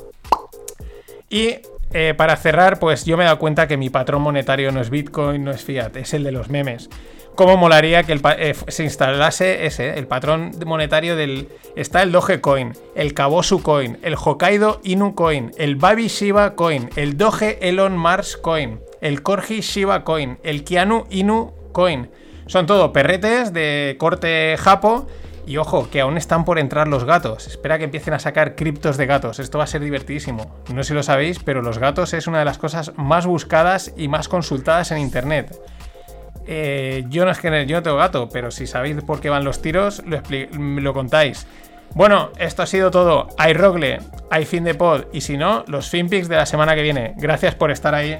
Y 1.29 1.57
eh, 1.93 2.13
para 2.15 2.35
cerrar, 2.35 2.79
pues 2.79 3.05
yo 3.05 3.17
me 3.17 3.23
he 3.23 3.25
dado 3.25 3.39
cuenta 3.39 3.67
que 3.67 3.77
mi 3.77 3.89
patrón 3.89 4.21
monetario 4.21 4.71
no 4.71 4.81
es 4.81 4.89
Bitcoin, 4.89 5.43
no 5.43 5.51
es 5.51 5.63
Fiat, 5.63 5.95
es 5.97 6.13
el 6.13 6.23
de 6.23 6.31
los 6.31 6.49
memes. 6.49 6.89
¿Cómo 7.35 7.57
molaría 7.57 8.03
que 8.03 8.19
eh, 8.37 8.53
se 8.67 8.83
instalase 8.83 9.65
ese, 9.65 9.97
el 9.97 10.05
patrón 10.05 10.51
monetario 10.65 11.15
del... 11.15 11.49
Está 11.75 12.03
el 12.03 12.11
Dogecoin, 12.11 12.73
el 12.95 13.15
Kabosu 13.15 13.63
Coin, 13.63 13.97
el 14.03 14.15
Hokkaido 14.15 14.79
Inu 14.83 15.15
Coin, 15.15 15.51
el 15.57 15.75
Babi 15.75 16.09
Shiba 16.09 16.53
Coin, 16.55 16.89
el 16.95 17.17
Doge 17.17 17.57
Elon 17.67 17.97
Mars 17.97 18.37
Coin, 18.37 18.79
el 19.01 19.23
Corgi 19.23 19.61
Shiba 19.61 20.03
Coin, 20.03 20.37
el 20.43 20.63
Kianu 20.63 21.05
Inu 21.09 21.53
Coin. 21.71 22.11
Son 22.45 22.67
todo 22.67 22.93
perretes 22.93 23.51
de 23.51 23.95
corte 23.97 24.55
japo 24.59 25.07
y 25.45 25.57
ojo, 25.57 25.89
que 25.89 26.01
aún 26.01 26.17
están 26.17 26.45
por 26.45 26.59
entrar 26.59 26.87
los 26.87 27.03
gatos. 27.05 27.47
Espera 27.47 27.77
que 27.77 27.83
empiecen 27.85 28.13
a 28.13 28.19
sacar 28.19 28.55
criptos 28.55 28.97
de 28.97 29.05
gatos. 29.05 29.39
Esto 29.39 29.57
va 29.57 29.65
a 29.65 29.67
ser 29.67 29.81
divertidísimo. 29.81 30.55
No 30.73 30.83
sé 30.83 30.89
si 30.89 30.93
lo 30.93 31.03
sabéis, 31.03 31.39
pero 31.39 31.61
los 31.61 31.79
gatos 31.79 32.13
es 32.13 32.27
una 32.27 32.39
de 32.39 32.45
las 32.45 32.57
cosas 32.57 32.93
más 32.97 33.25
buscadas 33.25 33.93
y 33.97 34.07
más 34.07 34.27
consultadas 34.27 34.91
en 34.91 34.99
internet. 34.99 35.59
Eh, 36.45 37.05
yo 37.09 37.25
no 37.25 37.31
es 37.31 37.39
que 37.39 37.65
yo 37.65 37.77
no 37.77 37.83
tengo 37.83 37.97
gato, 37.97 38.29
pero 38.29 38.51
si 38.51 38.67
sabéis 38.67 39.01
por 39.03 39.21
qué 39.21 39.29
van 39.29 39.43
los 39.43 39.61
tiros, 39.61 40.03
lo, 40.05 40.21
lo 40.51 40.93
contáis. 40.93 41.47
Bueno, 41.95 42.31
esto 42.37 42.63
ha 42.63 42.65
sido 42.65 42.89
todo. 42.91 43.27
Hay 43.37 43.53
Rogle, 43.53 43.99
hay 44.31 44.45
fin 44.45 44.63
de 44.63 44.73
pod 44.73 45.05
y 45.13 45.21
si 45.21 45.37
no, 45.37 45.63
los 45.67 45.89
finpics 45.89 46.27
de 46.27 46.37
la 46.37 46.45
semana 46.45 46.75
que 46.75 46.81
viene. 46.81 47.13
Gracias 47.17 47.55
por 47.55 47.71
estar 47.71 47.93
ahí. 47.93 48.19